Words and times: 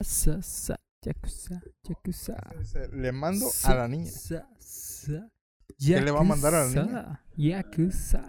Yakuza, 0.00 0.78
yakuza. 1.02 2.36
Le 2.92 3.10
mando 3.10 3.46
a 3.64 3.74
la 3.74 3.88
niña. 3.88 4.10
¿Qué 5.76 6.00
le 6.00 6.10
va 6.12 6.20
a 6.20 6.22
mandar 6.22 6.54
a 6.54 6.66
la 6.66 6.70
niña? 6.70 7.24
Yakuza. 7.36 8.22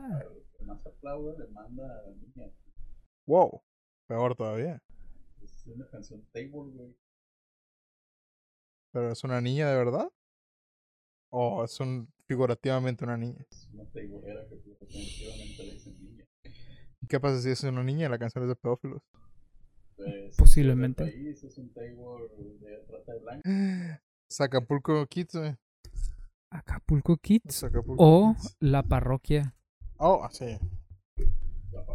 que 0.57 0.65
más 0.65 0.83
aplauda 0.83 1.37
le 1.37 1.47
manda 1.51 1.83
a 1.83 2.01
la 2.07 2.15
niña. 2.15 2.51
Wow. 3.27 3.61
Peor 4.07 4.35
todavía. 4.35 4.81
Es 5.43 5.67
una 5.67 5.87
canción 5.89 6.25
table, 6.31 6.71
güey. 6.73 6.97
¿Pero 8.91 9.11
es 9.11 9.23
una 9.23 9.39
niña 9.39 9.69
de 9.69 9.77
verdad? 9.77 10.11
¿O 11.29 11.63
es 11.63 11.79
un, 11.79 12.11
figurativamente 12.25 13.03
una 13.03 13.17
niña? 13.17 13.45
Es 13.51 13.69
una 13.71 13.85
tableera 13.85 14.47
que 14.49 14.55
definitivamente 14.55 15.63
le 15.63 15.73
dicen 15.73 15.99
niña. 15.99 16.25
¿Y 17.01 17.05
qué 17.05 17.19
pasa 17.19 17.39
si 17.39 17.51
es 17.51 17.63
una 17.63 17.83
niña 17.83 18.07
y 18.07 18.09
la 18.09 18.17
canción 18.17 18.43
es 18.43 18.49
de 18.49 18.55
pedófilos? 18.55 19.03
Pues, 19.99 20.35
Posiblemente. 20.37 21.03
el 21.03 21.11
país 21.11 21.43
es 21.43 21.57
un 21.57 21.73
table 21.73 21.93
de 22.61 22.77
trata 22.87 23.13
de 23.13 23.19
blanca. 23.19 24.03
Acapulco 24.39 25.05
Kids, 25.07 25.35
güey. 25.35 25.55
Acapulco 26.51 27.17
Kids. 27.17 27.63
Acapulco 27.65 28.03
O 28.03 28.33
Kids. 28.35 28.55
la 28.61 28.83
parroquia. 28.83 29.55
Oh, 29.97 30.27
sí. 30.31 30.57
La. 31.71 31.85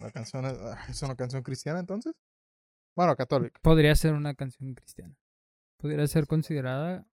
La 0.00 0.10
canción 0.10 0.44
es, 0.46 0.58
ah, 0.58 0.84
¿es 0.88 1.00
una 1.02 1.14
canción 1.14 1.44
cristiana 1.44 1.78
entonces? 1.78 2.12
Bueno, 2.96 3.14
católica. 3.14 3.60
Podría 3.62 3.94
ser 3.94 4.14
una 4.14 4.34
canción 4.34 4.74
cristiana. 4.74 5.14
Podría 5.78 6.04
ser 6.08 6.26
considerada. 6.26 7.06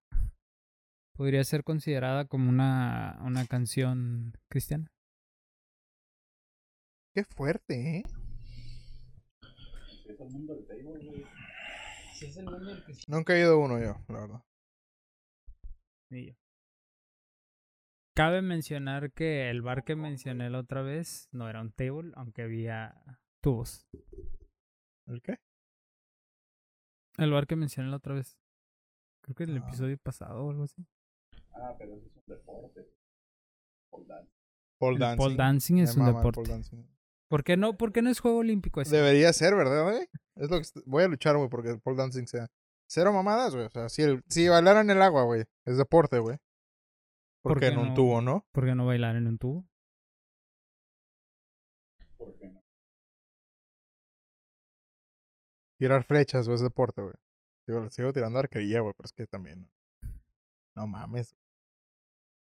Podría 1.16 1.44
ser 1.44 1.62
considerada 1.62 2.24
como 2.24 2.48
una, 2.48 3.18
una 3.22 3.46
canción 3.46 4.32
cristiana. 4.48 4.90
Qué 7.14 7.24
fuerte, 7.24 7.98
¿eh? 7.98 8.02
El 10.20 10.30
mundo 10.30 10.54
del 10.54 10.66
table, 10.66 10.84
güey. 10.84 11.24
Si 12.14 12.26
es 12.26 12.36
el 12.36 12.44
mundo 12.44 12.64
del 12.66 12.84
que 12.84 12.92
Nunca 13.08 13.34
he 13.34 13.40
ido 13.40 13.58
uno 13.58 13.78
yo, 13.78 13.96
la 14.08 14.20
verdad. 14.20 14.42
Cabe 18.14 18.42
mencionar 18.42 19.12
que 19.12 19.48
el 19.48 19.62
bar 19.62 19.84
que 19.84 19.96
mencioné 19.96 20.50
la 20.50 20.58
otra 20.58 20.82
vez 20.82 21.28
no 21.32 21.48
era 21.48 21.60
un 21.60 21.72
table, 21.72 22.12
aunque 22.16 22.42
había 22.42 23.00
tubos. 23.40 23.86
¿El 25.06 25.22
qué? 25.22 25.38
El 27.16 27.30
bar 27.32 27.46
que 27.46 27.56
mencioné 27.56 27.88
la 27.90 27.96
otra 27.96 28.14
vez. 28.14 28.36
Creo 29.22 29.34
que 29.34 29.44
en 29.44 29.50
el 29.50 29.58
Ah. 29.62 29.66
episodio 29.68 29.96
pasado 29.98 30.44
o 30.44 30.50
algo 30.50 30.64
así. 30.64 30.84
Ah, 31.54 31.74
pero 31.78 31.94
eso 31.96 32.06
es 32.06 32.16
un 32.16 32.22
deporte. 32.26 32.86
Pole 33.90 34.06
dance. 34.08 34.32
Pole 34.78 34.94
El 34.94 34.98
dancing. 35.00 35.18
pole 35.18 35.36
dancing 35.36 35.74
Me 35.76 35.82
es 35.82 35.96
un 35.96 36.02
mama 36.02 36.10
el 36.10 36.16
deporte. 36.16 36.50
¿Por 37.30 37.44
qué 37.44 37.56
no? 37.56 37.76
¿Por 37.76 37.92
qué 37.92 38.02
no 38.02 38.10
es 38.10 38.18
juego 38.18 38.38
olímpico 38.38 38.80
ese? 38.80 38.96
Debería 38.96 39.32
ser, 39.32 39.54
¿verdad, 39.54 39.84
güey? 39.84 40.08
Es 40.34 40.50
lo 40.50 40.60
que 40.60 40.66
voy 40.84 41.04
a 41.04 41.08
luchar, 41.08 41.36
güey, 41.36 41.48
porque 41.48 41.70
el 41.70 41.80
pole 41.80 41.96
dancing 41.96 42.26
sea 42.26 42.48
cero 42.88 43.12
mamadas, 43.12 43.54
güey. 43.54 43.66
O 43.66 43.70
sea, 43.70 43.88
si, 43.88 44.02
el, 44.02 44.24
si 44.28 44.48
bailar 44.48 44.78
en 44.78 44.90
el 44.90 45.00
agua, 45.00 45.22
güey, 45.22 45.44
es 45.64 45.78
deporte, 45.78 46.18
güey. 46.18 46.38
¿Por 47.42 47.60
qué 47.60 47.68
en 47.68 47.78
un 47.78 47.88
no? 47.90 47.94
tubo, 47.94 48.20
¿no? 48.20 48.44
¿Por 48.50 48.64
qué 48.64 48.74
no 48.74 48.84
bailar 48.84 49.14
en 49.14 49.28
un 49.28 49.38
tubo? 49.38 49.64
¿Por 52.16 52.36
qué 52.36 52.48
no? 52.48 52.64
Tirar 55.78 56.02
flechas, 56.02 56.46
güey, 56.46 56.56
es 56.56 56.62
deporte, 56.62 57.00
güey. 57.00 57.14
Sigo, 57.64 57.88
sigo 57.90 58.12
tirando 58.12 58.40
arquería, 58.40 58.80
güey, 58.80 58.92
pero 58.96 59.06
es 59.06 59.12
que 59.12 59.28
también. 59.28 59.70
No 60.74 60.88
mames. 60.88 61.36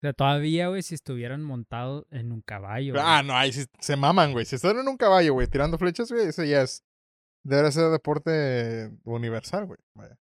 O 0.04 0.06
sea, 0.06 0.12
todavía, 0.12 0.68
güey, 0.68 0.84
si 0.84 0.96
estuvieran 0.96 1.42
montados 1.42 2.06
en 2.12 2.34
un 2.34 2.42
caballo. 2.42 2.92
güey. 2.92 3.06
Ah, 3.06 3.24
no, 3.24 3.34
ahí 3.38 3.54
sí 3.54 3.64
se 3.80 3.96
maman, 3.96 4.34
güey. 4.34 4.44
Si 4.44 4.58
están 4.58 4.78
en 4.78 4.86
un 4.86 4.98
caballo, 4.98 5.32
güey, 5.32 5.48
tirando 5.48 5.78
flechas, 5.78 6.12
güey, 6.12 6.28
eso 6.28 6.44
ya 6.44 6.62
es. 6.64 6.84
Debería 7.42 7.72
ser 7.72 7.90
deporte 7.90 8.92
universal, 9.06 9.66
güey. 9.66 9.80
Vaya. 9.94 10.20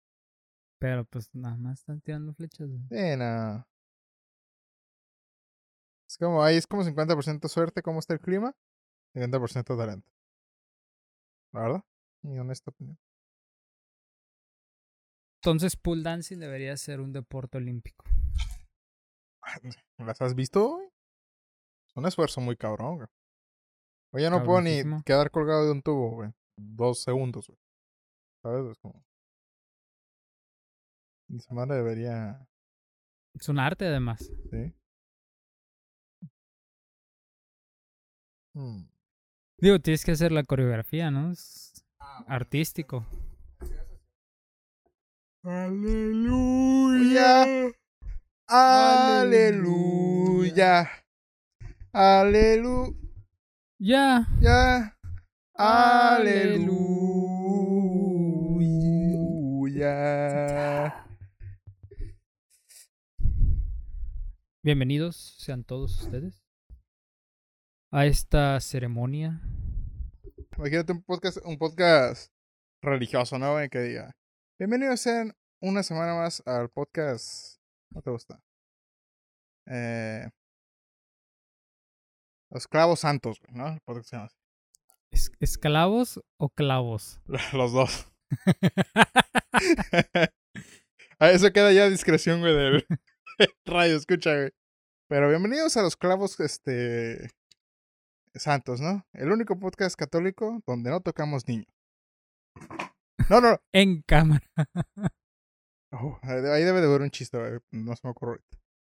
Pero 0.80 1.04
pues 1.04 1.32
nada 1.32 1.56
más 1.56 1.78
están 1.78 2.00
tirando 2.00 2.34
flechas. 2.34 2.66
güey. 2.66 2.80
Sí, 2.90 3.16
no. 3.16 3.64
Es 6.08 6.18
como, 6.18 6.42
ahí 6.42 6.56
es 6.56 6.66
como 6.66 6.82
50% 6.82 7.46
suerte, 7.46 7.80
cómo 7.80 8.00
está 8.00 8.14
el 8.14 8.20
clima, 8.20 8.56
50% 9.14 9.78
talento. 9.78 10.10
¿La 11.52 11.60
verdad? 11.60 11.84
Mi 12.22 12.36
honesta 12.36 12.72
opinión. 12.72 12.98
Entonces, 15.40 15.76
pool 15.76 16.02
dancing 16.02 16.38
debería 16.40 16.76
ser 16.76 16.98
un 16.98 17.12
deporte 17.12 17.58
olímpico. 17.58 18.04
¿Las 19.98 20.20
has 20.20 20.34
visto, 20.34 20.68
güey? 20.68 20.86
Es 20.86 21.96
un 21.96 22.06
esfuerzo 22.06 22.40
muy 22.40 22.56
cabrón, 22.56 22.96
güey. 22.96 23.08
Oye, 24.12 24.22
ya 24.24 24.30
no 24.30 24.42
puedo 24.42 24.62
ni 24.62 24.82
quedar 25.04 25.30
colgado 25.30 25.66
de 25.66 25.72
un 25.72 25.82
tubo, 25.82 26.10
güey. 26.12 26.30
Dos 26.56 27.02
segundos, 27.02 27.46
güey. 27.46 27.58
¿Sabes? 28.42 28.72
Es 28.72 28.78
como... 28.78 29.04
Mi 31.28 31.40
semana 31.40 31.74
debería... 31.74 32.48
Es 33.34 33.48
un 33.48 33.58
arte, 33.58 33.86
además. 33.86 34.30
¿Sí? 34.50 34.74
Hmm. 38.54 38.88
Digo, 39.58 39.78
tienes 39.80 40.04
que 40.04 40.12
hacer 40.12 40.32
la 40.32 40.42
coreografía, 40.44 41.10
¿no? 41.10 41.32
Es 41.32 41.84
artístico. 42.26 43.06
Aleluya. 45.42 46.38
Aleluya. 48.50 50.08
Aleluya. 51.92 52.96
Ya. 54.40 54.96
Aleluya. 55.52 56.64
Bienvenidos 64.64 65.36
sean 65.38 65.62
todos 65.62 66.00
ustedes 66.00 66.42
a 67.92 68.06
esta 68.06 68.58
ceremonia. 68.60 69.42
Imagínate 70.56 70.92
un 70.92 71.02
podcast, 71.02 71.36
un 71.44 71.58
podcast 71.58 72.32
religioso, 72.80 73.38
¿no? 73.38 73.52
güey? 73.52 73.68
Que 73.68 73.80
diga. 73.80 74.16
Bienvenidos 74.58 75.00
sean 75.02 75.36
una 75.60 75.82
semana 75.82 76.14
más 76.14 76.42
al 76.46 76.70
podcast. 76.70 77.57
¿No 77.90 78.02
te 78.02 78.10
gusta? 78.10 78.40
Eh, 79.66 80.28
Los 82.50 82.66
clavos 82.66 83.00
santos, 83.00 83.40
¿no? 83.50 83.78
Podcast 83.84 84.08
se 84.10 84.16
llama 84.16 84.26
así. 84.26 84.36
¿Es- 85.10 85.32
¿Esclavos 85.40 86.20
o 86.38 86.48
clavos? 86.50 87.20
Los 87.52 87.72
dos. 87.72 88.10
Eso 91.20 91.52
queda 91.52 91.72
ya 91.72 91.84
a 91.84 91.90
discreción, 91.90 92.40
güey, 92.40 92.54
del 92.54 92.86
radio, 93.64 93.96
escucha, 93.96 94.34
güey. 94.36 94.50
Pero 95.08 95.28
bienvenidos 95.30 95.76
a 95.76 95.82
los 95.82 95.96
clavos, 95.96 96.38
este... 96.40 97.30
Santos, 98.34 98.80
¿no? 98.80 99.04
El 99.14 99.32
único 99.32 99.58
podcast 99.58 99.98
católico 99.98 100.62
donde 100.66 100.90
no 100.90 101.00
tocamos 101.00 101.48
niños. 101.48 101.66
No, 103.30 103.40
no, 103.40 103.58
en 103.72 104.02
cámara. 104.02 104.46
Oh, 105.90 106.18
ahí 106.22 106.64
debe 106.64 106.80
de 106.80 106.86
haber 106.86 107.00
un 107.00 107.10
chiste, 107.10 107.38
güey, 107.38 107.60
no 107.70 107.96
se 107.96 108.06
me 108.06 108.10
ocurre. 108.10 108.40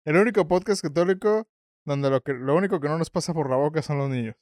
El 0.05 0.17
único 0.17 0.47
podcast 0.47 0.81
católico 0.81 1.47
donde 1.85 2.09
lo, 2.09 2.21
que, 2.21 2.33
lo 2.33 2.55
único 2.55 2.79
que 2.79 2.87
no 2.87 2.97
nos 2.97 3.09
pasa 3.09 3.33
por 3.33 3.49
la 3.49 3.55
boca 3.55 3.81
son 3.81 3.97
los 3.97 4.09
niños. 4.09 4.35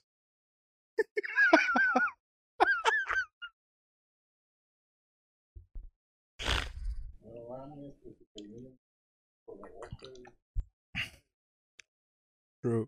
True. 12.61 12.87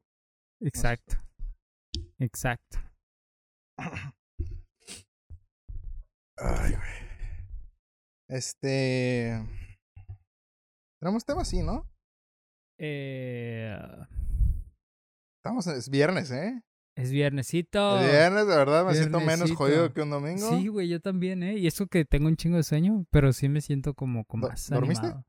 Exacto. 0.61 1.15
Exacto. 2.19 2.79
Ay, 6.37 6.71
güey. 6.71 7.02
Este. 8.33 9.39
Tenemos 10.99 11.23
tema 11.23 11.41
así, 11.43 11.61
¿no? 11.61 11.87
Eh, 12.79 13.77
Estamos, 15.37 15.67
es 15.67 15.89
viernes, 15.89 16.31
¿eh? 16.31 16.63
es 16.95 17.11
viernesito. 17.11 17.99
Es 17.99 18.09
viernes, 18.09 18.47
de 18.47 18.55
verdad, 18.55 18.85
me 18.85 18.95
siento 18.95 19.19
menos 19.19 19.51
jodido 19.51 19.93
que 19.93 20.01
un 20.01 20.09
domingo. 20.09 20.49
Sí, 20.49 20.67
güey, 20.67 20.87
yo 20.89 20.99
también, 20.99 21.43
¿eh? 21.43 21.57
Y 21.57 21.67
eso 21.67 21.85
que 21.87 22.05
tengo 22.05 22.27
un 22.27 22.35
chingo 22.35 22.57
de 22.57 22.63
sueño, 22.63 23.05
pero 23.11 23.33
sí 23.33 23.49
me 23.49 23.61
siento 23.61 23.93
como, 23.93 24.25
como 24.25 24.43
¿Do- 24.43 24.49
más 24.49 24.67
dormiste? 24.69 25.05
animado. 25.07 25.25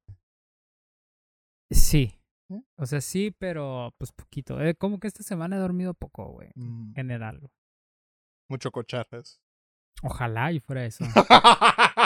Sí. 1.70 2.18
¿Eh? 2.50 2.62
O 2.76 2.86
sea, 2.86 3.00
sí, 3.02 3.34
pero 3.38 3.94
pues 3.98 4.12
poquito. 4.12 4.60
Eh, 4.62 4.74
como 4.76 4.98
que 5.00 5.08
esta 5.08 5.22
semana 5.22 5.56
he 5.56 5.58
dormido 5.58 5.92
poco, 5.94 6.30
güey. 6.32 6.50
Mm, 6.54 6.88
En 6.90 6.94
general. 6.94 7.38
güey. 7.40 7.50
mucho 8.48 8.70
cocharras. 8.70 9.40
Ojalá 10.02 10.52
y 10.52 10.60
fuera 10.60 10.84
eso. 10.86 11.04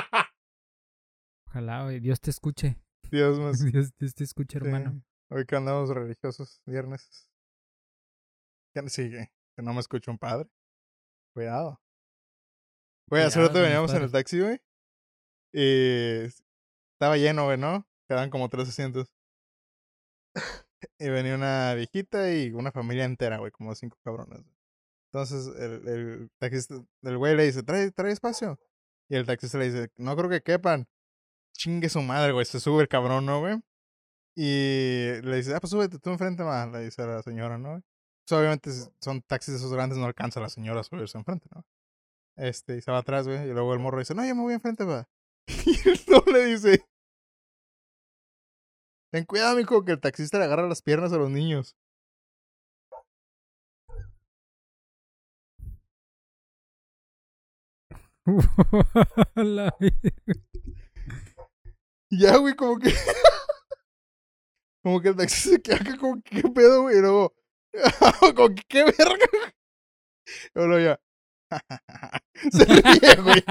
Ojalá, 1.49 1.85
güey. 1.85 1.99
Dios 2.01 2.21
te 2.21 2.31
escuche. 2.31 2.77
Dios 3.11 3.39
mío. 3.39 3.53
Dios, 3.73 3.93
Dios 3.99 4.15
te 4.15 4.25
escuche, 4.25 4.59
hermano. 4.59 5.03
Hoy 5.31 5.47
que 5.47 5.57
andamos 5.57 5.89
religiosos, 5.91 6.61
viernes. 6.67 7.29
¿Quién 8.75 8.91
sigue? 8.91 9.33
Que 9.57 9.63
no 9.63 9.73
me 9.73 9.81
escucha 9.81 10.11
un 10.11 10.19
padre. 10.19 10.49
Cuidado. 11.35 11.81
Güey, 13.09 13.23
hace 13.23 13.41
rato 13.41 13.61
veníamos 13.61 13.93
en 13.95 14.03
el 14.03 14.13
taxi, 14.13 14.41
güey. 14.41 14.61
Y 15.53 16.25
estaba 16.93 17.17
lleno, 17.17 17.47
güey, 17.47 17.57
¿no? 17.57 17.87
Quedaban 18.07 18.29
como 18.29 18.51
tres 18.51 18.69
asientos. 18.69 19.15
y 20.99 21.09
venía 21.09 21.35
una 21.35 21.73
viejita 21.75 22.31
y 22.35 22.53
una 22.53 22.73
familia 22.73 23.05
entera, 23.05 23.39
güey, 23.39 23.51
como 23.53 23.75
cinco 23.75 23.99
cabrones. 24.05 24.43
güey. 24.43 24.57
Entonces 25.11 25.47
el, 25.57 25.89
el 25.89 26.31
taxista, 26.39 26.75
el 27.03 27.17
güey 27.17 27.35
le 27.35 27.45
dice, 27.45 27.63
trae, 27.63 27.91
trae 27.91 28.13
espacio. 28.13 28.61
Y 29.09 29.17
el 29.17 29.25
taxista 29.25 29.57
le 29.57 29.71
dice, 29.71 29.91
no 29.97 30.15
creo 30.15 30.29
que 30.29 30.43
quepan. 30.43 30.87
Chingue 31.53 31.89
su 31.89 32.01
madre, 32.03 32.33
güey. 32.33 32.47
Se 32.47 32.61
sube 32.61 32.83
el 32.83 32.89
cabrón, 32.89 33.27
¿no, 33.27 33.41
güey? 33.41 33.61
Y 34.37 35.21
le 35.23 35.37
dice, 35.37 35.55
ah, 35.55 35.61
pues 35.61 35.73
súbete 35.73 35.99
tú 35.99 36.11
enfrente 36.11 36.45
más, 36.45 36.71
le 36.71 36.81
dice 36.85 37.05
la 37.05 37.23
señora, 37.23 37.59
¿no? 37.59 37.83
Pues 38.25 38.39
obviamente 38.39 38.71
son 39.01 39.21
taxis 39.23 39.55
esos 39.55 39.73
grandes, 39.73 39.99
no 39.99 40.07
alcanza 40.07 40.39
a 40.41 40.45
la 40.45 40.49
señora 40.49 40.81
a 40.81 40.85
subirse 40.85 41.19
enfrente, 41.19 41.49
¿no? 41.55 41.65
Este, 42.37 42.77
y 42.77 42.81
se 42.83 42.91
va 42.93 42.99
atrás, 42.99 43.27
güey. 43.27 43.49
Y 43.49 43.53
luego 43.53 43.75
el 43.75 43.81
morro 43.81 43.99
dice, 43.99 44.15
no, 44.15 44.25
yo 44.27 44.35
me 44.37 44.43
voy 44.43 44.55
enfrente, 44.55 44.85
va. 44.85 45.09
Y 45.67 45.89
el 45.89 46.01
no 46.09 46.23
le 46.33 46.45
dice, 46.47 46.85
ten 49.13 49.25
cuidado, 49.25 49.57
mijo, 49.57 49.85
que 49.85 49.93
el 49.93 50.01
taxista 50.01 50.39
le 50.39 50.45
agarra 50.45 50.69
las 50.69 50.83
piernas 50.83 51.13
a 51.13 51.17
los 51.19 51.31
niños. 51.31 51.77
La. 59.37 59.75
Y 62.11 62.21
ya, 62.21 62.37
güey, 62.37 62.55
como 62.55 62.79
que. 62.79 62.91
como 64.83 65.01
que 65.01 65.09
el 65.09 65.17
taxista 65.17 65.51
se 65.51 65.63
queda 65.63 65.77
acá, 65.77 65.97
como 65.99 66.23
que, 66.23 66.43
¿qué 66.43 66.49
pedo, 66.49 66.83
güey? 66.83 66.99
Y 66.99 67.01
luego, 67.01 67.35
como 68.35 68.55
que, 68.55 68.63
¿qué 68.69 68.85
verga? 68.85 69.55
Y 70.55 70.59
luego 70.59 70.79
ya. 70.79 71.01
se 72.53 72.65
ríe, 72.65 73.23
güey. 73.23 73.43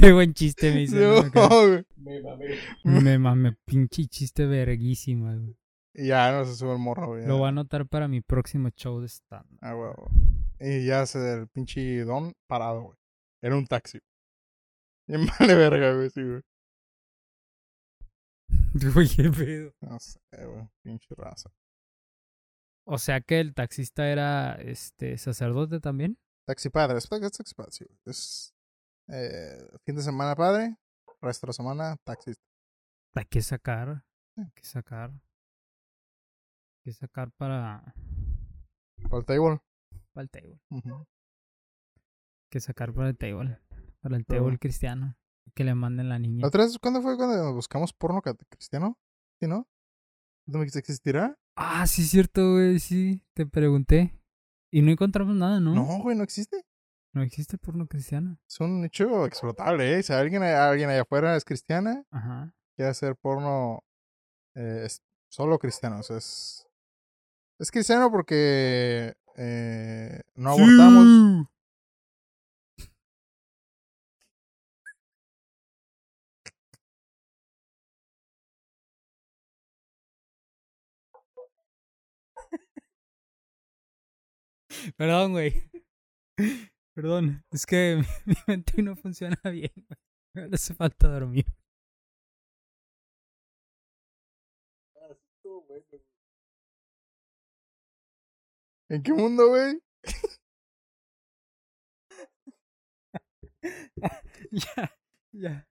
Qué 0.00 0.12
buen 0.12 0.34
chiste 0.34 0.72
me 0.72 0.82
hizo. 0.82 0.96
¿no? 0.96 1.22
No. 1.22 1.84
Me 1.96 2.22
mamé. 2.22 2.58
Me 2.84 3.18
mame, 3.18 3.56
pinche 3.64 4.06
chiste 4.06 4.46
verguísima, 4.46 5.34
güey. 5.36 5.56
Y 5.94 6.06
ya 6.06 6.32
no 6.32 6.44
se 6.44 6.56
sube 6.56 6.72
el 6.72 6.78
morro, 6.78 7.08
güey. 7.08 7.26
Lo 7.26 7.36
voy 7.36 7.46
a 7.46 7.48
anotar 7.50 7.86
para 7.86 8.08
mi 8.08 8.22
próximo 8.22 8.70
show 8.70 9.00
de 9.00 9.08
stand. 9.08 9.58
Ah, 9.60 9.74
güey, 9.74 9.92
güey. 9.94 10.78
Y 10.78 10.86
ya 10.86 11.04
se 11.06 11.34
el 11.34 11.48
pinche 11.48 12.04
don 12.04 12.32
parado, 12.46 12.82
güey. 12.82 12.98
Era 13.42 13.56
un 13.56 13.66
taxi. 13.66 13.98
Y 15.06 15.16
vale 15.38 15.54
verga, 15.54 15.94
güey, 15.94 16.08
sí, 16.10 16.22
güey. 16.22 16.40
Güey, 18.94 19.08
qué 19.08 19.30
pedo. 19.30 19.74
No 19.80 19.98
sé, 19.98 20.20
güey. 20.30 20.68
Pinche 20.82 21.14
raza. 21.16 21.50
O 22.84 22.98
sea 22.98 23.20
que 23.20 23.38
el 23.40 23.54
taxista 23.54 24.08
era 24.08 24.54
este 24.54 25.16
sacerdote 25.18 25.78
también. 25.80 26.18
Taxi 26.46 26.70
padre, 26.70 26.98
es 26.98 27.08
taxi, 27.08 27.30
taxi 27.30 27.54
padre, 27.54 27.70
sí. 27.72 27.86
Es 28.04 28.54
eh, 29.08 29.68
fin 29.84 29.94
de 29.94 30.02
semana 30.02 30.34
padre, 30.34 30.76
resto 31.20 31.46
de 31.46 31.50
la 31.50 31.52
semana 31.52 31.96
taxista. 32.04 32.42
Hay 33.14 33.26
que 33.26 33.42
sacar. 33.42 34.04
Hay 34.36 34.50
que 34.54 34.64
sacar. 34.64 35.10
Hay 35.10 35.20
que 36.84 36.92
sacar 36.92 37.30
para, 37.32 37.94
Para 39.08 39.18
el 39.18 39.24
table. 39.24 39.60
para 40.12 40.22
el 40.22 40.30
table. 40.30 40.60
Hay 40.70 40.82
que 42.50 42.60
sacar 42.60 42.92
para 42.92 43.10
el 43.10 43.16
table. 43.16 43.60
Para 44.00 44.16
el 44.16 44.26
table 44.26 44.58
cristiano. 44.58 45.16
Que 45.54 45.64
le 45.64 45.74
manden 45.74 46.08
la 46.08 46.18
niña. 46.18 46.42
¿La 46.42 46.48
otra 46.48 46.64
vez 46.64 46.78
cuándo 46.78 47.02
fue 47.02 47.16
cuando 47.16 47.52
buscamos 47.52 47.92
porno 47.92 48.22
cristiano? 48.22 48.98
¿Sí, 49.38 49.46
no? 49.46 49.68
¿No 50.46 50.58
me 50.58 50.64
dijiste 50.64 50.78
existirá? 50.78 51.38
Ah, 51.56 51.86
sí, 51.86 52.02
es 52.02 52.10
cierto, 52.10 52.52
güey. 52.52 52.78
Sí, 52.78 53.22
te 53.34 53.46
pregunté. 53.46 54.18
Y 54.70 54.80
no 54.82 54.90
encontramos 54.90 55.34
nada, 55.36 55.60
¿no? 55.60 55.74
No, 55.74 55.84
güey, 56.02 56.16
no 56.16 56.24
existe. 56.24 56.64
No 57.14 57.22
existe 57.22 57.58
porno 57.58 57.86
cristiano. 57.86 58.38
Es 58.48 58.58
un 58.60 58.80
nicho 58.80 59.26
explotable, 59.26 59.98
¿eh? 59.98 60.02
Si 60.02 60.12
alguien, 60.14 60.42
alguien 60.42 60.88
allá 60.88 61.02
afuera 61.02 61.36
es 61.36 61.44
cristiana, 61.44 62.04
Ajá. 62.10 62.54
quiere 62.74 62.90
hacer 62.90 63.16
porno 63.16 63.84
eh, 64.54 64.84
es 64.86 65.02
solo 65.28 65.58
cristiano. 65.58 66.00
o 66.00 66.02
sea, 66.02 66.16
es, 66.16 66.66
es 67.58 67.70
cristiano 67.70 68.10
porque 68.10 69.14
eh, 69.36 70.20
no 70.34 70.50
abortamos. 70.52 71.48
Perdón, 84.96 85.32
güey. 85.32 85.70
Perdón. 86.94 87.44
Es 87.50 87.66
que 87.66 88.02
mi 88.26 88.34
mente 88.46 88.82
no 88.82 88.96
funciona 88.96 89.38
bien. 89.44 89.72
Me 90.34 90.48
hace 90.52 90.74
falta 90.74 91.08
dormir. 91.08 91.44
¿En 98.88 99.02
qué 99.02 99.12
mundo, 99.12 99.48
güey? 99.48 99.82
ya, 104.50 104.94
ya. 105.32 105.66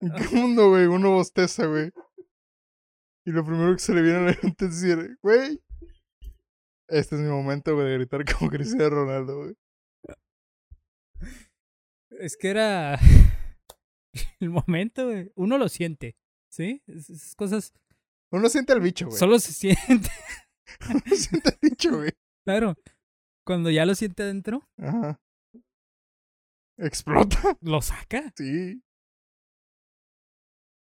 ¿En 0.00 0.12
qué 0.12 0.28
mundo, 0.36 0.68
güey? 0.68 0.86
Uno 0.86 1.10
bosteza, 1.10 1.66
güey. 1.66 1.92
Y 3.26 3.32
lo 3.32 3.44
primero 3.44 3.72
que 3.72 3.80
se 3.80 3.92
le 3.94 4.02
viene 4.02 4.18
a 4.18 4.20
la 4.22 4.38
mente 4.40 4.66
es 4.66 4.80
decir, 4.80 5.18
güey, 5.22 5.60
este 6.88 7.16
es 7.16 7.20
mi 7.20 7.28
momento, 7.28 7.74
güey, 7.74 7.88
de 7.88 7.94
gritar 7.94 8.24
como 8.38 8.50
Cristiano 8.50 8.90
Ronaldo, 8.90 9.36
güey. 9.38 9.54
Es 12.10 12.36
que 12.36 12.48
era 12.50 12.98
el 14.40 14.50
momento, 14.50 15.06
güey. 15.06 15.32
Uno 15.34 15.58
lo 15.58 15.68
siente, 15.68 16.16
¿sí? 16.50 16.82
Es- 16.86 17.10
Esas 17.10 17.34
cosas 17.34 17.72
Uno 18.32 18.48
siente 18.48 18.72
al 18.72 18.80
bicho, 18.80 19.06
güey. 19.06 19.18
solo 19.18 19.38
se 19.38 19.52
siente. 19.52 20.08
Uno 20.90 21.16
siente 21.16 21.48
al 21.50 21.58
bicho, 21.60 21.96
güey. 21.96 22.10
Claro. 22.46 22.74
Cuando 23.46 23.70
ya 23.70 23.84
lo 23.84 23.94
siente 23.94 24.22
adentro, 24.22 24.66
Ajá. 24.78 25.20
Explota. 26.78 27.56
lo 27.60 27.80
saca. 27.82 28.32
Sí. 28.36 28.82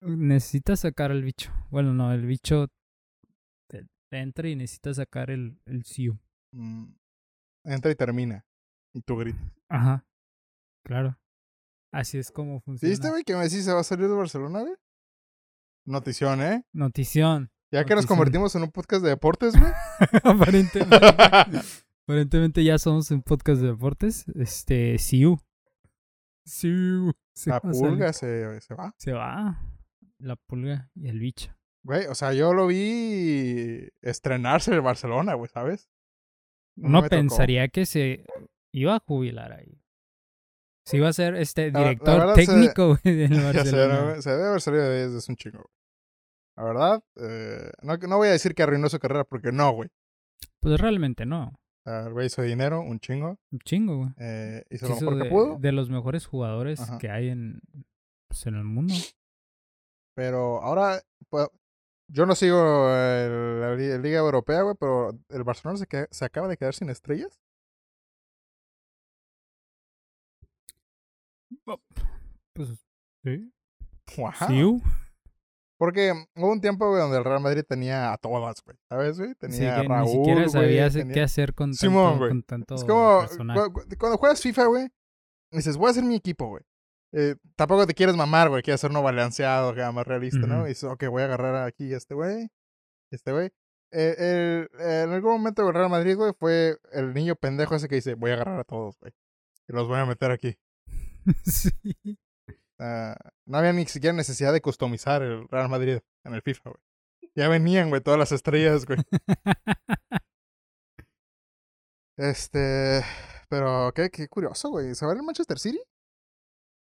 Necesita 0.02 0.76
sacar 0.76 1.12
el 1.12 1.24
bicho. 1.24 1.52
Bueno, 1.70 1.94
no, 1.94 2.12
el 2.14 2.26
bicho 2.26 2.68
entra 4.20 4.50
y 4.50 4.56
necesita 4.56 4.94
sacar 4.94 5.30
el, 5.32 5.60
el 5.66 5.84
siu. 5.86 6.20
Mm. 6.54 6.94
Entra 7.66 7.92
y 7.92 7.96
termina. 7.96 8.46
Y 8.94 9.02
tú 9.02 9.18
gritas. 9.18 9.42
Ajá. 9.70 10.06
Claro. 10.84 11.18
Así 11.94 12.18
es 12.18 12.32
como 12.32 12.60
funciona. 12.62 12.90
¿Viste, 12.90 13.10
güey, 13.10 13.24
que 13.24 13.36
Messi 13.36 13.62
se 13.62 13.72
va 13.74 13.82
a 13.82 13.84
salir 13.84 14.08
de 14.08 14.16
Barcelona, 14.16 14.62
güey? 14.62 14.74
Notición, 15.86 16.42
¿eh? 16.42 16.66
Notición. 16.74 17.52
Ya 17.72 17.86
que 17.86 17.96
nos 17.96 18.06
convertimos 18.06 18.54
en 18.56 18.64
un 18.64 18.72
podcast 18.72 19.04
de 19.04 19.10
deportes, 19.10 19.58
güey. 19.58 19.72
aparentemente, 20.24 20.98
aparentemente 22.04 22.64
ya 22.64 22.78
somos 22.78 23.10
un 23.12 23.22
podcast 23.22 23.62
de 23.62 23.68
deportes. 23.68 24.26
Este, 24.36 24.98
Siu. 24.98 25.38
Siu. 26.46 27.14
Se 27.34 27.50
La 27.50 27.60
va 27.60 27.70
a 27.70 27.74
salir. 27.74 27.90
pulga 27.90 28.14
se, 28.14 28.62
se 28.62 28.74
va. 28.74 28.94
Se 28.98 29.14
va. 29.14 29.62
La 30.18 30.36
pulga 30.36 30.90
y 30.96 31.08
el 31.08 31.20
bicho. 31.20 31.56
Güey, 31.84 32.06
o 32.08 32.16
sea, 32.16 32.34
yo 32.34 32.54
lo 32.54 32.68
vi 32.68 33.88
estrenarse 34.02 34.74
en 34.76 34.84
Barcelona, 34.84 35.34
güey, 35.34 35.50
¿sabes? 35.50 35.90
No 36.78 37.00
tocó. 37.00 37.10
pensaría 37.10 37.68
que 37.70 37.86
se 37.86 38.26
iba 38.74 38.96
a 38.96 39.00
jubilar 39.00 39.52
ahí. 39.54 39.82
Se 40.86 40.98
iba 40.98 41.10
a 41.10 41.14
ser 41.14 41.36
este 41.36 41.72
La- 41.72 41.80
la 41.82 41.90
director 41.90 42.20
verdad 42.20 42.36
se- 42.36 42.46
técnico 42.46 42.88
güey, 43.04 43.16
del 43.16 43.30
Barcelona. 43.44 44.22
se 44.22 44.30
debe 44.32 44.48
haber 44.48 44.62
salido 44.62 44.84
de 44.84 44.90
ahí 45.04 45.12
desde 45.12 45.32
un 45.32 45.36
chingo, 45.36 45.58
güey. 45.60 45.74
La 46.58 46.64
verdad, 46.66 47.04
eh, 47.16 47.72
no, 47.82 47.98
no 47.98 48.18
voy 48.18 48.28
a 48.28 48.32
decir 48.32 48.54
que 48.54 48.64
arruinó 48.64 48.90
su 48.90 49.00
carrera 49.00 49.24
porque 49.24 49.52
no, 49.52 49.72
güey. 49.72 49.90
Pues 50.60 50.80
realmente 50.80 51.26
no. 51.26 51.60
El 51.86 52.12
güey 52.14 52.28
hizo 52.28 52.44
dinero, 52.44 52.82
un 52.82 53.00
chingo. 53.00 53.40
Un 53.52 53.60
chingo, 53.60 53.98
güey. 53.98 54.10
Eh, 54.18 54.64
hizo 54.70 54.88
lo 54.88 54.96
mejor 54.96 55.16
de, 55.18 55.24
que 55.24 55.30
pudo. 55.30 55.58
de 55.60 55.72
los 55.72 55.90
mejores 55.90 56.26
jugadores 56.28 56.80
Ajá. 56.80 56.98
que 57.00 57.10
hay 57.10 57.30
en, 57.30 57.62
pues, 58.28 58.46
en 58.46 58.56
el 58.56 58.64
mundo. 58.66 58.94
Pero 60.16 60.62
ahora, 60.62 61.02
pues, 61.30 61.48
yo 62.12 62.26
no 62.26 62.36
sigo 62.36 62.58
el- 62.90 63.62
la, 63.62 63.76
li- 63.76 63.88
la 63.90 63.98
Liga 63.98 64.20
Europea, 64.20 64.62
güey, 64.64 64.76
pero 64.80 65.12
el 65.30 65.44
Barcelona 65.44 65.78
se, 65.78 65.88
que- 65.88 66.08
se 66.12 66.26
acaba 66.26 66.48
de 66.48 66.58
quedar 66.58 66.74
sin 66.74 66.90
estrellas. 66.90 67.40
Pues 72.54 72.70
sí. 73.24 73.52
Wow. 74.18 74.32
Siu. 74.48 74.82
Porque 75.80 76.14
hubo 76.36 76.52
un 76.52 76.62
tiempo, 76.62 76.88
güey, 76.90 77.02
donde 77.02 77.18
el 77.18 77.24
Real 77.24 77.42
Madrid 77.42 77.64
tenía 77.68 78.14
a 78.14 78.18
todas, 78.18 78.62
güey. 78.64 78.78
¿Sabes, 78.90 79.18
güey? 79.18 79.30
Sí, 79.32 79.36
Tenía 79.40 79.76
que 79.76 79.86
a 79.86 79.90
Raúl, 79.90 80.06
ni 80.06 80.12
siquiera 80.12 80.50
sabías 80.50 80.94
tenía- 80.94 81.14
qué 81.14 81.22
hacer 81.22 81.54
con 81.56 81.74
Simón, 81.74 82.04
tanto, 82.12 82.18
güey. 82.20 82.30
con 82.30 82.44
tanto 82.44 82.76
Es 82.76 82.84
como 82.84 83.20
personal. 83.22 83.58
cu- 83.58 83.74
cu- 83.74 83.88
cuando 83.98 84.18
juegas 84.18 84.42
FIFA, 84.42 84.66
güey, 84.68 84.88
dices, 85.52 85.78
voy 85.78 85.88
a 85.88 85.92
hacer 85.92 86.04
mi 86.04 86.16
equipo, 86.16 86.50
güey. 86.50 86.64
Eh, 87.14 87.36
tampoco 87.56 87.86
te 87.86 87.94
quieres 87.94 88.16
mamar, 88.16 88.50
güey, 88.50 88.64
quieres 88.64 88.80
hacer 88.80 88.92
uno 88.92 89.04
balanceado, 89.04 89.74
que 89.76 89.82
más 89.92 90.08
realista, 90.08 90.40
¿no? 90.48 90.66
Y 90.66 90.70
dices, 90.70 90.86
ok, 90.86 91.06
voy 91.08 91.22
a 91.24 91.26
agarrar 91.26 91.68
aquí 91.68 91.94
a 91.94 91.98
este 91.98 92.14
güey, 92.14 92.50
este 93.12 93.32
güey. 93.34 93.50
Eh, 93.92 94.16
el- 94.72 94.80
en 94.82 95.12
algún 95.12 95.34
momento 95.34 95.68
el 95.68 95.74
Real 95.74 95.90
Madrid, 95.90 96.16
güey, 96.16 96.32
fue 96.40 96.78
el 96.94 97.14
niño 97.14 97.36
pendejo 97.36 97.76
ese 97.76 97.90
que 97.90 97.96
dice, 97.96 98.14
voy 98.14 98.32
a 98.32 98.36
agarrar 98.36 98.60
a 98.60 98.64
todos, 98.64 98.98
güey. 99.00 99.12
Y 99.68 99.74
los 99.74 99.88
voy 99.88 100.00
a 100.00 100.06
meter 100.06 100.32
aquí. 100.32 100.58
sí. 101.46 101.72
Ah, 102.80 103.16
no 103.46 103.58
había 103.58 103.74
ni 103.74 103.86
siquiera 103.86 104.16
necesidad 104.16 104.54
de 104.54 104.62
customizar 104.62 105.22
el 105.22 105.48
Real 105.50 105.68
Madrid 105.70 106.00
en 106.24 106.34
el 106.34 106.42
FIFA, 106.42 106.70
güey. 106.72 106.82
Ya 107.36 107.48
venían, 107.50 107.90
güey, 107.90 108.02
todas 108.02 108.20
las 108.20 108.32
estrellas, 108.32 108.86
güey. 108.86 109.00
Este. 112.18 113.04
Pero, 113.50 113.92
qué, 113.96 114.10
qué 114.10 114.28
curioso, 114.28 114.70
güey. 114.70 114.94
¿Se 114.96 115.06
va 115.06 115.14
el 115.14 115.24
Manchester 115.24 115.60
City? 115.60 115.80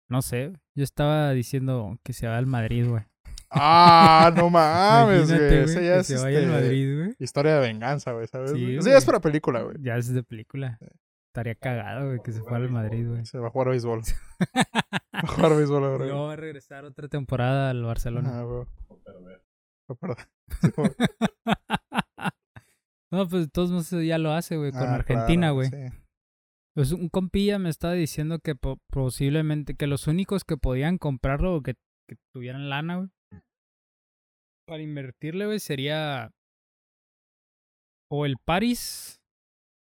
No 0.08 0.22
sé, 0.22 0.54
yo 0.76 0.84
estaba 0.84 1.32
diciendo 1.32 1.98
que 2.04 2.14
se 2.14 2.28
va 2.28 2.38
al 2.38 2.46
Madrid, 2.46 2.88
güey. 2.88 3.04
Ah, 3.50 4.32
no 4.36 4.50
mames, 4.52 5.30
güey. 5.30 5.54
Ese 5.64 5.86
ya 5.86 5.94
que 5.96 6.00
es 6.02 6.08
se 6.08 6.16
vaya 6.18 6.38
al 6.40 6.44
este, 6.46 6.56
Madrid, 6.56 6.98
güey. 6.98 7.16
historia 7.20 7.56
de 7.56 7.60
venganza, 7.62 8.12
güey, 8.12 8.28
¿sabes? 8.28 8.52
Sí, 8.52 8.78
güey. 8.78 8.82
ya 8.82 8.98
es 8.98 9.06
para 9.06 9.20
película, 9.20 9.62
güey. 9.62 9.78
Ya 9.82 9.96
es 9.98 10.14
de 10.14 10.24
película. 10.24 10.78
Estaría 11.28 11.56
cagado, 11.56 12.08
güey, 12.08 12.20
que 12.24 12.32
se 12.32 12.42
fuera 12.42 12.58
al 12.58 12.70
Madrid, 12.70 13.08
güey. 13.10 13.26
Se 13.26 13.38
va 13.40 13.48
a 13.48 13.52
jugar 13.52 13.70
béisbol. 13.70 14.02
Va 15.16 15.20
a 15.20 15.28
jugar 15.28 15.56
béisbol 15.56 15.84
ahora, 15.84 15.98
güey. 15.98 16.10
Luego 16.10 16.26
va 16.28 16.34
a 16.34 16.36
regresar 16.36 16.84
otra 16.84 17.08
temporada 17.08 17.70
al 17.70 17.82
Barcelona. 17.84 18.40
Ah, 18.40 18.44
güey. 18.44 18.66
A 19.88 19.96
perdón. 19.96 20.18
No, 23.12 23.28
pues 23.30 23.46
de 23.46 23.48
todos 23.52 23.72
modos 23.72 23.90
ya 24.06 24.18
lo 24.18 24.32
hace, 24.34 24.58
güey, 24.58 24.72
con 24.72 24.82
Ah, 24.84 24.96
Argentina, 24.96 25.48
claro, 25.48 25.54
güey. 25.56 25.70
sí. 25.70 25.78
Pues 26.76 26.92
un 26.92 27.08
compilla 27.10 27.58
me 27.58 27.70
estaba 27.70 27.94
diciendo 27.94 28.40
que 28.40 28.56
po- 28.56 28.80
posiblemente, 28.92 29.76
que 29.76 29.88
los 29.88 30.08
únicos 30.08 30.44
que 30.44 30.58
podían 30.58 30.98
comprarlo 30.98 31.56
o 31.56 31.62
que, 31.62 31.76
que 32.08 32.18
tuvieran 32.34 32.70
lana, 32.70 32.98
güey, 32.98 33.10
para 34.68 34.82
invertirle, 34.84 35.46
güey, 35.46 35.60
sería 35.60 36.32
o 38.12 38.26
el 38.26 38.36
Paris 38.44 39.22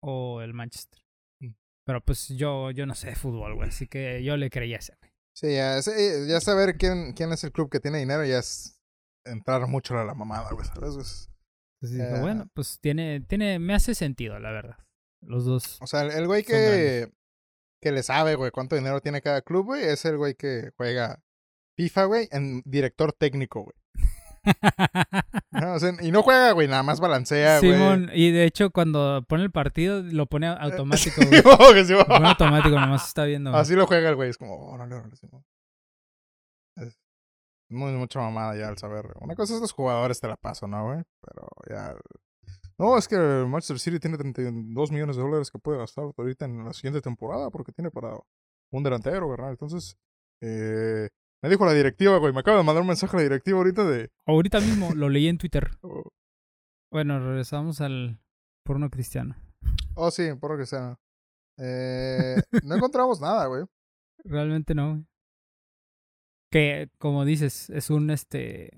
o 0.03 0.43
el 0.43 0.53
Manchester. 0.55 1.01
Mm. 1.41 1.53
Pero 1.87 2.01
pues 2.03 2.29
yo, 2.29 2.71
yo 2.73 2.85
no 2.87 2.95
sé 2.95 3.09
de 3.09 3.17
fútbol, 3.17 3.55
güey, 3.55 3.69
así 3.71 3.87
que 3.87 4.23
yo 4.23 4.37
le 4.37 4.51
creía 4.51 4.77
ese, 4.79 4.95
güey. 5.01 5.13
Sí, 5.35 5.55
ya, 5.55 5.81
sí, 5.81 5.91
ya 6.29 6.41
saber 6.41 6.77
quién, 6.77 7.15
quién 7.15 7.33
es 7.33 7.43
el 7.43 7.53
club 7.53 7.71
que 7.71 7.81
tiene 7.81 7.99
dinero 8.01 8.23
ya 8.27 8.39
es 8.39 8.79
entrar 9.25 9.67
mucho 9.67 9.97
a 9.99 10.05
la 10.05 10.15
mamada, 10.15 10.51
güey, 10.53 10.67
¿sabes? 10.67 10.95
Es- 10.97 11.31
Entonces 11.81 11.99
dije, 11.99 12.17
Eh. 12.17 12.21
bueno, 12.21 12.47
pues 12.55 12.79
tiene, 12.81 13.21
tiene, 13.23 13.59
me 13.59 13.73
hace 13.75 13.95
sentido, 13.95 14.39
la 14.39 14.51
verdad. 14.51 14.77
Los 15.23 15.45
dos. 15.45 15.79
O 15.81 15.87
sea, 15.87 16.03
el, 16.03 16.27
güey 16.27 16.45
que, 16.45 17.11
que 17.81 17.93
le 17.93 18.03
sabe, 18.03 18.35
güey, 18.35 18.51
cuánto 18.51 18.77
dinero 18.77 19.01
tiene 19.01 19.21
cada 19.23 19.43
club, 19.43 19.67
güey, 19.67 19.85
es 19.85 20.05
el 20.05 20.17
güey 20.17 20.35
que 20.35 20.71
juega 20.77 21.23
FIFA, 21.77 22.05
güey, 22.05 22.29
en 22.33 22.63
director 22.65 23.13
técnico, 23.13 23.63
güey. 23.63 23.77
¿no? 25.53 25.75
O 25.75 25.79
sea, 25.79 25.93
y 26.01 26.11
no 26.11 26.23
juega, 26.23 26.51
güey, 26.53 26.67
nada 26.67 26.83
más 26.83 26.99
balancea, 27.01 27.61
güey. 27.61 27.73
Simón, 27.73 28.11
y 28.13 28.33
de 28.33 28.45
hecho 28.45 28.71
cuando 28.71 29.25
pone 29.29 29.45
el 29.45 29.53
partido 29.53 30.03
lo 30.03 30.27
pone 30.27 30.49
automático, 30.49 31.21
Sí, 31.23 31.27
güey. 31.29 31.85
sí. 31.85 31.93
Lo 31.93 32.05
pone 32.07 32.29
automático, 32.29 32.79
nomás 32.79 33.07
está 33.07 33.25
viendo. 33.25 33.51
güey. 33.51 33.63
Así 33.63 33.75
lo 33.75 33.87
juega 33.87 34.09
el 34.09 34.17
güey, 34.17 34.31
es 34.31 34.39
como, 34.39 34.57
órale, 34.73 34.97
órale, 34.97 35.15
sí, 35.17 35.27
mo. 35.31 35.45
Es 36.77 36.99
muy, 37.71 37.93
mucha 37.93 38.19
mamada 38.21 38.57
ya 38.57 38.69
al 38.69 38.79
saber. 38.79 39.07
Una 39.21 39.35
cosa 39.37 39.55
es 39.55 39.61
los 39.61 39.73
jugadores, 39.73 40.21
te 40.21 40.29
la 40.29 40.37
paso, 40.37 40.67
¿no, 40.67 40.85
güey? 40.87 41.03
Pero 41.21 41.49
ya... 41.71 41.95
No, 42.83 42.99
es 42.99 43.07
que 43.07 43.15
el 43.15 43.47
Manchester 43.47 43.79
City 43.79 44.01
tiene 44.01 44.19
32 44.19 44.91
millones 44.91 45.15
de 45.15 45.23
dólares 45.23 45.53
que 45.53 45.59
puede 45.61 45.79
gastar 45.79 46.07
ahorita 46.19 46.47
en 46.47 46.65
la 46.65 46.73
siguiente 46.73 47.01
temporada 47.01 47.49
porque 47.49 47.71
tiene 47.71 47.93
para 47.93 48.19
un 48.73 48.83
delantero, 48.83 49.29
¿verdad? 49.29 49.51
Entonces, 49.51 49.97
eh, 50.41 51.09
me 51.41 51.49
dijo 51.49 51.65
la 51.65 51.75
directiva, 51.75 52.19
güey, 52.19 52.33
me 52.33 52.41
acaba 52.41 52.59
de 52.59 52.65
mandar 52.65 52.83
un 52.83 52.89
mensaje 52.89 53.17
a 53.17 53.19
la 53.19 53.23
directiva 53.23 53.59
ahorita 53.59 53.85
de... 53.85 54.11
Ahorita 54.27 54.59
mismo 54.59 54.93
lo 54.97 55.09
leí 55.09 55.29
en 55.29 55.39
Twitter. 55.39 55.71
Oh, 55.83 56.11
Bueno, 56.91 57.21
regresamos 57.21 57.81
al 57.81 58.21
porno 58.65 58.91
cristiano. 58.91 59.37
oh, 59.95 60.11
sí, 60.11 60.35
por 60.41 60.51
lo 60.51 60.59
que 60.59 60.67
sea. 60.67 60.99
Eh, 61.59 62.35
no 62.65 62.75
encontramos 62.75 63.21
nada, 63.21 63.47
güey. 63.47 63.65
Realmente 64.25 64.75
no, 64.75 64.91
güey. 64.91 65.07
Que, 66.51 66.91
como 66.99 67.25
dices, 67.25 67.71
es 67.71 67.91
un 67.91 68.11
este. 68.11 68.73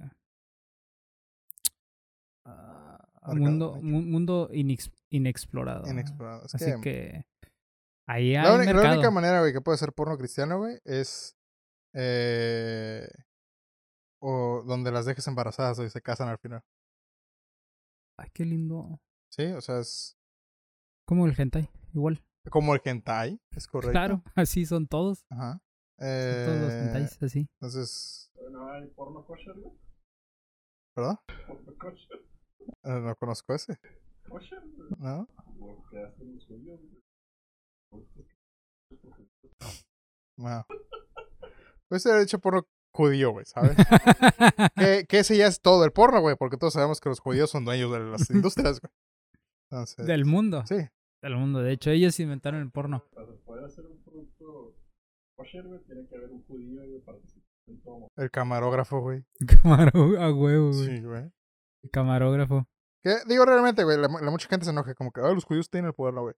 Mercado 3.32 3.50
mundo, 3.50 3.78
mundo 3.82 4.48
inex- 4.50 4.92
inexplorado. 5.10 5.90
Inexplorado. 5.90 6.44
Es 6.46 6.54
Así 6.54 6.64
que, 6.66 6.80
que. 6.80 7.26
Ahí 8.06 8.36
hay 8.36 8.42
la, 8.44 8.54
única 8.92 9.10
manera, 9.10 9.40
güey, 9.40 9.52
que 9.54 9.62
puede 9.62 9.78
ser 9.78 9.92
porno 9.94 10.18
cristiano, 10.18 10.58
güey, 10.58 10.78
es... 10.84 11.36
Eh, 11.94 13.08
o 14.20 14.62
donde 14.66 14.90
las 14.92 15.06
dejes 15.06 15.26
embarazadas 15.26 15.78
y 15.78 15.88
se 15.88 16.02
casan 16.02 16.28
al 16.28 16.38
final. 16.38 16.62
Ay, 18.18 18.28
qué 18.34 18.44
lindo. 18.44 19.00
Sí, 19.32 19.44
o 19.46 19.60
sea, 19.60 19.78
es 19.80 20.16
Como 21.06 21.26
el 21.26 21.34
hentai, 21.38 21.70
igual. 21.94 22.22
como 22.50 22.74
el 22.74 22.80
hentai, 22.84 23.40
es 23.52 23.66
correcto. 23.68 23.92
Claro, 23.92 24.22
así 24.34 24.66
son 24.66 24.86
todos. 24.86 25.24
Ajá. 25.30 25.60
Son 25.98 26.44
todos 26.46 26.60
los 26.60 26.72
Eh, 26.72 26.82
hentais, 26.86 27.22
así. 27.22 27.48
entonces, 27.60 28.30
pero 28.34 28.50
no 28.50 28.70
hay 28.72 28.86
porno 28.88 29.24
kosher, 29.24 29.54
güey. 29.58 29.78
¿verdad? 30.96 31.18
Porno 31.46 31.72
kosher. 31.78 32.20
Eh, 32.84 33.00
no 33.00 33.14
conozco 33.16 33.54
ese, 33.54 33.78
güey. 34.28 34.44
¿no? 34.98 35.28
Güey. 35.90 36.04
No. 40.36 40.66
Puede 41.88 42.00
ser 42.00 42.20
hecho 42.20 42.38
porno 42.38 42.66
judío, 42.92 43.30
güey, 43.32 43.44
¿sabes? 43.46 43.76
que, 44.76 45.04
que 45.08 45.18
ese 45.18 45.36
ya 45.36 45.46
es 45.46 45.60
todo 45.60 45.84
el 45.84 45.92
porno, 45.92 46.20
güey, 46.20 46.36
porque 46.36 46.56
todos 46.56 46.72
sabemos 46.72 47.00
que 47.00 47.08
los 47.08 47.20
judíos 47.20 47.50
son 47.50 47.64
dueños 47.64 47.90
de 47.92 48.00
las 48.00 48.30
industrias, 48.30 48.80
güey. 48.80 48.90
Entonces, 49.70 50.06
Del 50.06 50.24
mundo. 50.24 50.64
sí. 50.66 50.76
Del 51.22 51.36
mundo. 51.36 51.60
De 51.62 51.72
hecho, 51.72 51.90
ellos 51.90 52.20
inventaron 52.20 52.60
el 52.60 52.70
porno. 52.70 53.02
Para 53.14 53.32
poder 53.44 53.64
hacer 53.64 53.86
un 53.86 54.02
producto 54.02 54.76
kosher, 55.36 55.66
güey, 55.66 55.80
tiene 55.84 56.06
que 56.06 56.16
haber 56.16 56.30
un 56.30 56.44
judío 56.44 56.82
que 56.82 57.00
participe 57.04 57.46
en 57.68 57.80
todo. 57.82 58.08
El 58.16 58.30
camarógrafo, 58.30 59.00
güey. 59.00 59.24
Camaró 59.62 60.20
a 60.20 60.32
huevo, 60.34 60.70
güey. 60.72 60.86
Sí, 60.98 61.02
güey. 61.02 61.32
Camarógrafo. 61.92 62.66
Que, 63.02 63.16
digo, 63.26 63.44
realmente, 63.44 63.84
güey, 63.84 63.98
la, 63.98 64.08
la 64.08 64.30
mucha 64.30 64.48
gente 64.48 64.64
se 64.64 64.70
enoja 64.70 64.94
como 64.94 65.12
que, 65.12 65.20
"Ay, 65.20 65.34
los 65.34 65.44
judíos 65.44 65.68
tienen 65.68 65.88
el 65.88 65.94
poder, 65.94 66.14
no, 66.14 66.22
güey. 66.22 66.34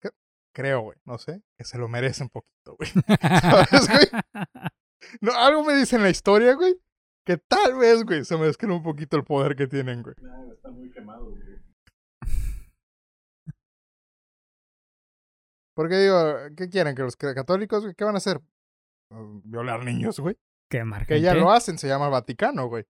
Que- 0.00 0.10
Creo, 0.54 0.80
güey, 0.82 0.98
no 1.04 1.16
sé, 1.18 1.42
que 1.56 1.64
se 1.64 1.78
lo 1.78 1.88
merecen 1.88 2.28
poquito, 2.28 2.76
güey. 2.76 2.90
¿Sabes, 3.70 3.88
güey? 3.88 4.06
No, 5.22 5.32
algo 5.32 5.64
me 5.64 5.74
dice 5.74 5.96
en 5.96 6.02
la 6.02 6.10
historia, 6.10 6.54
güey, 6.54 6.78
que 7.24 7.38
tal 7.38 7.74
vez, 7.76 8.04
güey, 8.04 8.22
se 8.24 8.36
merezcan 8.36 8.70
un 8.70 8.82
poquito 8.82 9.16
el 9.16 9.24
poder 9.24 9.56
que 9.56 9.66
tienen, 9.66 10.02
güey. 10.02 10.14
Nah, 10.20 10.52
están 10.52 10.74
muy 10.74 10.90
quemados, 10.92 11.30
güey. 11.30 11.58
Porque 15.74 15.96
digo, 15.96 16.16
¿qué 16.56 16.68
quieren? 16.68 16.94
¿Que 16.94 17.02
los 17.02 17.16
que- 17.16 17.34
católicos, 17.34 17.82
güey, 17.82 17.94
qué 17.94 18.04
van 18.04 18.14
a 18.14 18.18
hacer? 18.18 18.40
Uh, 19.10 19.40
Violar 19.44 19.84
niños, 19.84 20.20
güey. 20.20 20.36
Quemar 20.68 21.06
Que 21.06 21.14
gente. 21.14 21.24
ya 21.26 21.34
lo 21.34 21.50
hacen, 21.50 21.78
se 21.78 21.88
llama 21.88 22.08
Vaticano, 22.08 22.66
güey. 22.68 22.84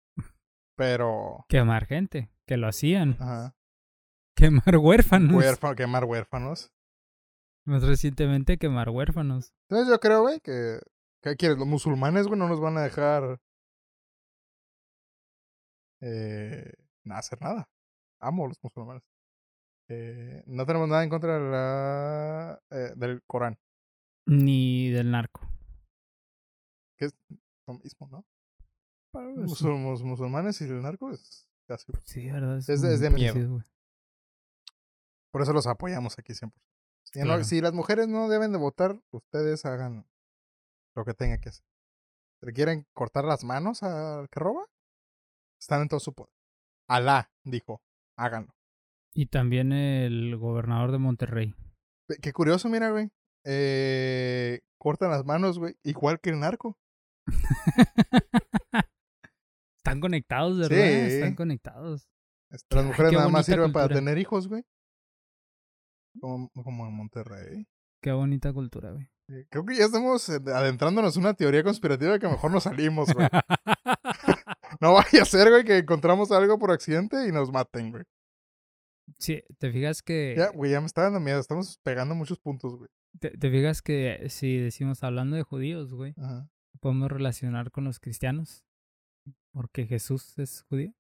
Pero, 0.78 1.44
Quemar 1.50 1.88
gente. 1.88 2.30
Que 2.46 2.56
lo 2.56 2.68
hacían. 2.68 3.18
ajá, 3.20 3.56
Quemar 4.36 4.78
huérfanos. 4.78 5.34
huérfano, 5.34 5.76
quemar 5.76 6.06
huérfanos. 6.06 6.72
Más 7.66 7.84
recientemente 7.84 8.58
quemar 8.58 8.90
huérfanos. 8.90 9.52
Entonces 9.68 9.92
yo 9.92 10.00
creo, 10.00 10.22
güey, 10.22 10.40
que, 10.40 10.80
¿qué 11.24 11.36
quieres? 11.36 11.58
Los 11.58 11.68
musulmanes, 11.68 12.28
güey, 12.28 12.40
no 12.40 12.48
nos 12.48 12.62
van 12.62 12.78
a 12.78 12.84
dejar 12.84 13.40
eh, 16.02 16.72
hacer 17.10 17.42
nada. 17.42 17.68
Amo 18.22 18.46
a 18.46 18.50
los 18.50 18.58
musulmanes. 18.64 19.04
Eh, 19.90 20.44
no 20.46 20.66
tenemos 20.66 20.88
nada 20.88 21.04
en 21.04 21.10
contra 21.10 21.40
de 21.40 21.52
la, 21.52 22.62
eh, 22.70 22.94
del 22.96 23.22
Corán. 23.26 23.58
Ni 24.28 24.90
del 24.92 25.10
narco. 25.12 25.42
Lo 27.68 27.74
mismo, 27.74 28.08
¿no? 28.10 28.26
Mus- 29.22 30.04
musulmanes 30.04 30.62
y 30.62 30.66
el 30.66 30.82
narco 30.82 31.12
es 31.12 31.48
casi. 31.68 31.92
Sí, 32.06 32.30
verdad. 32.32 32.58
Es 32.58 32.68
de- 32.68 32.76
muy 32.88 32.94
es 32.94 33.00
de 33.00 33.10
miedo. 33.10 33.64
Por 35.32 35.42
eso 35.42 35.54
los 35.54 35.68
apoyamos 35.68 36.18
aquí 36.18 36.34
siempre. 36.34 36.62
Si, 37.04 37.20
no- 37.20 37.26
Claro. 37.26 37.44
si 37.44 37.62
las 37.62 37.74
mujeres 37.74 38.08
no 38.08 38.28
deben 38.30 38.52
de 38.52 38.58
votar, 38.58 39.00
ustedes 39.12 39.66
hagan 39.66 40.06
lo 40.96 41.06
que 41.06 41.14
tengan 41.14 41.40
que 41.40 41.50
hacer. 41.50 41.66
¿Le 42.42 42.54
quieren 42.54 42.86
cortar 42.94 43.26
las 43.26 43.44
manos 43.44 43.84
al 43.84 44.30
que 44.30 44.40
roba? 44.40 44.66
Están 45.60 45.82
en 45.84 45.88
todo 45.90 46.00
su 46.00 46.14
poder. 46.14 46.32
Alá 46.90 47.32
dijo, 47.44 47.82
háganlo. 48.18 48.54
Y 49.14 49.28
también 49.28 49.72
el 49.74 50.38
gobernador 50.38 50.92
de 50.92 51.00
Monterrey. 51.00 51.56
Qué 52.22 52.32
curioso, 52.34 52.70
mira, 52.70 52.92
güey. 52.92 53.10
Eh, 53.46 54.62
cortan 54.80 55.10
las 55.12 55.26
manos, 55.26 55.58
güey, 55.60 55.76
igual 55.84 56.20
que 56.20 56.30
el 56.30 56.40
narco. 56.40 56.78
Están 59.88 60.02
conectados, 60.02 60.60
¿verdad? 60.60 60.76
Sí. 60.78 61.14
Están 61.16 61.36
conectados. 61.36 62.08
Las 62.70 62.86
mujeres 62.86 63.14
nada 63.14 63.30
más 63.30 63.46
sirven 63.46 63.72
para 63.72 63.88
tener 63.88 64.18
hijos, 64.18 64.48
güey. 64.48 64.64
Como, 66.20 66.50
como 66.52 66.88
en 66.88 66.94
Monterrey. 66.94 67.68
Qué 68.02 68.12
bonita 68.12 68.52
cultura, 68.54 68.92
güey. 68.92 69.08
Creo 69.50 69.66
que 69.66 69.76
ya 69.76 69.86
estamos 69.86 70.28
eh, 70.30 70.40
adentrándonos 70.54 71.16
en 71.18 71.24
una 71.24 71.34
teoría 71.34 71.64
conspirativa 71.64 72.18
que 72.18 72.28
mejor 72.28 72.52
nos 72.52 72.64
salimos, 72.64 73.14
güey. 73.14 73.28
No 74.82 74.94
vaya 74.94 75.24
a 75.24 75.26
ser, 75.26 75.50
güey, 75.50 75.64
que 75.64 75.78
encontramos 75.78 76.32
algo 76.32 76.60
por 76.60 76.72
accidente 76.72 77.28
y 77.28 77.32
nos 77.32 77.52
maten, 77.52 77.90
güey. 77.92 78.04
sí, 79.18 79.42
te 79.58 79.72
fijas 79.72 80.04
que 80.04 80.36
Ya, 80.38 80.50
güey, 80.52 80.72
ya 80.72 80.82
me 80.82 80.86
está 80.86 81.04
dando 81.04 81.20
miedo. 81.20 81.40
Estamos 81.40 81.80
pegando 81.84 82.14
muchos 82.14 82.38
puntos, 82.40 82.76
güey. 82.76 82.90
¿Te, 83.20 83.32
te 83.32 83.50
fijas 83.50 83.82
que 83.82 84.28
si 84.30 84.58
decimos 84.58 85.04
hablando 85.04 85.36
de 85.36 85.42
judíos, 85.44 85.94
güey, 85.94 86.14
Ajá. 86.18 86.50
podemos 86.80 87.10
relacionar 87.10 87.72
con 87.72 87.86
los 87.86 88.00
cristianos? 88.00 88.64
Porque 89.58 89.88
Jesús 89.88 90.38
es 90.38 90.62
judío. 90.70 90.94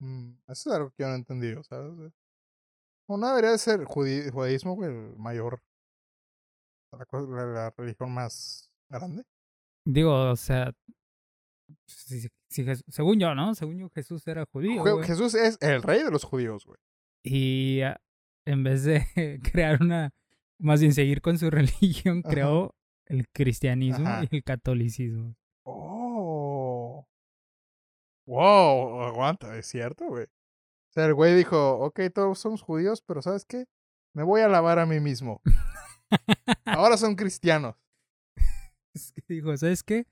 Mm, 0.00 0.32
eso 0.48 0.70
es 0.70 0.76
algo 0.76 0.90
que 0.90 1.04
yo 1.04 1.06
no 1.08 1.14
he 1.14 1.18
entendido, 1.18 1.62
¿sabes? 1.62 2.12
O 3.08 3.16
no 3.16 3.28
debería 3.28 3.50
de 3.52 3.58
ser 3.58 3.84
judaísmo, 3.84 4.74
güey, 4.74 4.90
el 4.90 5.16
mayor. 5.16 5.62
La, 6.90 7.06
co- 7.06 7.20
la- 7.26 7.46
la 7.46 7.70
religión 7.70 8.12
más 8.12 8.68
grande. 8.90 9.22
Digo, 9.86 10.30
o 10.32 10.36
sea, 10.36 10.72
si- 11.86 12.28
si- 12.50 12.64
según 12.88 13.20
yo, 13.20 13.32
¿no? 13.36 13.54
Según 13.54 13.78
yo, 13.78 13.88
Jesús 13.90 14.26
era 14.26 14.44
judío. 14.52 14.82
Je- 14.84 14.94
güey. 14.94 15.06
Jesús 15.06 15.34
es 15.34 15.56
el 15.60 15.82
rey 15.84 16.02
de 16.02 16.10
los 16.10 16.24
judíos, 16.24 16.66
güey. 16.66 16.78
Y 17.24 17.80
ah, 17.82 18.00
en 18.44 18.64
vez 18.64 18.82
de 18.82 19.04
crear 19.56 19.80
una, 19.80 20.10
más 20.58 20.80
bien 20.80 20.92
seguir 20.94 21.20
con 21.22 21.38
su 21.38 21.48
religión, 22.10 22.22
Ajá. 22.24 22.28
creó 22.34 22.74
el 23.06 23.28
cristianismo 23.32 24.08
Ajá. 24.08 24.24
y 24.28 24.36
el 24.36 24.42
catolicismo. 24.42 25.36
Oh. 25.64 26.01
Wow, 28.26 29.02
aguanta, 29.02 29.56
es 29.56 29.66
cierto, 29.66 30.06
güey. 30.06 30.24
O 30.24 30.92
sea, 30.92 31.06
el 31.06 31.14
güey 31.14 31.34
dijo, 31.34 31.78
ok, 31.78 32.00
todos 32.14 32.38
somos 32.38 32.62
judíos, 32.62 33.02
pero 33.02 33.22
¿sabes 33.22 33.44
qué? 33.44 33.66
Me 34.14 34.22
voy 34.22 34.42
a 34.42 34.48
lavar 34.48 34.78
a 34.78 34.86
mí 34.86 35.00
mismo. 35.00 35.40
Ahora 36.64 36.96
son 36.96 37.16
cristianos. 37.16 37.76
Es 38.94 39.10
que 39.12 39.22
dijo, 39.32 39.56
¿sabes 39.56 39.82
qué? 39.82 40.06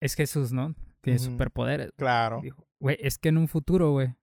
Es 0.00 0.14
Jesús, 0.14 0.52
¿no? 0.52 0.74
Tiene 1.02 1.18
superpoderes. 1.18 1.92
Claro. 1.98 2.40
Dijo, 2.42 2.66
güey, 2.80 2.96
es 2.98 3.18
que 3.18 3.28
en 3.28 3.36
un 3.36 3.46
futuro, 3.46 3.92
güey, 3.92 4.16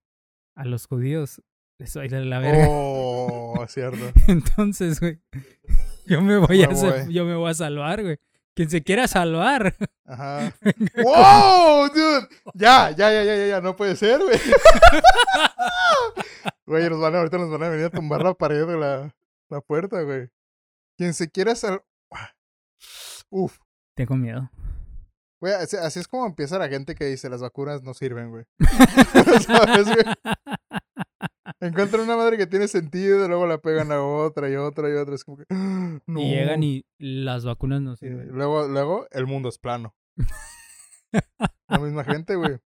a 0.55 0.65
los 0.65 0.87
judíos 0.87 1.43
les 1.77 1.95
va 1.95 2.01
a 2.01 2.05
ir 2.05 2.11
de 2.11 2.25
la 2.25 2.39
verga. 2.39 2.65
Oh, 2.67 3.63
es 3.63 3.71
cierto. 3.71 3.99
Entonces, 4.27 4.99
güey, 4.99 5.21
yo 6.07 6.21
me 6.21 6.37
voy 6.39 6.63
a 6.63 7.07
yo 7.07 7.25
me 7.25 7.35
voy 7.35 7.51
a 7.51 7.53
salvar, 7.53 8.01
güey. 8.01 8.19
Quien 8.55 8.69
se 8.69 8.81
quiera 8.81 9.07
salvar. 9.07 9.75
Ajá. 10.05 10.53
¡Wow, 10.95 11.89
dude! 11.89 12.27
Ya, 12.53 12.91
ya, 12.91 13.11
ya, 13.11 13.23
ya, 13.23 13.35
ya, 13.35 13.47
ya, 13.47 13.61
no 13.61 13.75
puede 13.75 13.95
ser, 13.95 14.19
güey. 14.21 14.39
Güey, 16.67 16.89
nos 16.89 16.99
van 16.99 17.13
a, 17.13 17.19
ahorita 17.19 17.37
nos 17.37 17.51
van 17.51 17.61
a 17.61 17.69
venir 17.69 17.85
a 17.85 17.89
tumbar 17.91 18.23
la 18.23 18.33
pared 18.33 18.65
de 18.65 18.75
la, 18.75 19.15
la 19.49 19.61
puerta, 19.61 20.01
güey. 20.01 20.29
Quien 20.97 21.13
se 21.13 21.29
quiera 21.29 21.53
sal... 21.53 21.83
Uf. 23.29 23.59
Tengo 23.93 24.15
miedo. 24.15 24.49
Güey, 25.39 25.53
así, 25.53 25.77
así 25.77 25.99
es 25.99 26.07
como 26.07 26.25
empieza 26.25 26.57
la 26.57 26.67
gente 26.67 26.95
que 26.95 27.05
dice 27.05 27.29
las 27.29 27.41
vacunas 27.41 27.83
no 27.83 27.93
sirven, 27.93 28.31
güey. 28.31 28.45
¿Sabes, 29.45 29.85
güey? 29.85 30.05
Encuentran 31.67 32.03
una 32.03 32.15
madre 32.15 32.37
que 32.37 32.47
tiene 32.47 32.67
sentido, 32.67 33.27
luego 33.27 33.47
la 33.47 33.57
pegan 33.57 33.91
a 33.91 34.01
otra 34.03 34.49
y 34.49 34.55
otra 34.55 34.89
y 34.89 34.93
otra. 34.93 35.15
Es 35.15 35.23
como 35.23 35.37
que. 35.37 35.45
No. 35.49 36.19
Y 36.21 36.29
llegan 36.29 36.63
y 36.63 36.85
las 36.97 37.45
vacunas 37.45 37.81
no 37.81 37.95
sirven. 37.95 38.29
luego, 38.29 38.67
luego, 38.67 39.07
el 39.11 39.25
mundo 39.25 39.49
es 39.49 39.57
plano. 39.57 39.95
La 41.67 41.79
misma 41.79 42.03
gente, 42.03 42.35
güey. 42.35 42.59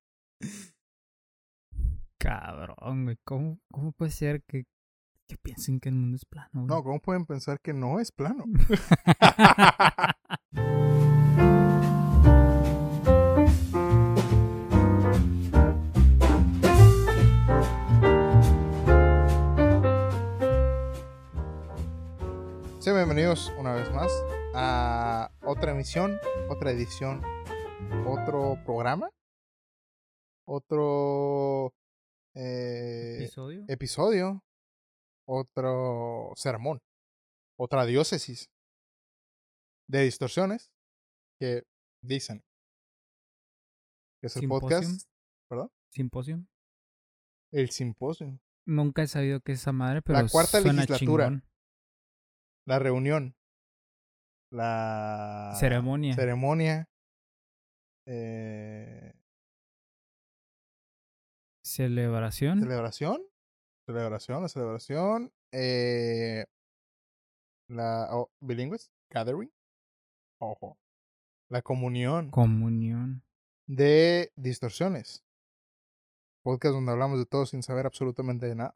Cabrón, 2.20 3.06
güey. 3.06 3.18
¿Cómo, 3.24 3.60
¿Cómo 3.72 3.92
puede 3.94 4.12
ser 4.12 4.44
que, 4.44 4.66
que 5.28 5.38
piensen 5.38 5.80
que 5.80 5.90
el 5.90 5.96
mundo 5.96 6.18
es 6.18 6.26
plano, 6.26 6.50
güey? 6.54 6.68
No, 6.68 6.84
¿cómo 6.84 7.00
pueden 7.00 7.26
pensar 7.26 7.60
que 7.62 7.74
no 7.74 8.00
es 8.00 8.12
plano? 8.12 8.46
Sean 22.80 22.96
bienvenidos 22.96 23.52
una 23.58 23.74
vez 23.74 23.92
más 23.92 24.12
a 24.56 25.32
otra 25.42 25.72
emisión, 25.72 26.18
otra 26.50 26.72
edición, 26.72 27.22
otro 28.08 28.58
programa, 28.66 29.10
otro 30.48 31.74
eh, 32.36 33.18
¿Episodio? 33.20 33.66
episodio, 33.68 34.44
otro 35.28 36.32
sermón, 36.36 36.80
otra 37.58 37.86
diócesis 37.86 38.50
de 39.88 40.04
distorsiones 40.04 40.72
que 41.40 41.64
dicen 42.02 42.44
que 44.22 44.28
es 44.28 44.36
el 44.36 44.42
Simposium. 44.42 44.70
podcast. 44.70 45.10
El 47.52 47.72
simposio, 47.72 48.40
Nunca 48.68 49.02
he 49.02 49.08
sabido 49.08 49.42
qué 49.42 49.54
es 49.54 49.62
esa 49.62 49.72
madre, 49.72 50.02
pero 50.04 50.20
cuarta 50.30 50.62
suena 50.62 50.82
legislatura. 50.86 51.26
chingón. 51.26 51.49
La 52.70 52.78
reunión, 52.78 53.36
la 54.52 55.56
Ceremonia. 55.60 56.14
ceremonia, 56.14 56.88
eh, 58.06 59.14
Celebración. 61.64 62.60
celebración, 62.62 63.22
celebración, 63.88 64.42
la 64.44 64.50
celebración, 64.50 65.34
eh, 65.52 66.46
la 67.70 68.08
oh, 68.12 68.30
bilingües, 68.40 68.92
gathering, 69.10 69.52
ojo, 70.40 70.78
la 71.50 71.64
comunión 71.64 72.30
Comunión. 72.30 73.24
de 73.68 74.32
distorsiones, 74.36 75.24
podcast 76.44 76.76
donde 76.76 76.92
hablamos 76.92 77.18
de 77.18 77.26
todo 77.26 77.48
sin 77.48 77.64
saber 77.64 77.88
absolutamente 77.88 78.46
de 78.46 78.56
nada. 78.56 78.76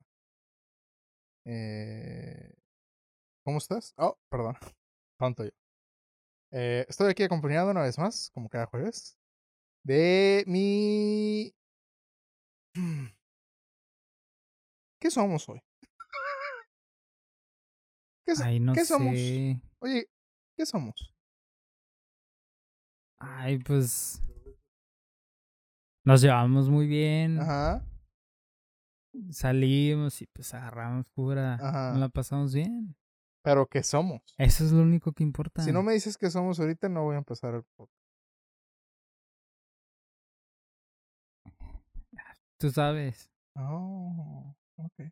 Eh, 1.45 2.56
¿Cómo 3.43 3.58
estás? 3.58 3.93
Oh, 3.97 4.17
perdón, 4.29 4.56
tonto 5.19 5.43
yo. 5.43 5.51
Eh, 6.51 6.86
estoy 6.88 7.10
aquí 7.10 7.23
acompañado 7.23 7.71
una 7.71 7.82
vez 7.82 7.97
más, 7.97 8.29
como 8.34 8.47
cada 8.49 8.67
jueves, 8.67 9.17
de 9.84 10.43
mi 10.47 11.53
¿Qué 15.01 15.12
somos 15.12 15.49
hoy? 15.49 15.62
¿Qué, 18.25 18.36
so- 18.36 18.43
Ay, 18.45 18.60
no 18.60 18.73
¿qué 18.73 18.82
sé. 18.82 18.88
somos? 18.88 19.13
Oye, 19.79 20.08
¿qué 20.56 20.65
somos? 20.65 21.13
Ay, 23.19 23.60
pues. 23.60 24.21
Nos 26.06 26.21
llevamos 26.21 26.69
muy 26.69 26.88
bien. 26.88 27.39
Ajá. 27.39 27.86
Salimos 29.29 30.21
y 30.21 30.27
pues 30.27 30.53
agarramos 30.53 31.10
cura. 31.10 31.56
Ajá. 31.56 31.91
Nos 31.91 31.99
la 31.99 32.10
pasamos 32.10 32.53
bien. 32.53 32.95
Pero 33.43 33.67
¿qué 33.67 33.84
somos? 33.84 34.21
Eso 34.38 34.63
es 34.63 34.71
lo 34.71 34.82
único 34.82 35.12
que 35.12 35.23
importa. 35.23 35.62
Si 35.62 35.71
no 35.71 35.84
me 35.84 35.93
dices 35.93 36.17
qué 36.17 36.29
somos 36.29 36.60
ahorita, 36.60 36.88
no 36.88 37.03
voy 37.03 37.15
a 37.15 37.19
empezar 37.19 37.53
el 37.53 37.63
podcast. 37.75 37.93
Tú 42.58 42.69
sabes. 42.69 43.29
Oh, 43.56 44.56
ok. 44.77 45.12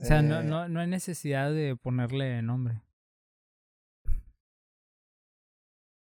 O 0.00 0.04
sea, 0.04 0.22
no, 0.22 0.40
Eh, 0.40 0.44
no, 0.44 0.68
no 0.68 0.78
hay 0.80 0.86
necesidad 0.86 1.50
de 1.50 1.74
ponerle 1.74 2.40
nombre. 2.42 2.80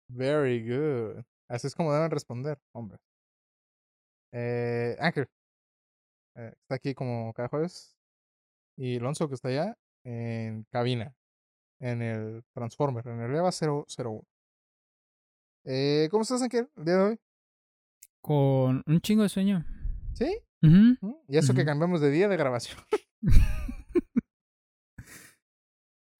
Very 0.08 0.62
good. 0.64 1.24
Así 1.48 1.66
es 1.66 1.74
como 1.74 1.92
deben 1.92 2.10
responder, 2.12 2.58
hombre. 2.72 2.98
Eh, 4.32 4.96
eh, 5.00 6.54
está 6.62 6.76
aquí 6.76 6.94
como 6.94 7.32
cada 7.34 7.48
jueves. 7.48 7.96
Y 8.76 8.98
Alonso, 8.98 9.28
que 9.28 9.34
está 9.34 9.48
allá, 9.48 9.76
en 10.04 10.64
cabina. 10.70 11.14
En 11.80 12.00
el 12.02 12.44
Transformer, 12.54 13.06
en 13.08 13.20
el 13.20 13.34
EVA 13.34 13.50
001. 13.50 14.22
Eh, 15.64 16.08
¿Cómo 16.10 16.22
estás, 16.22 16.42
Ángel, 16.42 16.68
el 16.76 16.84
día 16.84 16.94
de 16.96 17.02
hoy? 17.02 17.20
Con 18.20 18.82
un 18.86 19.00
chingo 19.00 19.22
de 19.24 19.28
sueño. 19.28 19.64
¿Sí? 20.14 20.38
¿Mm? 20.60 20.92
Y 21.28 21.36
eso 21.38 21.54
que 21.54 21.64
cambiamos 21.64 22.00
de 22.00 22.10
día 22.10 22.28
de 22.28 22.36
grabación. 22.36 22.78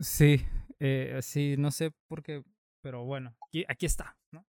Sí, 0.01 0.45
eh, 0.81 1.21
sí, 1.23 1.55
no 1.57 1.71
sé 1.71 1.92
por 2.09 2.23
qué, 2.25 2.42
pero 2.83 3.05
bueno, 3.05 3.37
aquí, 3.47 3.64
aquí 3.68 3.87
está, 3.87 4.16
¿no? 4.33 4.45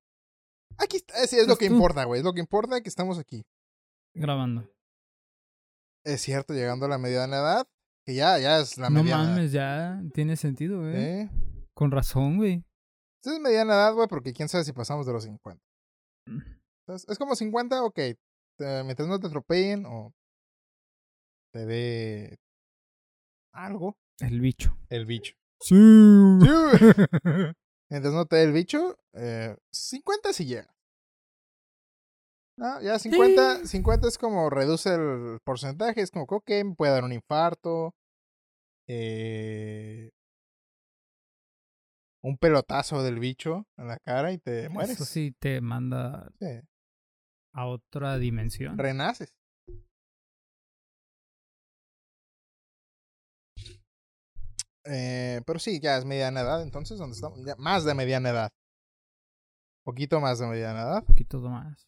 Aquí 0.79 0.97
está, 0.97 1.15
sí, 1.27 1.35
es 1.35 1.43
lo 1.43 1.49
Pues 1.49 1.59
que 1.59 1.67
tú. 1.67 1.75
importa, 1.75 2.05
güey. 2.05 2.19
Es 2.19 2.25
lo 2.25 2.33
que 2.33 2.39
importa 2.39 2.81
que 2.81 2.89
estamos 2.89 3.19
aquí. 3.19 3.45
Grabando. 4.15 4.67
Es 6.03 6.21
cierto, 6.21 6.53
llegando 6.55 6.87
a 6.87 6.89
la 6.89 6.97
mediana 6.97 7.37
edad, 7.37 7.67
que 8.05 8.13
ya, 8.15 8.37
ya 8.39 8.59
es 8.59 8.77
la 8.77 8.89
no 8.89 9.01
mediana 9.03 9.23
mames, 9.29 9.51
ya 9.51 10.01
tiene 10.13 10.35
sentido, 10.35 10.79
güey. 10.81 10.95
¿eh? 10.95 11.29
Con 11.73 11.91
razón, 11.91 12.37
güey. 12.37 12.63
Es 13.23 13.39
mediana 13.39 13.73
edad, 13.73 13.93
güey, 13.93 14.07
porque 14.07 14.33
quién 14.33 14.49
sabe 14.49 14.63
si 14.65 14.73
pasamos 14.73 15.05
de 15.05 15.13
los 15.13 15.23
50. 15.23 15.61
Mm. 16.27 16.39
Entonces, 16.85 17.09
es 17.09 17.17
como 17.17 17.35
50, 17.35 17.83
ok. 17.83 17.95
te- 17.95 18.83
mientras 18.83 19.07
no 19.07 19.19
te 19.19 19.27
atropellen 19.27 19.85
o 19.85 20.13
te 21.53 21.65
dé 21.65 22.37
algo, 23.53 23.95
El 24.19 24.41
bicho. 24.41 24.75
el 24.89 25.05
bicho. 25.05 25.33
Sí. 25.61 25.75
Mientras 27.89 28.13
no 28.13 28.25
te 28.25 28.37
dé 28.37 28.43
el 28.43 28.51
bicho, 28.53 28.97
eh, 29.13 29.55
50 29.71 30.33
sí 30.33 30.45
llega. 30.45 30.72
No, 32.57 32.81
ya 32.81 32.99
50, 32.99 33.59
Sí. 33.61 33.67
50 33.67 34.07
es 34.07 34.17
como 34.17 34.49
reduce 34.49 34.93
el 34.93 35.39
porcentaje, 35.43 36.01
es 36.01 36.11
como 36.11 36.27
que, 36.45 36.63
me 36.63 36.75
puede 36.75 36.93
dar 36.93 37.03
un 37.03 37.11
infarto. 37.13 37.93
Eh, 38.87 40.11
un 42.21 42.37
pelotazo 42.37 43.01
del 43.03 43.19
bicho 43.19 43.65
en 43.77 43.87
la 43.87 43.97
cara 44.05 44.31
y 44.31 44.37
te 44.37 44.69
mueres. 44.69 44.91
Eso 44.91 45.05
sí 45.05 45.33
te 45.39 45.61
manda 45.61 46.29
Sí, 46.39 46.61
a 47.53 47.65
otra 47.67 48.17
dimensión. 48.17 48.77
Renaces. 48.77 49.33
Eh, 54.85 55.41
pero 55.45 55.59
sí, 55.59 55.79
ya 55.79 55.97
es 55.97 56.05
mediana 56.05 56.41
edad, 56.41 56.61
entonces, 56.61 56.97
¿dónde 56.97 57.15
estamos? 57.15 57.39
Ya 57.45 57.55
más 57.57 57.85
de 57.85 57.93
mediana 57.93 58.29
edad. 58.29 58.49
Poquito 59.85 60.19
más 60.19 60.39
de 60.39 60.47
mediana 60.47 60.81
edad. 60.81 61.03
Poquito 61.05 61.39
más. 61.39 61.87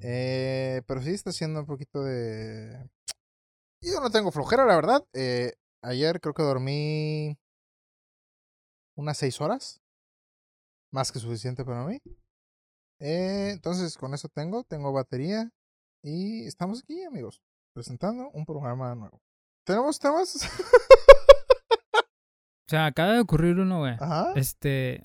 Eh, 0.00 0.82
pero 0.86 1.02
sí 1.02 1.10
está 1.10 1.30
haciendo 1.30 1.60
un 1.60 1.66
poquito 1.66 2.02
de... 2.02 2.88
Yo 3.82 4.00
no 4.00 4.10
tengo 4.10 4.32
flojera, 4.32 4.64
la 4.64 4.76
verdad. 4.76 5.04
Eh, 5.12 5.54
ayer 5.82 6.20
creo 6.20 6.34
que 6.34 6.42
dormí 6.42 7.38
unas 8.96 9.18
seis 9.18 9.40
horas. 9.40 9.80
Más 10.92 11.12
que 11.12 11.18
suficiente 11.18 11.64
para 11.64 11.84
mí. 11.84 12.00
Eh, 13.00 13.50
entonces, 13.52 13.96
con 13.96 14.14
eso 14.14 14.28
tengo. 14.28 14.64
Tengo 14.64 14.92
batería. 14.92 15.50
Y 16.02 16.46
estamos 16.46 16.80
aquí, 16.82 17.02
amigos. 17.04 17.42
Presentando 17.74 18.30
un 18.30 18.46
programa 18.46 18.94
nuevo. 18.94 19.20
¿Tenemos 19.64 19.98
temas? 19.98 20.38
O 22.66 22.68
sea, 22.68 22.86
acaba 22.86 23.12
de 23.12 23.20
ocurrir 23.20 23.60
uno, 23.60 23.78
güey. 23.78 23.96
Este. 24.34 25.00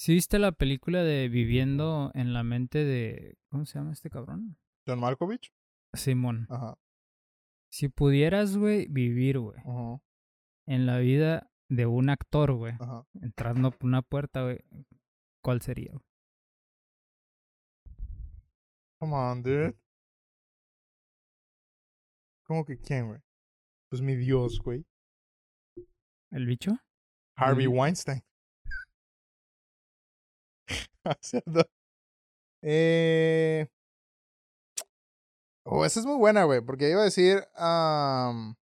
¿Sí 0.00 0.14
viste 0.14 0.38
la 0.38 0.52
película 0.52 1.02
de 1.02 1.28
Viviendo 1.28 2.10
en 2.14 2.32
la 2.32 2.42
mente 2.42 2.84
de. 2.86 3.36
¿Cómo 3.50 3.66
se 3.66 3.78
llama 3.78 3.92
este 3.92 4.08
cabrón? 4.08 4.56
John 4.86 4.98
Malkovich. 4.98 5.52
Simón. 5.92 6.46
Ajá. 6.48 6.78
Si 7.70 7.90
pudieras, 7.90 8.56
güey, 8.56 8.86
vivir, 8.88 9.38
güey, 9.38 9.58
Ajá. 9.58 10.00
en 10.66 10.86
la 10.86 10.98
vida 11.00 11.50
de 11.68 11.84
un 11.84 12.08
actor, 12.08 12.54
güey, 12.54 12.72
Ajá. 12.80 13.06
entrando 13.20 13.72
por 13.72 13.88
una 13.88 14.00
puerta, 14.00 14.42
güey, 14.42 14.60
¿cuál 15.44 15.60
sería? 15.60 15.92
güey? 15.92 16.04
Come 19.00 19.14
on, 19.14 19.42
dude. 19.42 19.76
¿Cómo 22.46 22.64
que 22.64 22.78
quién, 22.78 23.08
güey? 23.08 23.20
Pues 23.90 24.00
mi 24.00 24.16
Dios, 24.16 24.60
güey. 24.64 24.86
¿El 26.30 26.46
bicho? 26.46 26.72
Harvey 27.36 27.68
Mm. 27.68 27.78
Weinstein. 27.78 28.22
¿Cierto? 31.20 31.64
Eh... 32.62 33.66
Oh, 35.64 35.84
esa 35.84 36.00
es 36.00 36.06
muy 36.06 36.16
buena, 36.16 36.44
güey, 36.44 36.60
porque 36.62 36.90
iba 36.90 37.00
a 37.02 37.04
decir 37.04 37.44
am, 37.54 38.56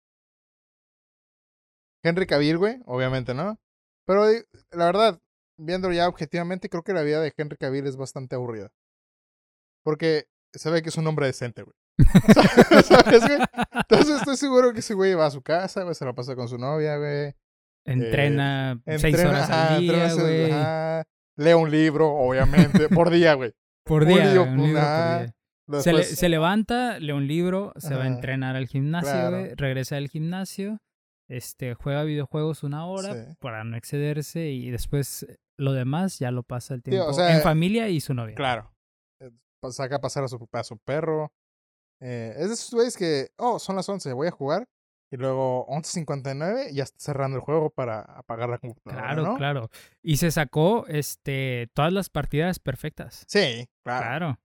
Henry 2.03 2.27
Cavill, 2.27 2.59
güey, 2.59 2.81
obviamente, 2.87 3.35
¿no? 3.35 3.59
Pero 4.07 4.27
di- 4.27 4.43
la 4.71 4.87
verdad, 4.87 5.21
viéndolo 5.59 5.95
ya 5.95 6.09
objetivamente, 6.09 6.69
creo 6.69 6.83
que 6.83 6.95
la 6.95 7.03
vida 7.03 7.21
de 7.21 7.33
Henry 7.37 7.57
Cavill 7.59 7.87
es 7.87 7.97
bastante 7.97 8.35
aburrida. 8.35 8.71
Porque 9.85 10.27
se 10.53 10.71
ve 10.71 10.83
que 10.83 10.89
es 10.89 10.97
un 10.97 11.07
hombre 11.07 11.27
decente, 11.27 11.63
güey. 11.63 11.77
¿Sabes, 12.85 13.27
güey? 13.27 13.39
Entonces 13.73 14.17
estoy 14.17 14.37
seguro 14.37 14.73
que 14.73 14.81
ese 14.81 14.95
güey 14.95 15.15
va 15.15 15.27
a 15.27 15.31
su 15.31 15.43
casa, 15.43 15.83
güey, 15.83 15.95
se 15.95 16.05
la 16.05 16.15
pasa 16.15 16.35
con 16.35 16.49
su 16.49 16.59
novia, 16.59 16.97
güey. 16.97 17.35
Entrena 17.85 18.81
seis 18.85 19.05
Entrena, 19.05 19.31
horas 19.31 19.51
al 19.51 19.81
día, 19.81 20.15
güey. 20.15 20.51
Lee 21.37 21.53
un 21.55 21.71
libro, 21.71 22.09
obviamente, 22.15 22.89
por 22.89 23.11
día, 23.11 23.35
güey. 23.35 23.53
Por 23.85 24.03
Un 24.03 24.09
día, 24.09 24.25
libro, 24.27 24.43
un 24.45 24.57
libro 24.57 24.81
por 24.81 24.89
día. 25.21 25.35
Se, 25.81 25.93
le- 25.93 25.99
Después- 25.99 26.19
se 26.19 26.29
levanta, 26.29 26.99
lee 26.99 27.13
un 27.13 27.27
libro, 27.27 27.73
se 27.77 27.95
va 27.95 28.05
a 28.05 28.07
entrenar 28.07 28.57
al 28.57 28.67
gimnasio, 28.69 29.11
Claro. 29.11 29.39
güey, 29.41 29.55
regresa 29.57 29.97
del 29.97 30.09
gimnasio, 30.09 30.79
este, 31.29 31.75
juega 31.75 32.05
videojuegos 32.05 32.63
una 32.63 32.87
hora 32.87 33.15
Sí. 33.15 33.35
para 33.41 33.65
no 33.65 33.77
excederse 33.77 34.49
y 34.51 34.71
después 34.71 35.27
lo 35.59 35.73
demás 35.73 36.19
ya 36.21 36.31
lo 36.31 36.43
pasa 36.45 36.75
el 36.75 36.81
o 36.81 36.83
tiempo 36.85 37.13
sea, 37.15 37.35
en 37.37 37.43
familia 37.43 37.89
y 37.89 38.01
su 38.01 38.15
novia. 38.15 38.35
Claro. 38.37 38.73
Eh, 39.21 39.31
pa- 39.61 39.73
Saca 39.73 39.97
a 39.97 40.01
pasar 40.01 40.23
a 40.25 40.29
su, 40.29 40.49
a 40.53 40.63
su 40.65 40.79
perro. 40.79 41.33
Eh, 42.01 42.35
es 42.37 42.49
de 42.49 42.55
esos 42.55 42.71
güeyes 42.73 42.97
que, 42.97 43.31
oh, 43.39 43.59
son 43.59 43.75
las 43.77 43.89
11, 43.89 44.13
voy 44.13 44.29
a 44.29 44.31
jugar. 44.33 44.67
Y 45.11 45.17
luego 45.17 45.67
11.59 45.69 46.71
y 46.73 46.75
ya 46.75 46.83
está 46.85 46.99
cerrando 46.99 47.37
el 47.37 47.43
juego 47.43 47.71
para 47.71 48.01
apagar 48.01 48.49
la 48.49 48.59
computadora. 48.59 49.05
Claro, 49.07 49.23
¿no? 49.23 49.37
claro. 49.37 49.71
Y 50.03 50.17
se 50.17 50.31
sacó 50.31 50.85
este 50.89 51.71
todas 51.75 51.93
las 51.93 52.11
partidas 52.11 52.59
perfectas. 52.59 53.25
Sí, 53.29 53.69
claro. 53.85 54.05
Claro. 54.07 54.41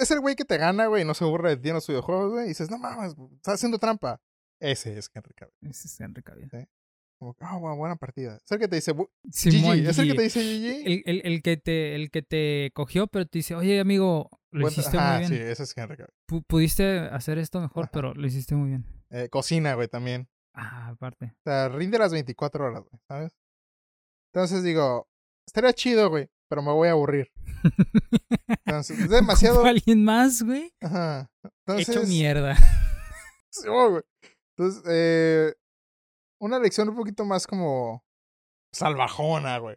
Es, 0.00 0.10
el 0.10 0.20
güey 0.20 0.34
que 0.34 0.44
te 0.44 0.56
gana, 0.56 0.86
güey, 0.86 1.02
y 1.02 1.04
no 1.04 1.12
se 1.14 1.24
aburre 1.24 1.50
de 1.50 1.56
ti 1.58 1.68
en 1.68 1.74
los 1.74 1.86
videojuegos, 1.86 2.32
güey. 2.32 2.44
Y 2.46 2.48
dices, 2.48 2.70
no 2.70 2.78
mames, 2.78 3.14
está 3.36 3.52
haciendo 3.52 3.78
trampa. 3.78 4.20
Ese 4.60 4.96
es 4.98 5.10
Henry 5.14 5.34
Cavill. 5.34 5.54
Ese 5.62 5.88
es 5.88 6.00
Henry 6.00 6.22
Cavill. 6.22 6.48
Como, 7.18 7.36
ah, 7.40 7.58
bu- 7.58 7.76
buena 7.76 7.96
partida. 7.96 8.36
Es 8.42 8.50
el 8.50 8.58
que 8.58 8.68
te 8.68 8.76
dice, 8.76 8.94
"Bu- 8.94 9.10
Simón, 9.30 9.76
GG. 9.78 9.88
Es 9.90 9.98
el 9.98 10.08
que 10.08 10.14
te 10.14 10.22
dice 10.22 10.40
GG. 10.40 10.86
El, 10.86 11.02
el- 11.06 11.22
el 11.24 11.42
que 11.42 11.56
te, 11.58 11.94
el 11.96 12.10
que 12.10 12.22
te 12.22 12.70
cogió, 12.74 13.06
pero 13.08 13.26
te 13.26 13.38
dice, 13.38 13.54
oye, 13.54 13.78
amigo, 13.78 14.30
lo 14.50 14.62
Bueno, 14.62 14.72
hiciste 14.72 14.96
ajá, 14.96 15.18
muy 15.18 15.26
sí, 15.26 15.34
bien. 15.34 15.48
ese 15.48 15.62
es 15.64 15.76
Henry 15.76 15.96
Cavill. 15.96 16.14
Pu- 16.28 16.44
Pudiste 16.46 16.98
hacer 17.00 17.38
esto 17.38 17.60
mejor, 17.60 17.84
Ajá. 17.84 17.90
pero 17.92 18.14
lo 18.14 18.26
hiciste 18.26 18.54
muy 18.54 18.70
bien. 18.70 18.86
Eh, 19.16 19.28
cocina, 19.28 19.74
güey, 19.74 19.86
también. 19.86 20.28
Ah, 20.54 20.88
aparte. 20.88 21.26
O 21.26 21.42
sea, 21.44 21.68
rinde 21.68 21.98
las 21.98 22.12
24 22.12 22.64
horas, 22.66 22.82
güey, 22.82 23.00
¿sabes? 23.06 23.32
Entonces 24.32 24.64
digo, 24.64 25.08
estaría 25.46 25.72
chido, 25.72 26.10
güey, 26.10 26.28
pero 26.48 26.62
me 26.62 26.72
voy 26.72 26.88
a 26.88 26.92
aburrir. 26.92 27.30
Entonces, 28.66 28.98
es 28.98 29.08
demasiado. 29.10 29.64
Alguien 29.64 30.04
más, 30.04 30.42
güey. 30.42 30.72
Ajá. 30.80 31.30
Entonces, 31.66 31.88
Hecho 31.88 32.06
mierda. 32.06 32.56
Sí, 33.50 33.68
güey. 33.68 34.02
Entonces, 34.56 34.82
eh, 34.88 35.54
una 36.40 36.58
lección 36.58 36.88
un 36.88 36.96
poquito 36.96 37.24
más 37.24 37.46
como 37.46 38.04
salvajona, 38.72 39.58
güey. 39.58 39.76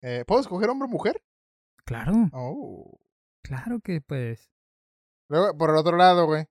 Eh, 0.00 0.22
¿Puedo 0.24 0.40
escoger 0.40 0.70
hombre 0.70 0.86
o 0.86 0.88
mujer? 0.92 1.20
Claro, 1.84 2.12
Oh. 2.32 3.00
claro 3.42 3.80
que 3.80 4.00
puedes. 4.00 4.52
Luego, 5.28 5.58
por 5.58 5.70
el 5.70 5.76
otro 5.76 5.96
lado, 5.96 6.26
güey, 6.26 6.46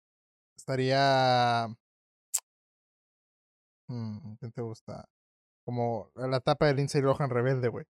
estaría. 0.58 1.68
Mm, 3.90 4.36
¿Quién 4.40 4.52
te 4.52 4.62
gusta? 4.62 5.06
Como 5.66 6.12
la 6.16 6.38
etapa 6.38 6.68
de 6.68 6.74
Lindsay 6.76 7.02
Lohan 7.02 7.30
rebelde, 7.30 7.68
güey. 7.70 7.86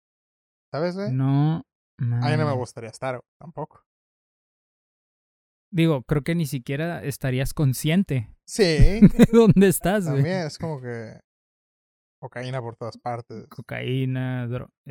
¿Sabes, 0.71 0.95
güey? 0.95 1.11
No. 1.11 1.63
A 1.99 2.29
mí 2.29 2.37
no 2.37 2.45
me 2.45 2.53
gustaría 2.53 2.89
estar, 2.89 3.15
güey, 3.15 3.23
tampoco. 3.39 3.81
Digo, 5.71 6.03
creo 6.03 6.23
que 6.23 6.35
ni 6.35 6.45
siquiera 6.45 7.03
estarías 7.03 7.53
consciente 7.53 8.33
Sí, 8.45 8.63
de 9.01 9.27
dónde 9.33 9.67
estás, 9.67 10.05
güey. 10.05 10.17
también 10.17 10.47
es 10.47 10.57
como 10.57 10.81
que. 10.81 11.19
Cocaína 12.19 12.61
por 12.61 12.75
todas 12.75 12.97
partes. 12.97 13.45
Cocaína, 13.47 14.47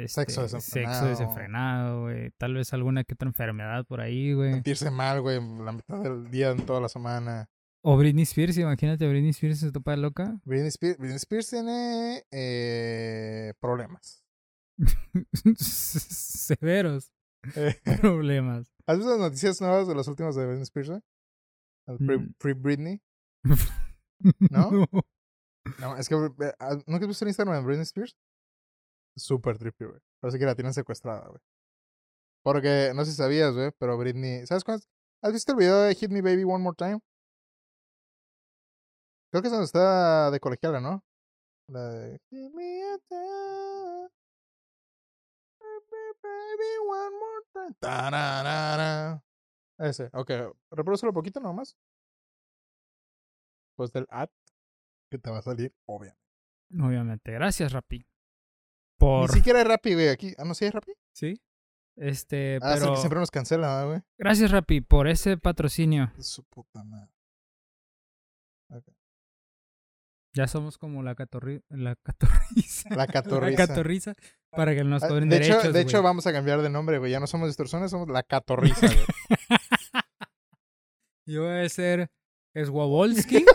Sexo 0.06 0.44
este, 0.44 0.60
Sexo 0.60 1.06
desenfrenado. 1.06 1.08
desenfrenado, 1.08 2.00
güey. 2.02 2.30
Tal 2.38 2.54
vez 2.54 2.72
alguna 2.72 3.02
que 3.02 3.14
otra 3.14 3.26
enfermedad 3.26 3.84
por 3.84 4.00
ahí, 4.00 4.32
güey. 4.32 4.52
Sentirse 4.52 4.90
mal, 4.92 5.22
güey, 5.22 5.40
la 5.58 5.72
mitad 5.72 6.00
del 6.02 6.30
día 6.30 6.50
en 6.50 6.64
toda 6.64 6.80
la 6.80 6.88
semana. 6.88 7.48
O 7.88 7.96
Britney 7.96 8.24
Spears, 8.24 8.56
imagínate 8.58 9.06
Britney 9.08 9.30
Spears 9.30 9.60
se 9.60 9.70
topa 9.70 9.92
de 9.92 9.98
loca. 9.98 10.40
Britney 10.44 10.68
Spears, 10.68 10.98
Britney 10.98 11.16
Spears 11.18 11.48
tiene 11.50 12.24
eh, 12.32 13.52
problemas. 13.60 14.24
Severos 15.56 17.12
Eh, 17.54 17.76
problemas. 18.00 18.72
¿Has 18.86 18.96
visto 18.98 19.10
las 19.12 19.20
noticias 19.20 19.60
nuevas 19.60 19.86
de 19.86 19.94
los 19.94 20.08
últimos 20.08 20.34
de 20.34 20.46
Britney 20.46 20.62
Spears? 20.64 20.88
güey? 20.88 21.00
El 21.86 21.98
Free, 22.40 22.54
Mm. 22.54 22.62
Britney. 22.62 23.02
¿No? 24.50 24.86
No, 25.78 25.96
es 25.96 26.08
que, 26.08 26.14
eh, 26.16 26.52
ah, 26.58 26.74
¿nunca 26.86 27.04
has 27.04 27.08
visto 27.08 27.24
el 27.24 27.28
Instagram 27.28 27.54
de 27.60 27.64
Britney 27.66 27.82
Spears? 27.84 28.16
Súper 29.16 29.58
trippy, 29.58 29.84
güey. 29.84 30.00
Parece 30.20 30.38
que 30.40 30.44
la 30.44 30.56
tienen 30.56 30.74
secuestrada, 30.74 31.28
güey. 31.28 31.40
Porque, 32.42 32.92
no 32.96 33.04
sé 33.04 33.12
si 33.12 33.16
sabías, 33.16 33.54
güey, 33.54 33.70
pero 33.78 33.96
Britney... 33.96 34.44
¿Sabes 34.46 34.64
cuál? 34.64 34.80
¿Has 35.22 35.32
visto 35.32 35.52
el 35.52 35.58
video 35.58 35.82
de 35.82 35.94
Hit 35.94 36.10
Me 36.10 36.20
Baby 36.22 36.42
One 36.44 36.64
More 36.64 36.76
Time? 36.76 36.98
Creo 39.30 39.42
que 39.42 39.48
es 39.48 39.52
donde 39.52 39.66
está 39.66 40.30
de 40.30 40.40
colegiala, 40.40 40.80
¿no? 40.80 41.04
La 41.68 41.88
de... 41.88 42.18
Hit 42.30 42.52
me 42.54 42.80
baby 46.22 46.70
one 46.88 47.16
more. 47.18 47.42
Ese, 49.78 50.08
ok. 50.12 50.30
Reproducelo 50.70 51.10
un 51.10 51.14
poquito 51.14 51.40
nomás. 51.40 51.76
Pues 53.76 53.92
del 53.92 54.06
ad 54.10 54.28
que 55.10 55.18
te 55.18 55.30
va 55.30 55.38
a 55.38 55.42
salir, 55.42 55.74
obviamente. 55.86 56.22
Obviamente. 56.80 57.32
Gracias, 57.32 57.72
Rappi. 57.72 58.06
Por. 58.98 59.30
Ni 59.30 59.36
siquiera 59.36 59.60
es 59.60 59.68
Rappi, 59.68 59.94
güey. 59.94 60.08
Aquí. 60.08 60.34
Ah, 60.38 60.44
no, 60.44 60.54
sí 60.54 60.64
es 60.64 60.72
Rappi. 60.72 60.92
Sí. 61.14 61.40
Este, 61.96 62.58
Ah, 62.62 62.74
es 62.74 62.80
pero. 62.80 62.94
que 62.94 63.00
siempre 63.00 63.20
nos 63.20 63.30
cancela, 63.30 63.68
¿verdad, 63.68 63.86
güey. 63.88 64.00
Gracias, 64.18 64.50
Rappi, 64.50 64.80
por 64.80 65.08
ese 65.08 65.36
patrocinio. 65.36 66.10
Su 66.18 66.42
puta 66.44 66.82
madre. 66.84 67.12
Ya 70.36 70.46
somos 70.48 70.76
como 70.76 71.02
la 71.02 71.14
catorri... 71.14 71.62
La 71.70 71.96
catorriza. 71.96 72.94
La 72.94 73.06
catorriza. 73.06 73.50
La 73.62 73.66
catorriza. 73.68 74.14
Para 74.50 74.74
que 74.74 74.84
nos 74.84 75.02
Ah, 75.02 75.08
cobren 75.08 75.30
de 75.30 75.38
hecho, 75.38 75.54
derechos, 75.54 75.72
de 75.72 75.80
hecho, 75.80 76.02
vamos 76.02 76.26
a 76.26 76.32
cambiar 76.32 76.60
de 76.60 76.68
nombre, 76.68 76.98
güey. 76.98 77.10
Ya 77.10 77.20
no 77.20 77.26
somos 77.26 77.48
distorsiones, 77.48 77.90
somos 77.90 78.08
la 78.08 78.22
catorriza, 78.22 78.86
güey. 78.86 78.98
Yo 81.26 81.42
voy 81.44 81.64
a 81.64 81.68
ser 81.68 82.10
Swabowski. 82.54 83.44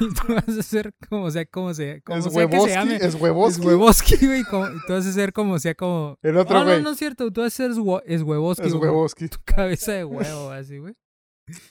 Y 0.00 0.08
tú 0.14 0.32
vas 0.32 0.48
a 0.48 0.62
ser 0.62 0.94
como 1.10 1.30
sea, 1.30 1.44
como 1.44 1.74
sea, 1.74 2.00
como 2.00 2.18
Es 2.18 2.24
sea 2.24 2.32
que 2.32 2.52
se 2.52 2.56
Huevoski. 2.56 2.74
llame. 2.74 2.96
Es 2.96 3.02
Es 3.02 3.14
Huevoski. 3.16 3.66
Huevoski, 3.66 4.26
güey. 4.26 4.40
y 4.40 4.44
tú 4.86 4.92
vas 4.94 5.06
a 5.06 5.12
ser 5.12 5.32
como 5.32 5.58
sea, 5.58 5.74
como. 5.74 6.16
El 6.22 6.38
otro 6.38 6.64
güey. 6.64 6.78
no, 6.78 6.84
no 6.84 6.90
es 6.92 6.98
cierto. 6.98 7.30
Tú 7.30 7.42
vas 7.42 7.52
a 7.52 7.56
ser 7.56 7.70
es 7.72 7.76
Huevoski. 8.22 8.66
Es 8.66 8.72
Huevoski. 8.72 9.28
Tu 9.28 9.36
cabeza 9.44 9.92
de 9.92 10.04
huevo, 10.04 10.50
así, 10.52 10.78
güey. 10.78 10.94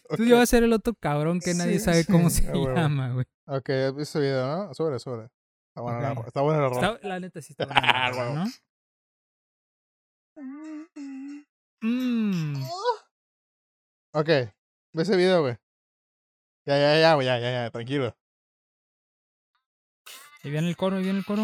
Ok. 0.10 0.18
Tú 0.18 0.24
ya 0.26 0.36
vas 0.36 0.44
a 0.44 0.46
ser 0.48 0.64
el 0.64 0.74
otro 0.74 0.94
cabrón 0.96 1.40
que 1.40 1.54
nadie 1.54 1.80
Sí, 1.80 1.86
sabe 1.86 2.04
sí, 2.04 2.12
cómo 2.12 2.30
se 2.30 2.44
llama, 2.44 3.12
güey. 3.14 3.26
Ok, 3.48 3.70
¿has 3.70 3.96
visto 3.96 4.20
ese 4.20 4.28
video, 4.28 4.48
no? 4.68 4.74
Sobre, 4.74 5.00
sobre. 5.00 5.26
Está 5.70 5.82
buena 5.82 6.00
la 6.02 6.12
Ok. 6.12 6.18
ro- 6.18 6.28
Está 6.28 6.42
buena 6.42 6.62
la 6.62 6.70
rola. 6.70 7.00
La 7.04 7.20
neta 7.20 7.42
sí 7.42 7.54
está 7.54 7.66
buena 7.66 7.82
la. 8.12 8.34
¿no? 8.46 8.46
Mm. 11.82 12.62
Ok. 14.14 14.28
Ve 14.28 15.04
ese 15.04 15.16
video, 15.16 15.42
güey. 15.42 15.56
Ya, 16.66 16.78
ya, 16.78 17.00
ya, 17.00 17.14
güey. 17.16 17.26
Ya, 17.28 17.40
ya, 17.40 17.52
ya. 17.52 17.72
Tranquilo. 17.72 18.16
Ahí 20.44 20.52
viene 20.52 20.70
el 20.70 20.78
coro, 20.78 20.98
ahí 20.98 21.04
viene 21.04 21.20
el 21.20 21.26
coro. 21.26 21.44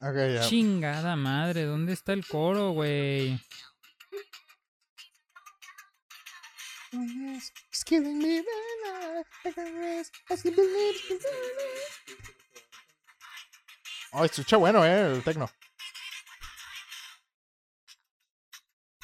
Ok, 0.00 0.14
ya. 0.34 0.40
Chingada 0.42 1.16
madre, 1.16 1.64
¿dónde 1.64 1.92
está 1.92 2.12
el 2.12 2.26
coro, 2.26 2.70
güey? 2.70 3.40
It's 6.90 7.84
killing 7.84 8.18
me, 8.18 8.42
Oh, 14.12 14.24
escucha 14.24 14.56
bueno, 14.56 14.84
eh, 14.84 15.16
el 15.16 15.22
tecno. 15.22 15.46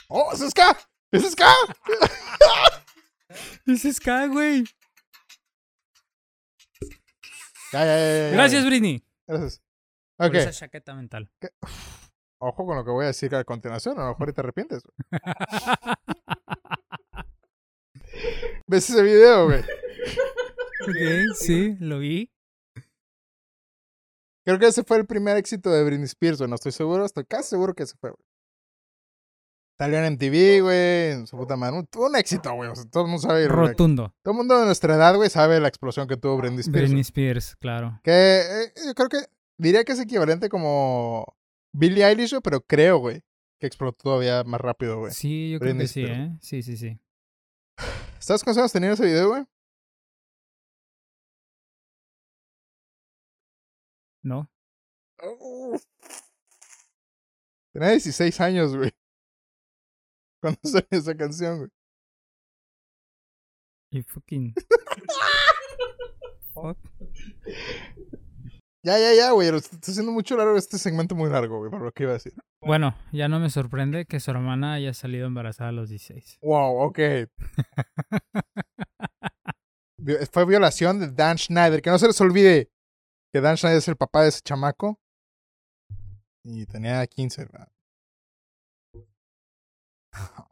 ¡Oh, 0.09 0.33
es 0.33 0.41
ska! 0.51 0.77
¡Es 1.11 1.31
ska! 1.33 1.47
Es 3.67 3.83
ska, 3.97 4.27
güey. 4.27 4.65
ya, 7.73 7.85
ya, 7.85 7.97
ya, 7.97 8.31
Gracias. 8.33 8.65
Britney. 8.67 9.03
Gracias. 9.27 9.63
Por 10.17 10.27
Ok. 10.29 10.35
esa 10.35 10.53
chaqueta 10.53 10.95
mental. 10.95 11.31
Ojo 12.39 12.67
con 12.67 12.77
lo 12.77 12.85
que 12.85 12.91
voy 12.91 13.05
a 13.05 13.09
decir 13.09 13.35
a 13.35 13.43
continuación, 13.45 13.99
a 13.99 14.03
lo 14.05 14.09
mejor 14.11 14.33
te 14.33 14.41
arrepientes. 14.43 14.83
¿Ves 18.67 18.89
ese 18.89 19.03
video, 19.03 19.47
güey? 19.47 19.61
ok, 20.83 21.35
sí, 21.37 21.77
lo 21.81 21.99
vi. 21.99 22.31
Creo 24.45 24.59
que 24.59 24.67
ese 24.67 24.85
fue 24.85 24.99
el 24.99 25.07
primer 25.07 25.37
éxito 25.37 25.71
de 25.71 25.85
Britney 25.85 26.05
Spears, 26.05 26.39
güey. 26.39 26.49
No 26.49 26.57
estoy 26.57 26.73
seguro, 26.73 27.05
estoy 27.05 27.25
casi 27.25 27.51
seguro 27.51 27.75
que 27.75 27.83
ese 27.83 27.97
fue, 27.99 28.11
güey. 28.11 28.25
Salió 29.79 29.99
en 29.99 30.13
MTV, 30.15 30.63
güey, 30.63 31.11
en 31.11 31.27
su 31.27 31.37
puta 31.37 31.57
madre. 31.57 31.83
Tuvo 31.91 32.07
un 32.07 32.17
éxito, 32.17 32.53
güey. 32.55 32.71
o 32.71 32.75
sea, 32.75 32.85
todo 32.85 33.05
el 33.05 33.11
mundo 33.11 33.27
sabe. 33.27 33.49
Rotundo. 33.49 34.15
Todo 34.23 34.33
el 34.33 34.39
mundo 34.39 34.59
de 34.59 34.67
nuestra 34.67 34.95
edad, 34.95 35.17
güey, 35.17 35.29
sabe 35.29 35.59
la 35.61 35.69
explosión 35.69 36.07
que 36.07 36.17
tuvo 36.17 36.37
Britney 36.37 36.61
Spears. 36.61 36.73
Britney 36.73 36.95
güey. 36.95 37.01
Spears, 37.01 37.57
claro. 37.57 38.01
Que 38.05 38.41
eh, 38.41 38.73
yo 38.87 38.95
creo 38.95 39.09
que 39.09 39.19
diría 39.59 39.85
que 39.85 39.93
es 39.93 40.01
equivalente 40.01 40.49
como 40.49 41.37
Billie 41.73 42.07
Eilish, 42.07 42.39
pero 42.43 42.61
creo, 42.61 42.99
güey, 42.99 43.23
que 43.59 43.67
explotó 43.67 44.05
todavía 44.05 44.45
más 44.45 44.61
rápido, 44.61 45.01
güey. 45.01 45.13
Sí, 45.13 45.51
yo 45.51 45.59
creo 45.59 45.75
Britney 45.75 45.87
que 45.87 45.93
sí, 45.93 46.03
Spears. 46.03 46.21
¿eh? 46.21 46.39
Sí, 46.41 46.63
sí, 46.63 46.77
sí. 46.77 47.01
¿Estás 48.25 48.43
cuántos 48.43 48.63
años 48.63 48.73
tenía 48.73 48.93
ese 48.93 49.05
video, 49.05 49.29
güey? 49.29 49.45
¿No? 54.23 54.51
Tenía 57.75 57.91
16 57.91 58.41
años, 58.41 58.75
güey. 58.75 58.93
Cuando 60.41 60.59
salió 60.63 60.89
esa 60.93 61.15
canción, 61.15 61.59
güey. 61.59 61.71
Y 63.91 64.03
fucking. 64.05 64.55
Fuck. 66.55 66.79
Ya, 68.85 68.99
ya, 68.99 69.15
ya, 69.15 69.31
güey. 69.31 69.49
Está 69.49 69.79
haciendo 69.91 70.13
mucho 70.13 70.37
largo 70.37 70.59
este 70.59 70.77
segmento 70.77 71.15
muy 71.15 71.31
largo, 71.31 71.57
güey, 71.59 71.71
para 71.71 71.85
lo 71.85 71.93
que 71.93 72.03
iba 72.03 72.13
a 72.13 72.15
decir. 72.15 72.35
Bueno, 72.61 72.95
ya 73.13 73.29
no 73.29 73.41
me 73.41 73.49
sorprende 73.49 74.05
que 74.05 74.21
su 74.21 74.31
hermana 74.31 74.75
haya 74.75 74.93
salido 74.93 75.27
embarazada 75.27 75.71
a 75.71 75.73
los 75.73 75.89
16. 75.89 76.41
Wow, 76.43 76.83
ok. 76.83 76.99
Fue 80.31 80.45
violación 80.45 81.01
de 81.01 81.11
Dan 81.11 81.39
Schneider. 81.39 81.81
Que 81.81 81.89
no 81.89 81.99
se 81.99 82.09
les 82.09 82.21
olvide 82.21 82.71
que 83.33 83.41
Dan 83.41 83.57
Schneider 83.57 83.79
es 83.79 83.89
el 83.89 83.97
papá 83.97 84.23
de 84.23 84.29
ese 84.29 84.43
chamaco. 84.43 85.01
Y 86.43 86.67
tenía 86.67 87.07
15, 87.07 87.47
¿verdad? 87.47 87.69
Ah. 90.13 90.51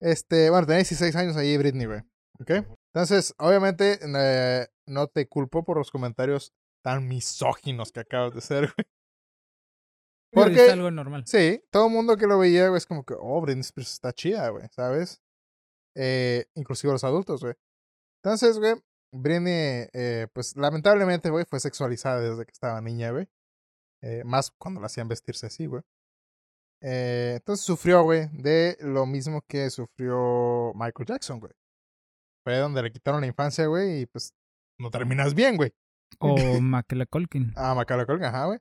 Este, 0.00 0.50
bueno, 0.50 0.66
tenía 0.66 0.78
16 0.80 1.16
años 1.16 1.36
ahí 1.36 1.56
Britney, 1.56 1.86
güey. 1.86 2.00
¿Ok? 2.40 2.50
Entonces, 2.94 3.34
obviamente, 3.38 3.98
eh, 4.02 4.66
no 4.86 5.06
te 5.06 5.28
culpo 5.28 5.64
por 5.64 5.76
los 5.78 5.90
comentarios 5.90 6.52
tan 6.84 7.06
misóginos 7.06 7.92
que 7.92 8.00
acabas 8.00 8.32
de 8.32 8.38
hacer, 8.38 8.60
güey. 8.74 8.86
Porque- 10.32 10.66
Es 10.66 10.72
algo 10.72 10.90
normal. 10.90 11.24
Sí, 11.26 11.62
todo 11.70 11.86
el 11.86 11.92
mundo 11.92 12.16
que 12.16 12.26
lo 12.26 12.38
veía, 12.38 12.68
güey, 12.68 12.78
es 12.78 12.86
como 12.86 13.04
que, 13.04 13.14
oh, 13.18 13.40
Britney 13.40 13.60
Spears 13.62 13.92
está 13.92 14.12
chida, 14.12 14.48
güey, 14.50 14.68
¿sabes? 14.70 15.20
Eh, 15.96 16.46
inclusive 16.54 16.92
los 16.92 17.04
adultos, 17.04 17.42
güey. 17.42 17.54
Entonces, 18.22 18.58
güey, 18.58 18.74
Britney, 19.12 19.88
eh, 19.92 20.28
pues 20.32 20.56
lamentablemente, 20.56 21.30
güey, 21.30 21.44
fue 21.48 21.58
sexualizada 21.58 22.20
desde 22.20 22.44
que 22.44 22.52
estaba 22.52 22.80
niña, 22.80 23.10
güey. 23.10 23.28
Eh, 24.02 24.22
más 24.24 24.50
cuando 24.52 24.80
la 24.80 24.86
hacían 24.86 25.08
vestirse 25.08 25.46
así, 25.46 25.66
güey. 25.66 25.82
Eh, 26.82 27.34
entonces 27.36 27.64
sufrió, 27.66 28.02
güey, 28.04 28.28
de 28.32 28.76
lo 28.80 29.04
mismo 29.06 29.42
que 29.48 29.68
sufrió 29.68 30.72
Michael 30.74 31.06
Jackson, 31.06 31.40
güey. 31.40 31.52
Fue 32.44 32.56
donde 32.58 32.82
le 32.82 32.90
quitaron 32.92 33.20
la 33.20 33.26
infancia, 33.26 33.66
güey, 33.66 34.02
y 34.02 34.06
pues 34.06 34.34
no 34.78 34.90
terminas 34.90 35.34
bien, 35.34 35.56
güey. 35.56 35.72
O 36.18 36.34
Macaulay 36.60 37.06
Culkin. 37.06 37.52
Ah, 37.56 37.74
Macaulay 37.74 38.06
Culkin, 38.06 38.26
ajá, 38.26 38.46
güey. 38.46 38.58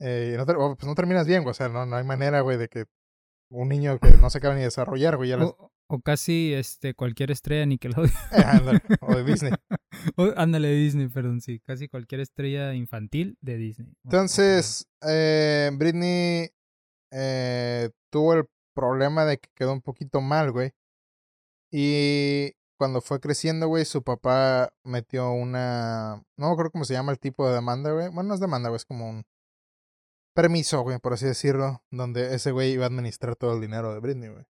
Eh, 0.00 0.36
no 0.36 0.44
oh, 0.58 0.76
pues 0.76 0.86
no 0.86 0.94
terminas 0.94 1.26
bien, 1.26 1.42
güey. 1.42 1.50
O 1.50 1.54
sea, 1.54 1.68
no, 1.68 1.86
no 1.86 1.96
hay 1.96 2.04
manera, 2.04 2.40
güey, 2.40 2.58
de 2.58 2.68
que 2.68 2.84
un 3.50 3.68
niño 3.68 3.98
que 3.98 4.10
no 4.12 4.30
se 4.30 4.38
acaba 4.38 4.54
ni 4.54 4.60
de 4.60 4.66
desarrollar, 4.66 5.16
güey, 5.16 5.30
ya 5.30 5.36
las... 5.36 5.48
O, 5.48 5.70
o 5.88 6.00
casi 6.00 6.52
este 6.52 6.94
cualquier 6.94 7.30
estrella 7.30 7.60
de 7.60 7.66
Nickelodeon. 7.66 8.12
Eh, 8.32 8.42
ándale, 8.44 8.80
o 9.00 9.14
de 9.14 9.24
Disney. 9.24 9.52
O- 10.16 10.32
ándale, 10.36 10.68
de 10.68 10.74
Disney, 10.74 11.08
perdón, 11.08 11.40
sí. 11.40 11.60
Casi 11.60 11.88
cualquier 11.88 12.20
estrella 12.20 12.74
infantil 12.74 13.38
de 13.40 13.56
Disney. 13.56 13.92
Entonces, 14.04 14.86
eh, 15.02 15.70
Britney 15.72 16.50
eh, 17.10 17.90
tuvo 18.12 18.34
el 18.34 18.44
problema 18.74 19.24
de 19.24 19.38
que 19.38 19.48
quedó 19.54 19.72
un 19.72 19.80
poquito 19.80 20.20
mal, 20.20 20.52
güey. 20.52 20.72
Y 21.72 22.52
cuando 22.78 23.00
fue 23.00 23.20
creciendo, 23.20 23.68
güey, 23.68 23.84
su 23.84 24.02
papá 24.02 24.72
metió 24.84 25.30
una... 25.32 26.22
No 26.36 26.48
acuerdo 26.50 26.70
cómo 26.72 26.84
se 26.84 26.94
llama 26.94 27.12
el 27.12 27.18
tipo 27.18 27.46
de 27.48 27.54
demanda, 27.54 27.92
güey. 27.92 28.08
Bueno, 28.08 28.24
no 28.28 28.34
es 28.34 28.40
demanda, 28.40 28.68
güey, 28.68 28.76
es 28.76 28.84
como 28.84 29.08
un 29.08 29.24
permiso, 30.34 30.82
güey, 30.82 30.98
por 30.98 31.14
así 31.14 31.24
decirlo, 31.26 31.82
donde 31.90 32.34
ese 32.34 32.50
güey 32.52 32.72
iba 32.72 32.84
a 32.84 32.88
administrar 32.88 33.36
todo 33.36 33.54
el 33.54 33.60
dinero 33.60 33.92
de 33.94 34.00
Britney, 34.00 34.28
güey. 34.28 34.44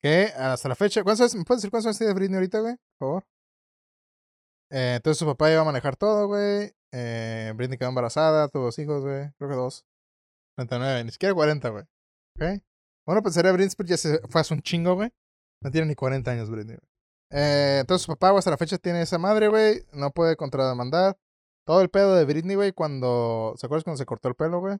Que 0.00 0.32
hasta 0.36 0.68
la 0.68 0.74
fecha... 0.76 1.02
¿Cuántos 1.02 1.20
años- 1.22 1.34
¿Me 1.36 1.44
puedes 1.44 1.60
decir 1.62 1.70
cuántos 1.70 1.86
años 1.86 1.98
tiene 1.98 2.12
Britney 2.14 2.36
ahorita, 2.36 2.60
güey? 2.60 2.76
Por 2.98 3.08
favor. 3.08 3.24
Eh, 4.70 4.94
entonces 4.96 5.18
su 5.18 5.26
papá 5.26 5.50
iba 5.50 5.60
a 5.60 5.64
manejar 5.64 5.96
todo, 5.96 6.26
güey. 6.28 6.72
Eh, 6.92 7.52
Britney 7.56 7.78
quedó 7.78 7.88
embarazada, 7.90 8.48
tuvo 8.48 8.64
dos 8.64 8.78
hijos, 8.78 9.02
güey. 9.02 9.30
Creo 9.38 9.50
que 9.50 9.56
dos. 9.56 9.84
39, 10.56 11.04
ni 11.04 11.10
siquiera 11.10 11.34
40, 11.34 11.68
güey. 11.70 11.84
¿Ok? 12.36 12.62
Bueno, 13.06 13.22
pensaría 13.22 13.52
Britney 13.52 13.68
Spears 13.68 13.90
ya 13.90 13.96
se 13.96 14.18
fue 14.28 14.40
hace 14.40 14.54
un 14.54 14.62
chingo, 14.62 14.94
güey. 14.94 15.10
No 15.62 15.70
tiene 15.70 15.86
ni 15.88 15.94
40 15.94 16.30
años, 16.30 16.50
Britney, 16.50 16.76
güey. 16.76 16.91
Eh, 17.34 17.78
entonces 17.80 18.04
su 18.04 18.12
papá, 18.12 18.30
güey, 18.30 18.40
hasta 18.40 18.50
la 18.50 18.58
fecha 18.58 18.76
tiene 18.78 19.02
esa 19.02 19.18
madre, 19.18 19.48
güey. 19.48 19.84
No 19.92 20.10
puede 20.10 20.36
contrademandar. 20.36 21.16
Todo 21.64 21.80
el 21.80 21.88
pedo 21.88 22.14
de 22.14 22.24
Britney, 22.24 22.56
güey, 22.56 22.72
cuando... 22.72 23.54
¿Se 23.56 23.66
acuerdas 23.66 23.84
cuando 23.84 23.96
se 23.96 24.04
cortó 24.06 24.28
el 24.28 24.34
pelo, 24.34 24.60
güey? 24.60 24.76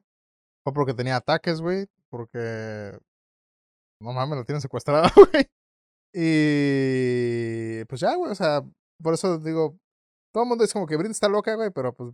Fue 0.63 0.73
porque 0.73 0.93
tenía 0.93 1.15
ataques, 1.15 1.61
güey. 1.61 1.87
Porque... 2.09 2.97
No 3.99 4.13
mames, 4.13 4.37
lo 4.37 4.45
tienen 4.45 4.61
secuestrada, 4.61 5.11
güey. 5.15 5.49
Y... 6.13 7.85
Pues 7.85 8.01
ya, 8.01 8.15
güey, 8.15 8.31
o 8.31 8.35
sea... 8.35 8.61
Por 9.01 9.15
eso 9.15 9.39
digo... 9.39 9.77
Todo 10.31 10.43
el 10.43 10.49
mundo 10.49 10.63
dice 10.63 10.73
como 10.73 10.87
que 10.87 10.95
Britney 10.95 11.11
está 11.11 11.29
loca, 11.29 11.55
güey, 11.55 11.71
pero 11.71 11.93
pues... 11.93 12.13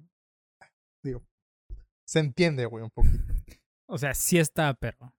Digo... 1.03 1.21
Se 2.05 2.19
entiende, 2.19 2.65
güey, 2.65 2.83
un 2.83 2.89
poquito. 2.91 3.33
O 3.87 3.97
sea, 3.97 4.13
sí 4.13 4.39
está 4.39 4.73
perro. 4.73 5.13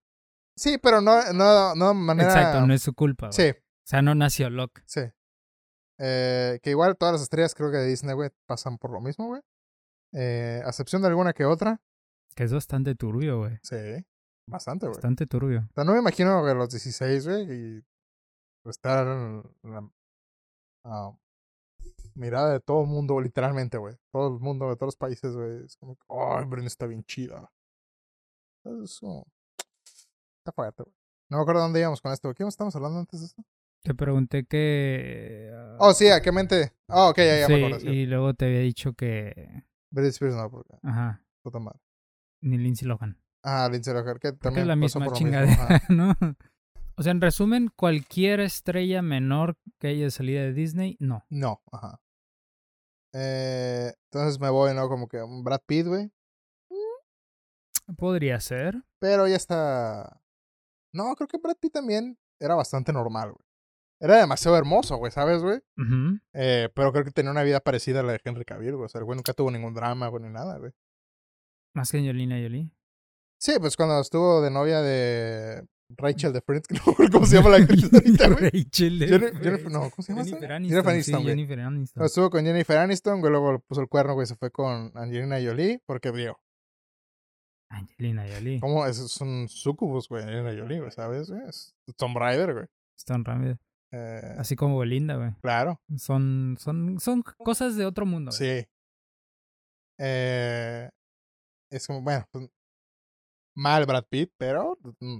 Sí, 0.56 0.78
pero 0.78 1.00
no, 1.00 1.32
no, 1.32 1.74
no 1.74 1.88
de 1.88 1.94
manera... 1.94 2.30
Exacto, 2.30 2.66
no 2.66 2.72
es 2.72 2.82
su 2.82 2.94
culpa. 2.94 3.28
güey. 3.28 3.32
Sí, 3.32 3.58
sea, 3.90 4.02
no 4.02 4.14
nació 4.14 4.50
loca. 4.50 4.82
sí. 4.86 5.02
Eh, 6.02 6.60
que 6.62 6.70
igual 6.70 6.96
todas 6.96 7.12
las 7.12 7.22
estrellas 7.22 7.54
creo 7.54 7.70
que 7.70 7.76
de 7.76 7.86
Disney, 7.86 8.14
güey, 8.14 8.30
pasan 8.46 8.78
por 8.78 8.90
lo 8.90 9.02
mismo, 9.02 9.26
güey. 9.26 9.42
Eh, 10.12 10.62
a 10.64 10.68
excepción 10.68 11.02
de 11.02 11.08
alguna 11.08 11.34
que 11.34 11.44
otra. 11.44 11.78
Que 12.34 12.44
es 12.44 12.54
bastante 12.54 12.94
turbio, 12.94 13.40
güey. 13.40 13.58
Sí, 13.62 13.76
bastante, 14.46 14.86
güey. 14.86 14.94
Bastante 14.94 15.26
turbio. 15.26 15.68
O 15.70 15.74
sea, 15.74 15.84
no 15.84 15.92
me 15.92 15.98
imagino 15.98 16.42
que 16.42 16.52
a 16.52 16.54
los 16.54 16.70
16, 16.70 17.28
güey, 17.28 17.52
y 17.52 17.84
estar 18.64 19.06
en 19.06 19.42
la 19.62 19.90
ah, 20.84 21.12
mirada 22.14 22.52
de 22.52 22.60
todo 22.60 22.82
el 22.82 22.88
mundo, 22.88 23.20
literalmente, 23.20 23.76
güey. 23.76 23.96
Todo 24.10 24.36
el 24.36 24.40
mundo 24.40 24.70
de 24.70 24.76
todos 24.76 24.88
los 24.88 24.96
países, 24.96 25.36
güey. 25.36 25.64
Es 25.66 25.76
como, 25.76 25.96
que, 25.96 26.06
ay, 26.08 26.46
Britney 26.46 26.68
está 26.68 26.86
bien 26.86 27.04
chida. 27.04 27.52
Como, 28.62 29.26
está 30.38 30.52
fuerte, 30.54 30.82
güey. 30.82 30.94
No 31.28 31.36
me 31.36 31.42
acuerdo 31.42 31.60
dónde 31.60 31.80
íbamos 31.80 32.00
con 32.00 32.10
esto. 32.10 32.32
¿Qué 32.34 32.42
estamos 32.44 32.74
hablando 32.74 33.00
antes 33.00 33.20
de 33.20 33.26
esto? 33.26 33.44
Te 33.82 33.94
pregunté 33.94 34.44
que... 34.44 35.50
ah, 35.54 35.76
Oh, 35.80 35.92
sí, 35.94 36.08
¿a 36.08 36.20
qué 36.20 36.32
mente? 36.32 36.72
Oh, 36.88 37.08
ok, 37.10 37.16
ya, 37.18 37.38
ya 37.40 37.46
sí, 37.46 37.52
me 37.54 37.66
acuerdo. 37.66 37.90
y 37.92 38.06
luego 38.06 38.34
te 38.34 38.44
había 38.46 38.60
dicho 38.60 38.92
que... 38.92 39.64
Britney 39.90 40.10
Spears 40.10 40.34
no, 40.36 40.50
porque 40.50 40.76
Ajá, 40.82 41.24
puta 41.42 41.58
madre. 41.58 41.80
ni 42.42 42.58
Lindsay 42.58 42.86
Lohan. 42.86 43.18
Ah, 43.42 43.68
Lindsay 43.72 43.94
Lohan, 43.94 44.18
que 44.18 44.32
también 44.32 44.62
es 44.62 44.68
la 44.68 44.76
misma 44.76 45.04
por 45.06 45.14
chingadera. 45.14 45.82
¿no? 45.88 46.14
O 46.96 47.02
sea, 47.02 47.12
en 47.12 47.20
resumen, 47.22 47.70
cualquier 47.74 48.40
estrella 48.40 49.00
menor 49.02 49.56
que 49.78 49.88
haya 49.88 50.10
salido 50.10 50.42
de 50.42 50.52
Disney, 50.52 50.96
no. 51.00 51.24
No, 51.30 51.62
ajá. 51.72 52.00
Eh, 53.14 53.92
entonces 54.04 54.38
me 54.38 54.50
voy, 54.50 54.74
¿no? 54.74 54.88
Como 54.88 55.08
que 55.08 55.22
un 55.22 55.42
Brad 55.42 55.62
Pitt, 55.66 55.86
güey. 55.86 56.12
Podría 57.96 58.38
ser. 58.40 58.84
Pero 59.00 59.26
ya 59.26 59.36
está. 59.36 60.20
No, 60.92 61.14
creo 61.16 61.26
que 61.26 61.38
Brad 61.38 61.56
Pitt 61.56 61.72
también 61.72 62.18
era 62.38 62.54
bastante 62.54 62.92
normal, 62.92 63.32
güey. 63.32 63.44
Era 64.02 64.16
demasiado 64.16 64.56
hermoso, 64.56 64.96
güey, 64.96 65.12
¿sabes, 65.12 65.42
güey? 65.42 65.60
Eh, 66.32 66.68
pero 66.74 66.90
creo 66.92 67.04
que 67.04 67.10
tenía 67.10 67.30
una 67.30 67.42
vida 67.42 67.60
parecida 67.60 68.00
a 68.00 68.02
la 68.02 68.12
de 68.12 68.20
Henry 68.24 68.44
Cavill, 68.46 68.72
güey. 68.76 68.86
O 68.86 68.88
sea, 68.88 68.98
el 69.00 69.04
güey 69.04 69.16
nunca 69.16 69.34
tuvo 69.34 69.50
ningún 69.50 69.74
drama, 69.74 70.08
güey, 70.08 70.22
ni 70.24 70.30
nada, 70.30 70.56
güey. 70.58 70.72
Más 71.74 71.90
que 71.90 71.98
Angelina 71.98 72.36
Jolie. 72.42 72.70
Sí, 73.38 73.52
pues 73.60 73.76
cuando 73.76 74.00
estuvo 74.00 74.40
de 74.42 74.50
novia 74.50 74.80
de 74.80 75.66
Rachel 75.96 76.32
de 76.32 76.40
Friends, 76.40 76.68
cómo 77.12 77.26
se 77.26 77.36
llama 77.36 77.50
la 77.50 77.56
actriz 77.58 77.84
ahorita, 77.92 78.28
güey. 78.28 78.50
Rachel 78.50 78.98
de 78.98 79.06
Jennifer- 79.06 79.28
Friends. 79.30 79.44
Jennifer- 79.44 79.70
no, 79.72 79.90
¿cómo 79.90 80.02
se 80.02 80.12
llama? 80.12 80.24
Jennifer 80.24 80.48
Jennifer 80.50 80.88
Aniston. 80.88 81.02
Sí, 81.04 81.12
güey. 81.12 81.26
Jennifer 81.36 81.60
Aniston. 81.60 82.04
Estuvo 82.04 82.30
con 82.30 82.44
Jennifer 82.44 82.78
Aniston, 82.78 83.20
güey, 83.20 83.30
luego 83.32 83.58
puso 83.60 83.80
el 83.82 83.88
cuerno, 83.88 84.14
güey, 84.14 84.26
se 84.26 84.36
fue 84.36 84.50
con 84.50 84.92
Angelina 84.94 85.36
Jolie, 85.42 85.82
porque, 85.86 86.10
digo, 86.12 86.40
Angelina 87.70 88.24
Jolie. 88.26 88.60
¿cómo? 88.60 88.86
Es, 88.86 89.20
un 89.20 89.48
sucubus, 89.48 90.08
güey, 90.08 90.22
Angelina 90.24 90.54
Jolie, 90.58 90.78
güey, 90.80 90.90
¿sabes, 90.90 91.30
güey? 91.30 91.42
Es 91.48 91.74
Tomb 91.96 92.16
Raider, 92.16 92.52
güey. 92.54 92.66
Stone 92.98 93.24
Ramírez. 93.24 93.58
Eh, 93.92 94.34
Así 94.38 94.54
como 94.56 94.78
Belinda, 94.78 95.16
güey. 95.16 95.32
claro, 95.40 95.80
Son, 95.96 96.56
son, 96.60 97.00
son 97.00 97.22
cosas 97.22 97.76
de 97.76 97.86
otro 97.86 98.06
mundo. 98.06 98.30
güey. 98.36 98.60
sí. 98.62 98.68
Eh, 99.98 100.88
es 101.70 101.86
como, 101.86 102.02
bueno, 102.02 102.24
pues, 102.30 102.48
mal 103.56 103.84
Brad 103.86 104.04
Pitt, 104.08 104.32
pero... 104.38 104.78
mm, 105.00 105.18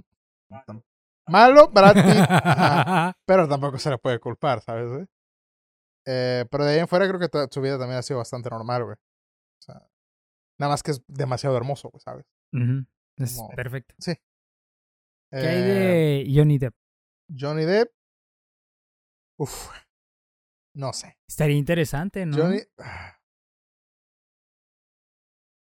tam- 0.65 0.83
Malo 1.27 1.69
Brad 1.69 1.93
Pitt, 1.93 2.25
ajá, 2.29 3.15
pero 3.25 3.47
tampoco 3.47 3.77
se 3.77 3.89
le 3.91 3.97
puede 3.99 4.19
culpar, 4.19 4.61
¿sabes? 4.61 5.07
Eh, 6.07 6.45
pero 6.49 6.65
de 6.65 6.73
ahí 6.73 6.79
en 6.79 6.87
fuera 6.87 7.07
creo 7.07 7.19
que 7.19 7.29
su 7.51 7.61
vida 7.61 7.77
también 7.77 7.99
ha 7.99 8.01
sido 8.01 8.17
bastante 8.17 8.49
normal, 8.49 8.83
güey. 8.83 8.95
O 8.95 9.61
sea, 9.61 9.75
nada 10.59 10.71
más 10.73 10.81
que 10.81 10.91
es 10.91 11.03
demasiado 11.07 11.55
hermoso, 11.55 11.89
güey, 11.89 12.01
¿sabes? 12.01 12.25
Ujú. 12.53 12.85
Es 13.17 13.35
Como- 13.37 13.49
perfecto. 13.55 13.93
Sí. 13.99 14.13
¿Qué 15.31 15.37
hay 15.37 15.57
Eh, 15.57 16.25
de 16.25 16.33
Johnny 16.35 16.57
Depp? 16.57 16.73
Johnny 17.39 17.65
Depp. 17.65 17.91
Uf. 19.41 19.69
No 20.75 20.93
sé. 20.93 21.17
Estaría 21.27 21.57
interesante, 21.57 22.25
¿no? 22.25 22.37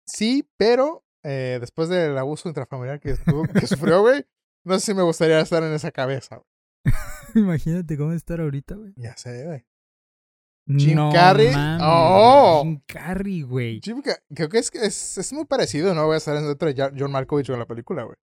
Sí, 0.07 0.49
pero 0.57 1.05
eh, 1.25 1.59
después 1.61 1.89
del 1.89 2.17
abuso 2.17 2.49
intrafamiliar 2.49 3.01
que, 3.01 3.11
estuvo- 3.11 3.43
que 3.53 3.67
sufrió, 3.67 4.01
güey, 4.03 4.25
no 4.65 4.79
sé 4.79 4.87
si 4.87 4.95
me 4.95 5.03
gustaría 5.03 5.41
estar 5.41 5.63
en 5.63 5.73
esa 5.73 5.91
cabeza. 5.91 6.37
güey. 6.37 6.47
Imagínate 7.35 7.97
cómo 7.99 8.13
estar 8.13 8.41
ahorita, 8.41 8.77
güey. 8.77 8.93
Ya 8.97 9.17
sé, 9.17 9.45
güey. 9.45 9.67
Jim 10.69 10.97
no 10.97 11.13
Carrey. 11.13 11.53
¡Oh! 11.81 12.63
Jim 12.65 12.81
Carrey, 12.87 13.43
güey. 13.43 13.81
Jim 13.83 14.03
creo 14.35 14.49
que 14.49 14.59
es, 14.59 14.75
es, 14.75 15.19
es 15.19 15.33
muy 15.33 15.45
parecido, 15.45 15.95
¿no? 15.95 16.07
Voy 16.07 16.15
a 16.15 16.19
estar 16.19 16.35
dentro 16.41 16.73
de 16.73 16.93
John 16.99 17.13
Malkovich 17.13 17.51
en 17.51 17.59
la 17.61 17.67
película, 17.67 18.03
güey. 18.03 18.17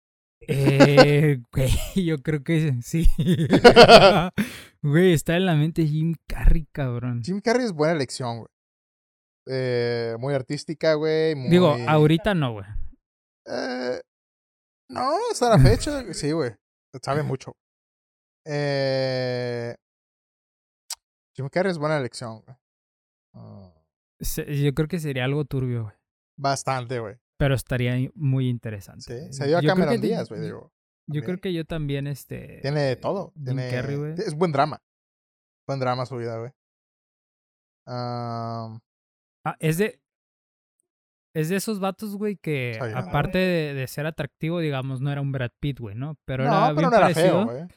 Eh, 0.47 1.41
güey, 1.51 2.05
yo 2.05 2.17
creo 2.21 2.43
que 2.43 2.81
sí. 2.81 3.07
Güey, 4.81 5.13
está 5.13 5.37
en 5.37 5.45
la 5.45 5.55
mente 5.55 5.85
Jim 5.85 6.15
Carrey, 6.27 6.67
cabrón. 6.71 7.21
Jim 7.23 7.39
Carrey 7.39 7.65
es 7.65 7.71
buena 7.71 7.93
elección, 7.93 8.39
güey. 8.39 8.49
Eh, 9.47 10.15
muy 10.19 10.33
artística, 10.33 10.93
güey. 10.95 11.35
Muy... 11.35 11.49
Digo, 11.49 11.75
ahorita 11.87 12.33
no, 12.33 12.53
güey. 12.53 12.65
Eh, 13.45 14.01
no, 14.89 15.09
hasta 15.31 15.49
la 15.49 15.59
fecha, 15.59 16.13
sí, 16.13 16.31
güey. 16.31 16.51
Sabe 17.01 17.23
mucho. 17.23 17.53
Eh, 18.45 19.73
Jim 21.35 21.47
Carrey 21.49 21.71
es 21.71 21.77
buena 21.77 21.97
elección, 21.97 22.41
güey. 22.41 22.57
Ah, 23.33 23.73
Yo 24.19 24.73
creo 24.73 24.87
que 24.87 24.99
sería 24.99 25.23
algo 25.25 25.45
turbio, 25.45 25.83
güey. 25.83 25.95
bastante, 26.37 26.99
güey. 26.99 27.15
Pero 27.37 27.55
estaría 27.55 27.95
muy 28.15 28.47
interesante. 28.49 29.01
Sí. 29.29 29.33
Se 29.33 29.47
dio 29.47 29.57
a 29.57 29.61
Cameron 29.61 29.99
Díaz, 29.99 30.29
güey, 30.29 30.41
digo. 30.41 30.71
Yo 31.07 31.21
creo 31.23 31.37
que 31.39 31.51
yo 31.51 31.65
también, 31.65 32.07
este... 32.07 32.59
Tiene 32.61 32.81
de 32.81 32.95
todo. 32.95 33.33
Tiene... 33.43 33.69
Carrey, 33.69 33.97
güey. 33.97 34.13
Es 34.13 34.35
buen 34.35 34.51
drama. 34.51 34.81
Buen 35.67 35.79
drama 35.79 36.05
su 36.05 36.15
vida, 36.17 36.37
güey. 36.37 36.51
Ah, 37.87 38.79
Ah, 39.45 39.57
es 39.59 39.77
de... 39.77 39.99
Es 41.35 41.49
de 41.49 41.55
esos 41.55 41.79
vatos, 41.79 42.15
güey, 42.15 42.37
que 42.37 42.77
aparte 42.95 43.39
de, 43.39 43.73
de 43.73 43.87
ser 43.87 44.05
atractivo, 44.05 44.59
digamos, 44.59 45.01
no 45.01 45.11
era 45.11 45.19
un 45.19 45.31
Brad 45.31 45.49
Pitt, 45.59 45.79
güey, 45.79 45.95
¿no? 45.95 46.15
Pero 46.25 46.43
no, 46.45 46.49
era 46.51 46.65
pero 46.67 46.75
bien 46.75 46.89
no 46.91 46.95
era 46.95 47.05
parecido. 47.07 47.25
feo, 47.25 47.45
güey. 47.45 47.67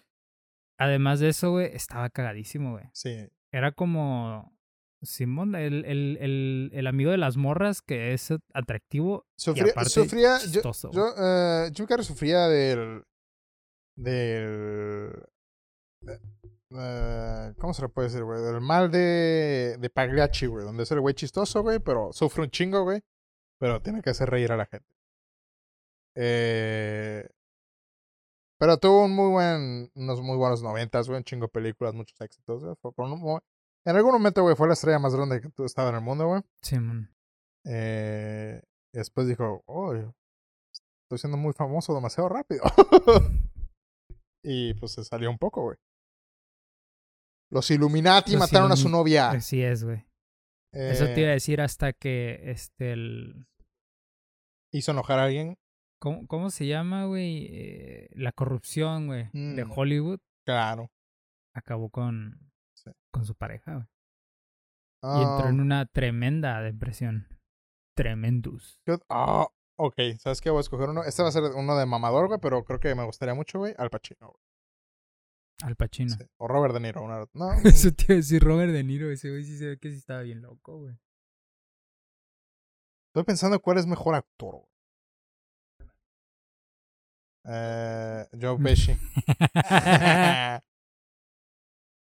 Además 0.78 1.20
de 1.20 1.28
eso, 1.30 1.50
güey, 1.52 1.74
estaba 1.74 2.10
cagadísimo, 2.10 2.72
güey. 2.72 2.84
Sí. 2.92 3.26
Era 3.50 3.72
como 3.72 4.54
Simón, 5.02 5.54
el, 5.54 5.84
el, 5.84 6.18
el, 6.20 6.70
el 6.72 6.86
amigo 6.86 7.10
de 7.10 7.18
las 7.18 7.36
morras 7.36 7.82
que 7.82 8.12
es 8.12 8.32
atractivo 8.54 9.26
Sufría, 9.36 9.72
aparte, 9.72 9.90
sufría 9.90 10.38
yo, 10.38 10.52
chistoso, 10.52 10.90
yo, 10.92 11.14
eh, 11.18 11.70
Jim 11.74 11.86
Carrey 11.86 12.04
sufría 12.04 12.48
del, 12.48 13.04
del, 13.94 15.12
eh, 16.70 17.54
¿cómo 17.58 17.74
se 17.74 17.82
le 17.82 17.88
puede 17.88 18.08
decir, 18.08 18.24
güey? 18.24 18.42
Del 18.42 18.60
mal 18.60 18.90
de, 18.90 19.76
de 19.78 19.90
Pagliacci, 19.90 20.46
güey, 20.46 20.64
donde 20.64 20.82
es 20.82 20.90
el 20.90 21.00
güey 21.00 21.14
chistoso, 21.14 21.62
güey, 21.62 21.78
pero 21.78 22.12
sufre 22.12 22.42
un 22.42 22.50
chingo, 22.50 22.82
güey, 22.82 23.02
pero 23.58 23.80
tiene 23.80 24.02
que 24.02 24.10
hacer 24.10 24.28
reír 24.30 24.50
a 24.52 24.56
la 24.56 24.66
gente. 24.66 24.88
Eh, 26.16 27.28
pero 28.58 28.78
tuvo 28.78 29.04
un 29.04 29.14
muy 29.14 29.28
buen, 29.30 29.90
unos 29.94 30.22
muy 30.22 30.36
buenos 30.36 30.62
noventas, 30.62 31.08
güey, 31.08 31.18
un 31.18 31.24
chingo 31.24 31.46
de 31.46 31.50
películas, 31.50 31.94
muchos 31.94 32.18
éxitos, 32.20 32.64
güey. 32.64 32.74
Fue 32.80 32.92
por 32.92 33.04
un 33.04 33.20
en 33.86 33.96
algún 33.96 34.12
momento, 34.12 34.42
güey, 34.42 34.56
fue 34.56 34.66
la 34.66 34.74
estrella 34.74 34.98
más 34.98 35.14
grande 35.14 35.40
que 35.40 35.48
tú 35.50 35.64
estaba 35.64 35.88
en 35.90 35.94
el 35.96 36.00
mundo, 36.02 36.26
güey. 36.26 36.42
Simón. 36.62 37.10
Eh, 37.64 38.60
y 38.92 38.98
después 38.98 39.26
dijo, 39.26 39.62
oh, 39.66 39.94
estoy 39.94 41.18
siendo 41.18 41.36
muy 41.36 41.52
famoso 41.52 41.94
demasiado 41.94 42.28
rápido. 42.28 42.62
y 44.44 44.74
pues 44.74 44.92
se 44.92 45.04
salió 45.04 45.30
un 45.30 45.38
poco, 45.38 45.62
güey. 45.62 45.76
Los 47.50 47.70
Illuminati 47.70 48.32
Los 48.32 48.40
mataron 48.40 48.72
a 48.72 48.76
su 48.76 48.88
novia. 48.88 49.30
Así 49.30 49.62
es, 49.62 49.84
güey. 49.84 50.04
Eso 50.72 51.04
te 51.06 51.20
iba 51.20 51.28
a 51.28 51.32
Eh, 51.32 51.34
decir 51.34 51.60
hasta 51.60 51.92
que 51.92 52.50
este 52.50 52.92
el 52.92 53.46
hizo 54.72 54.90
enojar 54.92 55.18
a 55.20 55.24
alguien. 55.24 55.56
¿cómo, 55.98 56.26
cómo 56.26 56.50
se 56.50 56.66
llama, 56.66 57.06
güey? 57.06 57.46
Eh, 57.50 58.08
la 58.12 58.32
corrupción, 58.32 59.06
güey, 59.06 59.30
de 59.32 59.64
Mm. 59.64 59.72
Hollywood 59.74 60.18
Claro. 60.44 60.90
acabó 61.54 61.88
con 61.90 62.38
Sí. 62.40 62.45
Con 63.16 63.24
su 63.26 63.34
pareja, 63.34 63.72
güey. 63.74 63.86
Y 65.18 65.22
entró 65.22 65.46
Ah, 65.46 65.48
en 65.48 65.60
una 65.60 65.86
tremenda 65.86 66.60
depresión. 66.60 67.26
Tremendous. 67.96 68.78
¿qué 68.84 68.92
ot- 68.92 69.04
ah, 69.08 69.46
ok, 69.78 69.94
¿sabes 70.18 70.40
qué? 70.40 70.50
Voy 70.50 70.58
a 70.58 70.60
escoger 70.60 70.88
uno. 70.90 71.02
Este 71.04 71.22
va 71.22 71.28
a 71.28 71.32
ser 71.32 71.44
uno 71.54 71.76
de 71.76 71.86
mamador, 71.86 72.26
güey, 72.28 72.40
pero 72.40 72.64
creo 72.64 72.78
que 72.80 72.94
me 72.94 73.04
gustaría 73.04 73.34
mucho, 73.34 73.58
güey. 73.58 73.74
Al 73.78 73.88
Pacino, 73.90 74.28
güey. 74.28 74.42
Al 75.62 75.76
Pacino. 75.76 76.14
Sí. 76.14 76.24
O 76.36 76.48
Robert 76.48 76.74
De 76.74 76.80
Niro. 76.80 77.02
Una... 77.02 77.24
No, 77.32 77.52
Eso 77.64 77.90
te 77.92 78.04
iba 78.04 78.14
a 78.14 78.16
decir 78.16 78.42
Robert 78.42 78.72
De 78.72 78.84
Niro, 78.84 79.10
ese 79.10 79.30
güey 79.30 79.44
sí 79.44 79.56
se 79.56 79.66
ve 79.68 79.78
que 79.78 79.90
sí 79.90 79.96
estaba 79.96 80.20
bien 80.22 80.42
loco, 80.42 80.78
güey. 80.80 80.94
Estoy 83.08 83.24
pensando 83.24 83.60
cuál 83.60 83.78
es 83.78 83.86
mejor 83.86 84.14
actor, 84.14 84.56
güey. 84.56 84.70
Eh, 87.48 88.26
Joe 88.40 88.58
Pesci. 88.62 88.92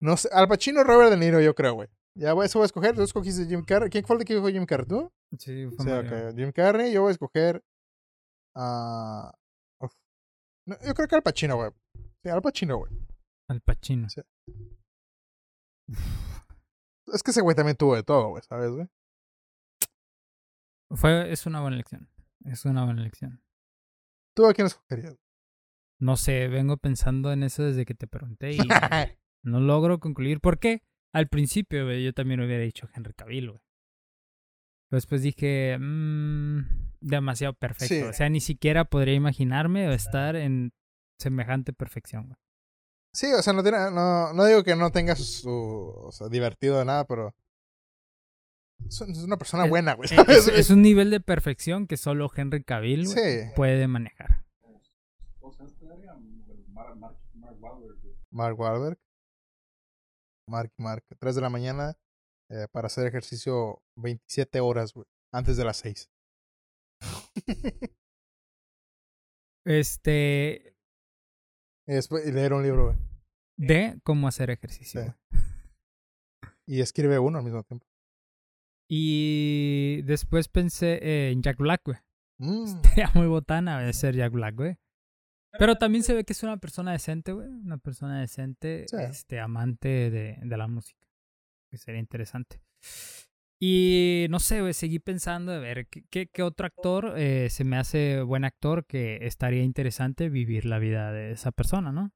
no 0.04 0.18
sé, 0.18 0.30
Al 0.32 0.48
Pacino 0.48 0.82
o 0.82 0.84
Robert 0.84 1.10
De 1.12 1.18
Niro, 1.18 1.39
yo 1.41 1.56
creo, 1.56 1.74
güey. 1.74 1.89
Ya, 2.16 2.34
voy, 2.34 2.45
eso 2.45 2.60
voy 2.60 2.66
a 2.66 2.68
escoger. 2.68 2.93
Tú 2.95 3.01
escogiste 3.01 3.45
Jim 3.47 3.64
Carrey. 3.66 3.89
¿Quién 3.89 4.06
fue 4.06 4.18
el 4.18 4.26
que 4.26 4.36
dijo 4.36 4.47
Jim 4.49 4.66
Carrey? 4.66 4.86
¿Tú? 4.88 5.12
Sí, 5.39 5.66
fue 5.76 5.86
Sí, 5.86 5.89
Mario. 5.91 6.30
ok. 6.30 6.36
Jim 6.36 6.51
Carrey, 6.51 6.93
yo 6.93 7.01
voy 7.01 7.10
a 7.10 7.12
escoger. 7.14 7.64
uf. 9.80 9.91
No, 10.68 10.76
yo 10.86 10.93
creo 10.93 11.08
que 11.08 11.16
Al 11.16 11.24
Pacino, 11.24 11.56
güey. 11.56 11.72
Sí, 12.24 12.30
Al 12.30 12.41
Pacino, 12.41 12.78
güey. 12.78 12.91
Al 13.49 13.62
Pacino. 13.62 14.08
Sí. 14.10 14.22
Es 17.14 17.24
que 17.24 17.32
ese 17.32 17.41
güey 17.41 17.56
también 17.56 17.76
tuvo 17.78 17.95
de 17.95 18.04
todo, 18.04 18.30
güey, 18.30 18.43
¿sabes, 18.43 18.72
güey? 18.72 18.88
Fue, 20.91 21.32
es 21.32 21.45
una 21.45 21.62
buena 21.62 21.76
elección. 21.76 22.10
Es 22.45 22.66
una 22.66 22.86
buena 22.86 23.01
elección. 23.01 23.41
¿Tú 24.36 24.45
a 24.45 24.54
quién 24.54 24.68
escogerías? 24.68 25.18
No 25.99 26.16
sé, 26.18 26.47
vengo 26.47 26.78
pensando 26.78 27.32
en 27.32 27.43
eso 27.43 27.64
desde 27.64 27.86
que 27.86 27.93
te 27.95 28.08
pregunté 28.08 28.51
y 28.54 28.58
no 29.44 29.60
logro 29.60 30.00
concluir. 30.00 30.39
¿Por 30.39 30.60
qué? 30.60 30.82
Al 31.14 31.28
principio, 31.28 31.86
güey, 31.86 32.04
yo 32.04 32.14
también 32.14 32.39
hubiera 32.41 32.64
dicho 32.64 32.89
Henry 32.96 33.14
Cavill, 33.14 33.50
güey. 33.52 33.62
Pero 34.89 34.98
después 34.98 35.22
dije, 35.22 35.78
mmm, 35.80 36.62
demasiado 37.02 37.54
perfecto. 37.54 37.94
Sí. 37.94 38.02
O 38.02 38.14
sea, 38.14 38.30
ni 38.30 38.39
siquiera 38.41 38.86
podría 38.86 39.14
imaginarme 39.16 39.88
o 39.88 39.91
estar 39.91 40.36
en 40.36 40.72
semejante 41.20 41.74
perfección, 41.74 42.26
güey. 42.28 42.38
Sí, 43.14 43.28
o 43.32 43.41
sea, 43.44 43.54
no 43.54 43.62
tiene, 43.62 43.78
no, 43.91 44.34
no 44.34 44.46
digo 44.46 44.64
que 44.64 44.76
no 44.76 44.91
tenga 44.91 45.16
su, 45.16 45.24
su- 45.24 45.50
o 46.08 46.12
sea, 46.12 46.30
divertido 46.30 46.80
de 46.80 46.86
nada, 46.86 47.06
pero 47.06 47.36
es 48.88 49.00
una 49.02 49.38
persona 49.38 49.66
Es- 49.66 49.70
buena, 49.70 49.94
güey. 49.94 50.10
Eh, 50.12 50.16
¿sabes, 50.16 50.48
Es, 50.48 50.70
un 50.72 50.82
nivel 50.82 51.12
de 51.12 51.20
perfección 51.20 51.86
que 51.86 51.96
solo 51.98 52.30
Henry 52.36 52.64
Cavill 52.64 53.06
güey, 53.06 53.16
Sí. 53.18 53.50
puede 53.56 53.88
manejar. 53.88 54.44
O 55.41 55.52
sea, 55.54 55.66
este 55.68 55.86
área, 55.88 56.16
Mark, 58.32 58.60
Wahlberg. 58.60 58.98
Mark. 60.48 60.72
Mark, 60.78 61.04
Mark. 61.04 61.04
3 61.20 61.36
de 61.36 61.41
la 61.41 61.50
mañana 61.50 61.94
eh, 62.50 62.68
para 62.72 62.88
hacer 62.88 63.08
ejercicio 63.08 63.82
27 63.98 64.60
horas, 64.60 64.94
güey. 64.94 65.06
Antes 65.34 65.58
de 65.58 65.66
las 65.66 65.78
6. 65.78 66.10
Este, 69.66 70.76
y 71.88 71.94
después 71.94 72.26
leer 72.34 72.52
un 72.52 72.64
libro, 72.64 72.88
güey. 72.88 72.98
de 73.58 73.98
cómo 74.04 74.28
hacer 74.28 74.50
ejercicio. 74.50 75.02
Sí. 75.32 75.39
Y 76.68 76.82
escribe 76.82 77.18
uno 77.20 77.38
al 77.38 77.46
mismo 77.46 77.64
tiempo. 77.64 77.86
Y 78.89 80.02
después 80.04 80.50
pensé 80.50 81.30
en 81.32 81.41
Jack 81.41 81.58
Black, 81.58 81.82
güey. 81.86 81.98
Mm, 82.39 82.82
muy 83.14 83.28
botana 83.28 83.80
de 83.80 83.94
ser 83.94 84.16
Jack 84.16 84.34
Black, 84.34 84.56
güey. 84.56 84.76
Pero 85.60 85.76
también 85.76 86.04
se 86.04 86.14
ve 86.14 86.24
que 86.24 86.34
es 86.34 86.43
una 86.43 86.58
persona 86.58 86.91
decente, 86.91 87.32
güey. 87.32 87.47
Una 87.47 87.78
persona 87.78 88.20
decente, 88.20 88.86
Sí. 88.88 88.97
este, 88.99 89.39
amante 89.39 90.10
de, 90.10 90.38
de 90.41 90.58
la 90.58 90.68
música. 90.68 90.99
Que 91.70 91.78
sería 91.78 91.99
interesante. 91.99 92.60
Y 93.60 94.28
no 94.30 94.39
sé, 94.39 94.62
güey, 94.62 94.74
seguí 94.74 94.99
pensando, 94.99 95.54
a 95.54 95.60
ver, 95.60 95.88
¿qué, 95.88 96.04
qué, 96.10 96.28
qué 96.28 96.43
otro 96.43 96.66
actor 96.66 97.14
eh, 97.18 97.49
se 97.49 97.64
me 97.64 97.78
hace 97.78 98.22
buen 98.22 98.43
actor 98.43 98.86
que 98.86 99.26
estaría 99.26 99.64
interesante 99.64 100.28
vivir 100.30 100.66
la 100.66 100.80
vida 100.80 101.12
de 101.14 101.32
esa 101.32 101.51
persona, 101.51 101.91
¿no? 101.93 102.12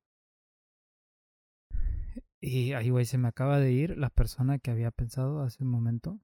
Y 2.42 2.74
ahí, 2.74 2.90
güey, 2.90 3.06
se 3.06 3.18
me 3.18 3.28
acaba 3.30 3.60
de 3.60 3.72
ir 3.72 3.98
la 3.98 4.10
persona 4.10 4.60
que 4.60 4.72
había 4.72 4.92
pensado 4.92 5.42
hace 5.42 5.64
un 5.64 5.70
momento. 5.70 6.20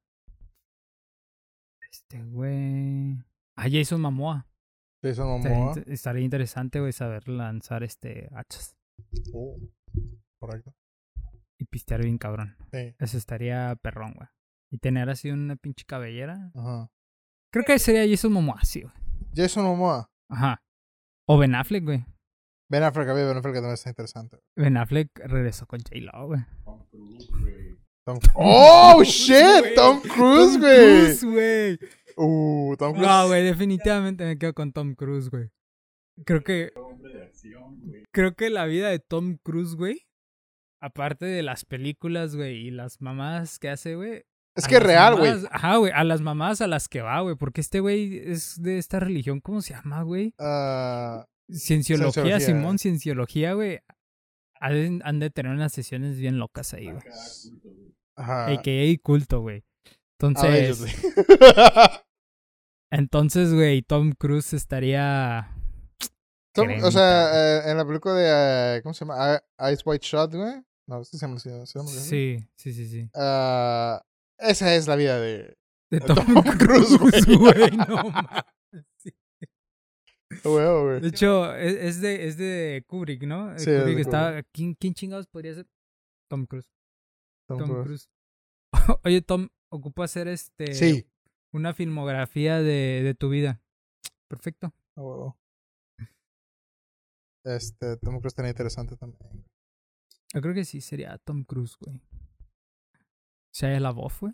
Este, 1.91 2.21
güey. 2.23 3.17
Ah, 3.55 3.67
Jason 3.71 4.01
Momoa. 4.01 4.47
Jason 5.03 5.35
Estaría, 5.37 5.57
Momoa. 5.57 5.75
estaría 5.87 6.23
interesante, 6.23 6.79
güey, 6.79 6.93
saber 6.93 7.27
lanzar 7.27 7.83
este 7.83 8.29
hachas 8.33 8.75
Oh, 9.33 9.57
correcto. 10.39 10.73
y 11.59 11.65
pistear 11.65 12.01
bien 12.03 12.17
cabrón. 12.17 12.55
Sí. 12.71 12.95
Eso 12.99 13.17
estaría 13.17 13.75
perrón, 13.81 14.13
güey. 14.15 14.27
Y 14.71 14.77
tener 14.79 15.09
así 15.09 15.29
una 15.29 15.55
pinche 15.55 15.85
cabellera. 15.85 16.51
Ajá. 16.55 16.89
Creo 17.51 17.65
que 17.65 17.77
sería 17.79 18.07
Jason 18.09 18.33
Momoa, 18.33 18.63
sí, 18.63 18.81
güey. 18.81 18.93
Jason 19.35 19.63
Momoa. 19.65 20.09
Ajá. 20.31 20.63
O 21.27 21.37
Ben 21.37 21.53
Affleck, 21.55 21.83
güey. 21.83 22.05
Ben 22.71 22.81
Affleck, 22.83 23.07
a 23.09 23.13
mí 23.13 23.21
Ben 23.21 23.37
Affleck 23.37 23.53
también 23.55 23.73
está 23.73 23.89
interesante. 23.89 24.39
Ben 24.57 24.77
Affleck 24.77 25.09
regresó 25.25 25.67
con 25.67 25.79
J-Lo, 25.81 26.27
güey. 26.27 26.41
Tom 26.65 26.79
Cruise, 26.89 27.29
güey. 27.29 27.77
Tom- 28.05 28.19
¡Oh, 28.35 29.03
shit! 29.03 29.75
Tom 29.75 30.01
Cruise, 30.01 30.53
Tom 30.53 30.61
güey. 30.61 30.99
Cruise, 31.05 31.23
güey. 31.23 31.79
Uh, 32.17 32.75
Tom 32.77 32.93
Cruise. 32.93 33.07
No, 33.07 33.27
güey, 33.27 33.43
definitivamente 33.43 34.25
me 34.25 34.37
quedo 34.37 34.53
con 34.53 34.71
Tom 34.73 34.95
Cruise, 34.95 35.29
güey. 35.29 35.49
Creo 36.25 36.43
que, 36.43 36.71
creo 38.11 38.35
que 38.35 38.49
la 38.49 38.65
vida 38.65 38.89
de 38.89 38.99
Tom 38.99 39.37
Cruise, 39.43 39.75
güey, 39.75 40.01
aparte 40.81 41.25
de 41.25 41.41
las 41.43 41.65
películas, 41.65 42.35
güey, 42.35 42.67
y 42.67 42.71
las 42.71 43.01
mamadas 43.01 43.57
que 43.59 43.69
hace, 43.69 43.95
güey, 43.95 44.23
Es 44.55 44.67
que 44.67 44.75
es 44.75 44.83
real, 44.83 45.15
güey. 45.17 45.31
mamadas- 45.31 45.49
Ajá, 45.51 45.77
güey, 45.77 45.91
a 45.95 46.03
las 46.03 46.21
mamás 46.21 46.61
a 46.61 46.67
las 46.67 46.87
que 46.87 47.01
va, 47.01 47.19
güey. 47.21 47.35
Porque 47.35 47.61
este 47.61 47.79
güey 47.79 48.17
es 48.19 48.61
de 48.61 48.77
esta 48.77 48.99
religión, 48.99 49.39
¿cómo 49.41 49.61
se 49.61 49.73
llama, 49.73 50.03
güey? 50.03 50.35
Ah, 50.39 51.25
Cienciología, 51.51 52.11
Cienciología. 52.23 52.39
Simón, 52.39 52.77
cienciología, 52.77 53.53
güey. 53.53 53.79
Han 54.59 55.01
han 55.03 55.19
de 55.19 55.29
tener 55.31 55.51
unas 55.51 55.73
sesiones 55.73 56.17
bien 56.19 56.37
locas 56.37 56.73
ahí, 56.73 56.85
güey. 56.91 57.03
ajá. 58.15 58.45
AKA 58.51 59.01
culto, 59.01 59.41
güey. 59.41 59.63
Entonces, 60.27 60.85
entonces, 62.91 63.53
güey, 63.53 63.81
Tom 63.81 64.11
Cruise 64.13 64.53
estaría. 64.53 65.49
Tom- 66.53 66.69
o 66.83 66.91
sea, 66.91 67.59
eh, 67.67 67.71
en 67.71 67.77
la 67.77 67.85
película 67.85 68.13
de. 68.15 68.77
eh, 68.77 68.81
¿Cómo 68.83 68.93
se 68.93 69.05
llama? 69.05 69.41
I- 69.59 69.73
Ice 69.73 69.83
White 69.85 70.05
Shot, 70.05 70.33
güey. 70.35 70.61
No, 70.87 71.03
sí 71.03 71.17
se 71.17 71.25
llama. 71.25 71.39
Sí, 71.39 72.37
sí, 72.55 72.73
sí, 72.73 72.87
sí. 72.87 73.09
Ah, 73.15 74.01
esa 74.37 74.75
es 74.75 74.87
la 74.87 74.95
vida 74.95 75.19
de. 75.19 75.55
De 75.89 75.99
Tom 75.99 76.15
Tom, 76.15 76.43
Cruise, 76.57 76.97
güey. 77.37 77.71
No 77.77 78.03
mames. 78.11 78.43
sí. 78.97 79.11
Güey. 80.43 80.99
De 81.01 81.07
hecho, 81.09 81.53
es, 81.55 81.73
es 81.75 82.01
de, 82.01 82.27
es 82.27 82.37
de 82.37 82.83
Kubrick, 82.87 83.23
¿no? 83.23 83.51
Sí, 83.57 83.69
es 83.69 83.77
de 83.77 83.79
Kubrick 83.81 83.99
está. 83.99 84.43
¿quién, 84.51 84.73
¿Quién 84.75 84.93
chingados 84.93 85.27
podría 85.27 85.53
ser? 85.53 85.67
Tom 86.29 86.45
Cruise. 86.45 86.67
Tom 87.47 87.59
Tom 87.59 87.67
Cruise. 87.83 88.07
Cruise. 88.71 88.97
Oye, 89.03 89.21
Tom, 89.21 89.49
ocupo 89.73 90.03
hacer 90.03 90.27
este. 90.27 90.73
Sí. 90.73 91.07
Una 91.53 91.73
filmografía 91.73 92.57
de, 92.59 93.01
de 93.03 93.13
tu 93.15 93.29
vida. 93.29 93.61
Perfecto. 94.29 94.73
A 94.95 95.01
huevo. 95.01 95.37
Este, 97.45 97.97
Tom 97.97 98.15
Cruise 98.19 98.27
estaría 98.31 98.51
interesante 98.51 98.95
también. 98.95 99.45
Yo 100.33 100.41
creo 100.41 100.53
que 100.53 100.65
sí 100.65 100.81
sería 100.81 101.17
Tom 101.19 101.43
Cruise, 101.43 101.75
güey. 101.79 102.01
Shia 103.53 103.79
LaBeouf, 103.79 104.21
güey. 104.21 104.33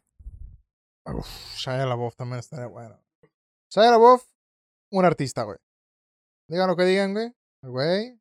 Uf, 1.08 1.28
Shia 1.58 1.86
LaBeouf 1.86 2.16
también 2.16 2.40
estaría 2.40 2.68
bueno. 2.68 3.02
Shia 3.74 3.92
LaBeouf, 3.92 4.24
un 4.92 5.06
artista, 5.06 5.44
güey. 5.44 5.58
Digan 6.50 6.68
lo 6.70 6.76
que 6.78 6.86
digan, 6.86 7.14
güey. 7.14 7.34
El 7.64 7.70
güey. 7.70 8.20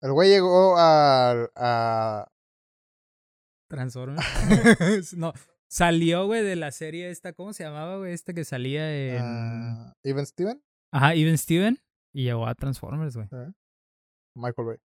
El 0.00 0.12
güey 0.12 0.30
llegó 0.30 0.78
al- 0.78 1.50
a. 1.56 2.30
Transformers. 3.68 4.24
no. 5.16 5.32
Salió, 5.70 6.26
güey, 6.26 6.42
de 6.42 6.56
la 6.56 6.72
serie 6.72 7.10
esta. 7.10 7.32
¿Cómo 7.34 7.52
se 7.52 7.64
llamaba, 7.64 7.98
güey? 7.98 8.12
Esta 8.12 8.32
que 8.32 8.44
salía 8.44 8.90
en. 9.14 9.22
a 9.22 9.96
Even 10.02 10.26
Steven. 10.26 10.62
Ajá, 10.92 11.14
Even 11.14 11.36
Steven. 11.36 11.78
Y 12.14 12.24
llegó 12.24 12.46
a 12.46 12.54
Transformers, 12.54 13.16
güey. 13.16 13.28
Michael 14.34 14.66
Bay. 14.66 14.76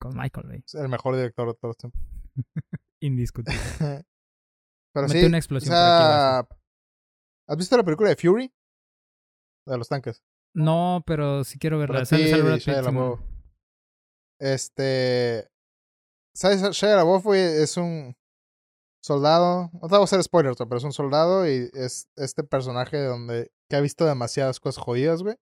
Con 0.00 0.16
Michael. 0.16 0.62
Es 0.64 0.74
el 0.74 0.88
mejor 0.88 1.16
director 1.16 1.48
de 1.48 1.54
todos 1.54 1.70
los 1.70 1.76
tiempos. 1.76 2.00
Indiscutible. 3.00 3.60
Pero 4.94 5.08
Mete 5.08 5.20
sí. 5.20 5.26
una 5.26 5.36
o 5.36 5.38
explosión 5.38 5.74
por 5.74 5.78
aquí, 5.78 6.54
¿Has 7.48 7.56
visto 7.58 7.76
la 7.76 7.84
película 7.84 8.08
de 8.08 8.16
Fury? 8.16 8.52
De 9.66 9.76
los 9.78 9.88
tanques. 9.88 10.24
No, 10.54 11.02
pero 11.06 11.44
sí 11.44 11.58
quiero 11.58 11.78
verla. 11.78 12.00
Brad 12.00 12.08
Pitt 12.08 12.64
Pitt. 12.64 13.20
Este. 14.40 15.48
¿Sabes? 16.34 16.62
Shia 16.70 16.96
LaBeouf, 16.96 17.24
güey, 17.24 17.40
es 17.40 17.76
un 17.76 18.16
soldado. 19.06 19.70
No 19.72 19.88
te 19.88 19.94
voy 19.94 20.00
a 20.00 20.04
hacer 20.04 20.22
spoilers, 20.22 20.58
pero 20.58 20.76
es 20.76 20.84
un 20.84 20.92
soldado 20.92 21.48
y 21.48 21.70
es 21.72 22.08
este 22.16 22.44
personaje 22.44 23.02
donde. 23.02 23.50
que 23.68 23.76
ha 23.76 23.80
visto 23.80 24.04
demasiadas 24.04 24.60
cosas 24.60 24.82
jodidas, 24.82 25.22
güey. 25.22 25.36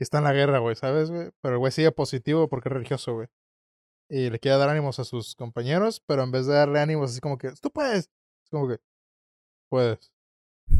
Y 0.00 0.04
está 0.04 0.18
en 0.18 0.24
la 0.24 0.32
guerra, 0.32 0.58
güey, 0.58 0.76
¿sabes, 0.76 1.10
güey? 1.10 1.30
Pero 1.40 1.54
el 1.54 1.58
güey 1.58 1.72
sigue 1.72 1.92
positivo 1.92 2.48
porque 2.48 2.68
es 2.68 2.72
religioso, 2.72 3.14
güey. 3.14 3.28
Y 4.10 4.30
le 4.30 4.38
quiere 4.38 4.58
dar 4.58 4.68
ánimos 4.68 4.98
a 4.98 5.04
sus 5.04 5.34
compañeros, 5.34 6.02
pero 6.06 6.22
en 6.22 6.30
vez 6.30 6.46
de 6.46 6.54
darle 6.54 6.80
ánimos 6.80 7.10
así 7.10 7.20
como 7.20 7.38
que, 7.38 7.52
tú 7.60 7.70
puedes. 7.70 8.10
Es 8.44 8.50
como 8.50 8.68
que, 8.68 8.78
puedes. 9.68 10.12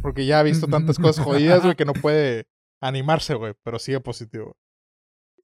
Porque 0.02 0.26
ya 0.26 0.40
ha 0.40 0.42
visto 0.42 0.66
tantas 0.66 0.98
cosas 0.98 1.24
jodidas, 1.24 1.62
güey, 1.62 1.74
que 1.74 1.84
no 1.84 1.94
puede 1.94 2.46
animarse, 2.80 3.34
güey, 3.34 3.54
pero 3.62 3.78
sigue 3.78 4.00
positivo. 4.00 4.56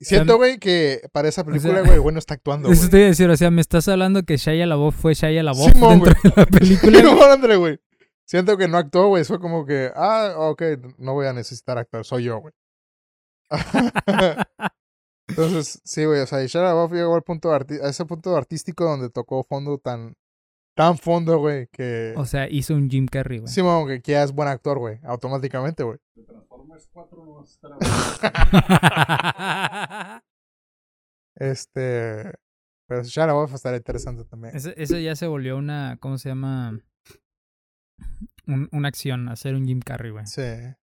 Siento, 0.01 0.37
güey, 0.37 0.59
que 0.59 1.01
para 1.13 1.29
esa 1.29 1.45
película, 1.45 1.81
güey, 1.81 1.95
el 1.95 2.01
güey 2.01 2.13
no 2.13 2.19
está 2.19 2.35
actuando, 2.35 2.71
Eso 2.71 2.83
güey. 2.83 2.91
te 2.91 2.97
iba 2.99 3.07
a 3.07 3.09
decir, 3.11 3.31
o 3.31 3.37
sea, 3.37 3.51
me 3.51 3.61
estás 3.61 3.89
hablando 3.89 4.23
que 4.23 4.37
Shia 4.37 4.67
LaBeouf 4.67 4.95
fue 4.95 5.15
Shia 5.15 5.43
LaBeouf 5.43 5.73
Simón, 5.73 6.01
dentro 6.01 6.15
de 6.23 6.33
la 6.37 6.47
película. 6.47 7.03
No, 7.03 7.23
André, 7.25 7.57
güey. 7.57 7.79
Siento 8.27 8.57
que 8.57 8.69
no 8.69 8.79
actuó, 8.79 9.09
güey. 9.09 9.25
Fue 9.25 9.39
como 9.39 9.65
que, 9.67 9.91
ah, 9.95 10.35
ok, 10.37 10.63
no 10.99 11.15
voy 11.15 11.27
a 11.27 11.33
necesitar 11.33 11.79
actuar, 11.79 12.05
soy 12.05 12.25
yo, 12.25 12.41
güey. 12.41 12.53
Entonces, 15.29 15.81
sí, 15.85 16.05
güey, 16.05 16.21
o 16.21 16.27
sea, 16.27 16.45
Shia 16.45 16.63
LaBeouf 16.63 16.93
llegó 16.93 17.15
al 17.15 17.23
punto 17.23 17.53
a 17.53 17.65
ese 17.89 18.05
punto 18.05 18.37
artístico 18.37 18.85
donde 18.85 19.11
tocó 19.11 19.43
fondo 19.45 19.79
tan, 19.79 20.17
tan 20.75 20.99
fondo, 20.99 21.39
güey, 21.39 21.69
que... 21.73 22.15
o 22.17 22.25
sea, 22.25 22.49
hizo 22.51 22.75
un 22.75 22.91
Jim 22.91 23.07
Carrey, 23.07 23.39
güey. 23.39 23.53
Simón, 23.53 23.87
que 23.87 24.01
ya 24.05 24.25
es 24.25 24.33
buen 24.33 24.49
actor, 24.49 24.79
güey, 24.79 24.99
automáticamente, 25.05 25.83
güey. 25.85 25.99
De 26.15 26.25
Transformers 26.25 26.89
4 26.93 27.25
no 27.25 27.35
vas 27.35 27.51
a 27.51 27.53
estar 27.53 27.73
hablando. 27.73 27.95
Este... 31.37 32.33
Pero 32.87 33.03
Shia 33.03 33.27
LaBeouf 33.27 33.55
estaría 33.55 33.79
interesante 33.79 34.25
también. 34.25 34.55
eso, 34.55 34.71
eso 34.77 34.99
ya 34.99 35.17
se 35.17 35.27
volvió 35.27 35.57
una, 35.57 35.97
¿cómo 36.01 36.19
se 36.19 36.29
llama? 36.29 36.79
Un- 38.47 38.69
una 38.73 38.89
acción, 38.89 39.29
hacer 39.31 39.55
un 39.55 39.67
Jim 39.67 39.81
Carrey, 39.81 40.11
güey. 40.13 40.27
Sí, 40.27 40.43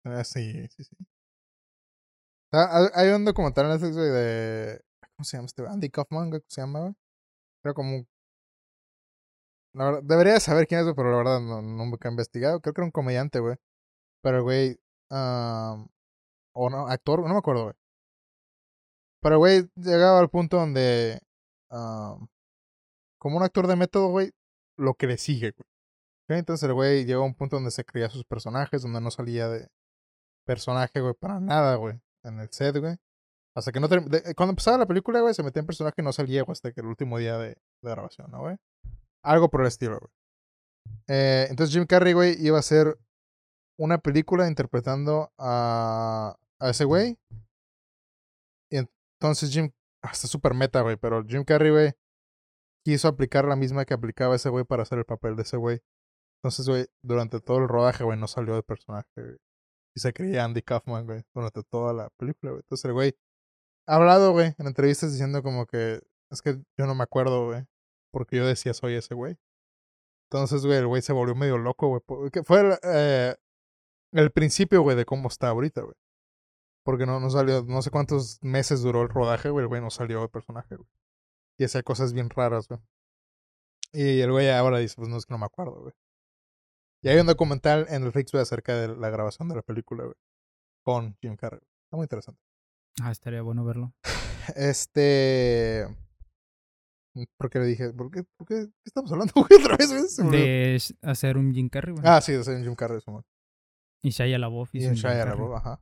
ah, 0.06 0.24
sí, 0.24 0.68
sí, 0.68 0.84
sí. 0.84 0.96
Ah, 2.54 2.90
hay- 2.94 3.08
Hay 3.08 3.14
un 3.16 3.24
documental 3.26 3.66
en 3.66 3.72
Netflix, 3.72 3.96
güey, 3.96 4.10
de... 4.10 4.82
¿Cómo 5.16 5.24
se 5.26 5.38
llama 5.38 5.46
este? 5.48 5.62
güey? 5.64 5.74
Andy 5.74 5.90
Kaufman, 5.90 6.30
güey, 6.30 6.42
¿cómo 6.42 6.50
se 6.50 6.62
llama, 6.62 6.80
güey? 6.82 6.94
Creo 7.64 7.74
como... 7.74 8.06
La 9.78 9.86
verdad, 9.86 10.02
debería 10.04 10.34
de 10.34 10.40
saber 10.40 10.68
quién 10.68 10.82
es, 10.82 10.94
pero 10.96 11.12
la 11.12 11.18
verdad 11.18 11.40
no, 11.40 11.62
nunca 11.62 12.08
he 12.08 12.12
investigado. 12.12 12.60
Creo 12.62 12.74
que 12.74 12.82
era 12.82 12.86
un 12.86 12.92
comediante, 12.92 13.40
güey. 13.40 13.56
Pero 14.22 14.44
güey... 14.44 14.80
am, 15.10 15.88
o 16.54 16.70
no, 16.70 16.88
actor, 16.88 17.22
no 17.22 17.34
me 17.34 17.38
acuerdo, 17.38 17.64
güey. 17.66 17.76
Pero 19.22 19.38
güey 19.38 19.70
llegaba 19.76 20.20
al 20.20 20.30
punto 20.30 20.58
donde 20.58 21.20
como 21.70 23.38
un 23.38 23.44
actor 23.44 23.68
de 23.68 23.76
método, 23.76 24.10
güey, 24.10 24.32
lo 24.78 24.94
que 24.96 25.08
le 25.08 25.18
sigue, 25.18 25.52
güey. 25.52 26.40
Entonces 26.40 26.68
el 26.68 26.74
güey 26.74 27.06
llegó 27.06 27.24
a 27.24 27.26
un 27.26 27.36
punto 27.36 27.58
donde 27.58 27.72
se 27.72 27.86
creía 27.86 28.10
sus 28.10 28.26
personajes, 28.26 28.82
donde 28.82 29.02
no 29.02 29.12
salía 29.12 29.48
de 29.50 29.70
personaje, 30.46 31.02
güey, 31.02 31.14
para 31.14 31.40
nada, 31.40 31.76
güey, 31.76 32.00
en 32.24 32.40
el 32.40 32.50
set, 32.52 32.78
güey. 32.78 32.98
Hasta 33.56 33.72
que 33.72 33.80
no 33.80 33.88
Cuando 33.90 34.52
empezaba 34.52 34.78
la 34.78 34.86
película, 34.86 35.22
güey, 35.22 35.34
se 35.34 35.44
metía 35.44 35.62
en 35.62 35.66
personaje 35.66 36.02
y 36.02 36.04
no 36.04 36.14
salía, 36.14 36.44
güey, 36.44 36.54
hasta 36.54 36.72
que 36.72 36.82
el 36.82 36.88
último 36.88 37.18
día 37.18 37.38
de 37.38 37.58
grabación, 37.82 38.32
¿no, 38.32 38.42
güey? 38.42 38.58
Algo 39.28 39.50
por 39.50 39.62
el 39.62 39.68
estilo, 39.68 40.00
güey. 40.00 40.12
Eh, 41.10 41.48
entonces 41.50 41.76
Jim 41.76 41.86
Carrey, 41.86 42.14
güey, 42.14 42.36
iba 42.40 42.56
a 42.56 42.62
hacer 42.62 42.98
una 43.78 43.98
película 43.98 44.48
interpretando 44.48 45.34
a, 45.38 46.38
a 46.60 46.70
ese 46.70 46.86
güey. 46.86 47.18
Y 48.72 48.78
entonces 48.78 49.52
Jim, 49.52 49.72
hasta 50.02 50.28
super 50.28 50.54
meta, 50.54 50.82
güey, 50.82 50.96
pero 50.96 51.24
Jim 51.26 51.44
Carrey, 51.44 51.72
güey, 51.72 51.94
quiso 52.86 53.10
aplicar 53.10 53.46
la 53.46 53.58
misma 53.58 53.84
que 53.84 53.94
aplicaba 53.94 54.36
ese 54.36 54.50
güey 54.50 54.64
para 54.64 54.84
hacer 54.84 54.98
el 55.00 55.06
papel 55.06 55.36
de 55.36 55.42
ese 55.44 55.58
güey. 55.58 55.82
Entonces, 56.42 56.70
güey, 56.70 56.86
durante 57.04 57.42
todo 57.42 57.58
el 57.58 57.68
rodaje, 57.68 58.06
güey, 58.06 58.18
no 58.18 58.28
salió 58.28 58.56
de 58.56 58.64
personaje, 58.64 59.10
güey. 59.18 59.38
Y 59.96 60.00
se 60.00 60.14
creía 60.14 60.46
Andy 60.46 60.62
Kaufman, 60.62 61.06
güey, 61.06 61.24
durante 61.34 61.64
toda 61.64 61.92
la 61.94 62.10
película, 62.18 62.52
güey. 62.52 62.62
Entonces 62.62 62.86
el 62.86 62.94
güey 62.94 63.18
ha 63.88 63.96
hablado, 63.96 64.32
güey, 64.32 64.54
en 64.58 64.68
entrevistas 64.68 65.12
diciendo 65.12 65.44
como 65.44 65.66
que 65.66 66.02
es 66.32 66.42
que 66.42 66.62
yo 66.78 66.86
no 66.88 66.96
me 66.96 67.04
acuerdo, 67.04 67.48
güey, 67.48 67.66
porque 68.18 68.38
yo 68.38 68.48
decía 68.48 68.74
soy 68.74 68.96
ese 68.96 69.14
güey. 69.14 69.38
Entonces, 70.32 70.66
güey, 70.66 70.80
el 70.80 70.88
güey 70.88 71.04
se 71.04 71.14
volvió 71.14 71.36
medio 71.36 71.60
loco, 71.60 71.88
güey. 71.88 72.02
porque 72.04 72.44
Fue 72.44 72.62
el, 72.62 72.80
eh, 72.82 73.36
el 74.12 74.32
principio, 74.32 74.82
güey, 74.82 74.98
de 74.98 75.06
cómo 75.06 75.28
está 75.28 75.50
ahorita, 75.50 75.82
güey. 75.82 75.94
Porque 76.84 77.06
no, 77.06 77.20
no 77.20 77.30
salió, 77.30 77.64
no 77.64 77.84
sé 77.84 77.92
cuántos 77.92 78.40
meses 78.42 78.82
duró 78.82 79.04
el 79.04 79.10
rodaje, 79.10 79.52
güey, 79.52 79.62
el 79.62 79.68
güey 79.68 79.82
no 79.82 79.92
salió 79.92 80.22
de 80.22 80.30
personaje, 80.30 80.78
güey. 80.78 80.90
Y 81.60 81.66
hacía 81.66 81.84
cosas 81.84 82.12
bien 82.12 82.32
raras, 82.32 82.68
güey. 82.68 82.80
Y 83.94 84.20
el 84.22 84.32
güey 84.32 84.50
ahora 84.50 84.80
dice, 84.80 84.96
pues 84.96 85.10
no 85.10 85.18
es 85.18 85.28
que 85.28 85.34
no 85.36 85.38
me 85.38 85.46
acuerdo, 85.46 85.80
güey. 85.80 85.94
Y 87.04 87.10
hay 87.10 87.20
un 87.20 87.28
documental 87.28 87.86
en 87.90 88.04
el 88.04 88.12
Fix, 88.12 88.32
güey, 88.32 88.42
acerca 88.42 88.76
de 88.76 88.96
la 88.98 89.12
grabación 89.12 89.48
de 89.48 89.58
la 89.58 89.62
película, 89.62 90.06
güey. 90.06 90.16
Con 90.82 91.16
Jim 91.22 91.36
Carrey. 91.36 91.62
Está 91.84 91.98
muy 91.98 92.06
interesante. 92.06 92.42
Ah, 93.00 93.12
estaría 93.12 93.44
bueno 93.44 93.64
verlo. 93.64 93.94
Este. 94.56 95.86
¿Por 97.38 97.50
qué 97.50 97.60
le 97.60 97.66
dije? 97.66 97.94
¿Por 97.94 98.12
qué, 98.12 98.24
por 98.38 98.48
qué, 98.48 98.68
estamos 98.86 99.12
hablando 99.12 99.34
güey, 99.36 99.62
otra 99.62 99.78
vez? 99.78 100.18
De 100.18 100.78
hacer 101.02 101.38
un 101.38 101.54
Jim 101.54 101.70
Carrey, 101.70 101.94
güey. 101.94 102.04
Ah, 102.06 102.22
sí, 102.22 102.34
de 102.34 102.44
ser 102.44 102.64
Jim 102.64 102.76
Carrey, 102.76 103.02
Simón. 103.02 103.24
Y 104.04 104.12
Shia 104.12 104.38
LaBeouf 104.38 104.74
Y 104.74 104.86
un 104.86 104.96
Jim 104.96 105.04
Shia. 105.04 105.26
LaBeouf, 105.26 105.56
ajá. 105.56 105.82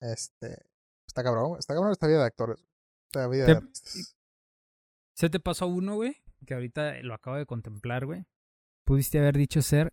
Este. 0.00 0.66
Está 1.06 1.22
cabrón. 1.22 1.58
Está 1.58 1.74
cabrón 1.74 1.92
esta 1.92 2.06
vida 2.06 2.20
de 2.20 2.26
actores. 2.26 2.64
Esta 3.08 3.28
vida 3.28 3.46
de 3.46 3.52
artistas. 3.52 4.16
¿Se 5.16 5.28
te 5.28 5.40
pasó 5.40 5.66
uno, 5.66 5.96
güey? 5.96 6.16
Que 6.46 6.54
ahorita 6.54 7.02
lo 7.02 7.14
acabo 7.14 7.36
de 7.36 7.46
contemplar, 7.46 8.06
güey. 8.06 8.24
Pudiste 8.86 9.18
haber 9.18 9.36
dicho 9.36 9.60
ser 9.62 9.92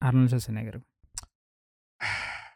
Arnold 0.00 0.28
Schwarzenegger, 0.28 0.78
güey. 0.78 0.88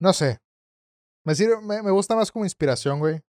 No 0.00 0.12
sé. 0.12 0.40
Me, 1.24 1.34
sirve, 1.34 1.60
me, 1.60 1.82
me 1.82 1.90
gusta 1.90 2.16
más 2.16 2.30
como 2.30 2.44
inspiración, 2.44 2.98
güey. 2.98 3.20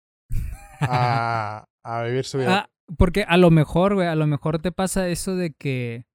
A, 0.81 1.65
a 1.83 2.03
vivir 2.03 2.25
su 2.25 2.37
vida. 2.37 2.57
Ah, 2.59 2.69
porque 2.97 3.23
a 3.23 3.37
lo 3.37 3.51
mejor, 3.51 3.95
güey, 3.95 4.07
a 4.07 4.15
lo 4.15 4.27
mejor 4.27 4.59
te 4.59 4.71
pasa 4.71 5.07
eso 5.07 5.35
de 5.35 5.53
que 5.53 6.05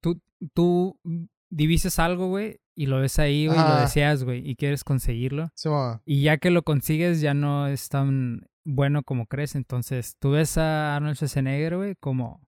tú, 0.00 0.20
tú 0.54 0.98
divises 1.50 1.98
algo, 1.98 2.28
güey, 2.28 2.60
y 2.74 2.86
lo 2.86 3.00
ves 3.00 3.18
ahí, 3.18 3.46
güey, 3.46 3.58
y 3.58 3.62
lo 3.62 3.76
deseas, 3.76 4.24
güey, 4.24 4.48
y 4.48 4.56
quieres 4.56 4.84
conseguirlo. 4.84 5.50
Y 6.04 6.22
ya 6.22 6.38
que 6.38 6.50
lo 6.50 6.62
consigues, 6.62 7.20
ya 7.20 7.34
no 7.34 7.66
es 7.66 7.88
tan 7.88 8.48
bueno 8.64 9.02
como 9.02 9.26
crees. 9.26 9.54
Entonces, 9.54 10.16
tú 10.18 10.30
ves 10.32 10.58
a 10.58 10.96
Arnold 10.96 11.16
Schwarzenegger, 11.16 11.76
güey, 11.76 11.94
como, 11.96 12.40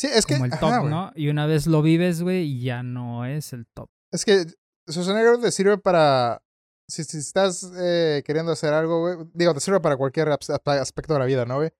Sí, 0.00 0.08
es 0.10 0.24
que. 0.24 0.34
como 0.34 0.46
el 0.46 0.58
top. 0.58 0.86
¿no? 0.88 1.12
Y 1.14 1.28
una 1.28 1.44
vez 1.44 1.66
lo 1.66 1.82
vives, 1.82 2.22
güey, 2.22 2.44
y 2.44 2.62
ya 2.62 2.82
no 2.82 3.26
es 3.26 3.52
el 3.52 3.66
top. 3.66 3.90
Es 4.10 4.24
que 4.24 4.46
Schwarzenegger 4.88 5.38
te 5.38 5.50
sirve 5.50 5.76
para. 5.76 6.42
Si, 6.90 7.04
si 7.04 7.18
estás 7.18 7.70
eh, 7.78 8.22
queriendo 8.26 8.52
hacer 8.52 8.74
algo, 8.74 9.00
güey. 9.00 9.16
Digo, 9.32 9.54
te 9.54 9.60
sirve 9.60 9.80
para 9.80 9.96
cualquier 9.96 10.28
as- 10.30 10.50
aspecto 10.50 11.12
de 11.14 11.20
la 11.20 11.24
vida, 11.26 11.44
¿no, 11.46 11.56
güey? 11.56 11.70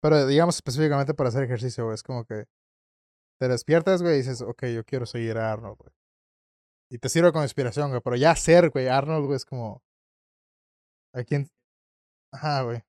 Pero 0.00 0.26
digamos 0.26 0.56
específicamente 0.56 1.14
para 1.14 1.30
hacer 1.30 1.42
ejercicio, 1.42 1.84
güey. 1.84 1.94
Es 1.94 2.02
como 2.02 2.24
que 2.24 2.44
te 3.40 3.48
despiertas, 3.48 4.02
güey, 4.02 4.14
y 4.14 4.18
dices, 4.18 4.42
ok, 4.42 4.66
yo 4.66 4.84
quiero 4.84 5.06
seguir 5.06 5.38
a 5.38 5.52
Arnold, 5.52 5.76
güey. 5.78 5.92
Y 6.90 6.98
te 6.98 7.08
sirve 7.08 7.32
como 7.32 7.44
inspiración, 7.44 7.90
güey. 7.90 8.00
Pero 8.02 8.16
ya 8.16 8.34
ser, 8.36 8.70
güey, 8.70 8.88
Arnold, 8.88 9.26
güey, 9.26 9.36
es 9.36 9.44
como. 9.44 9.82
¿A 11.14 11.22
quién? 11.24 11.48
Ajá, 12.32 12.62
güey. 12.62 12.82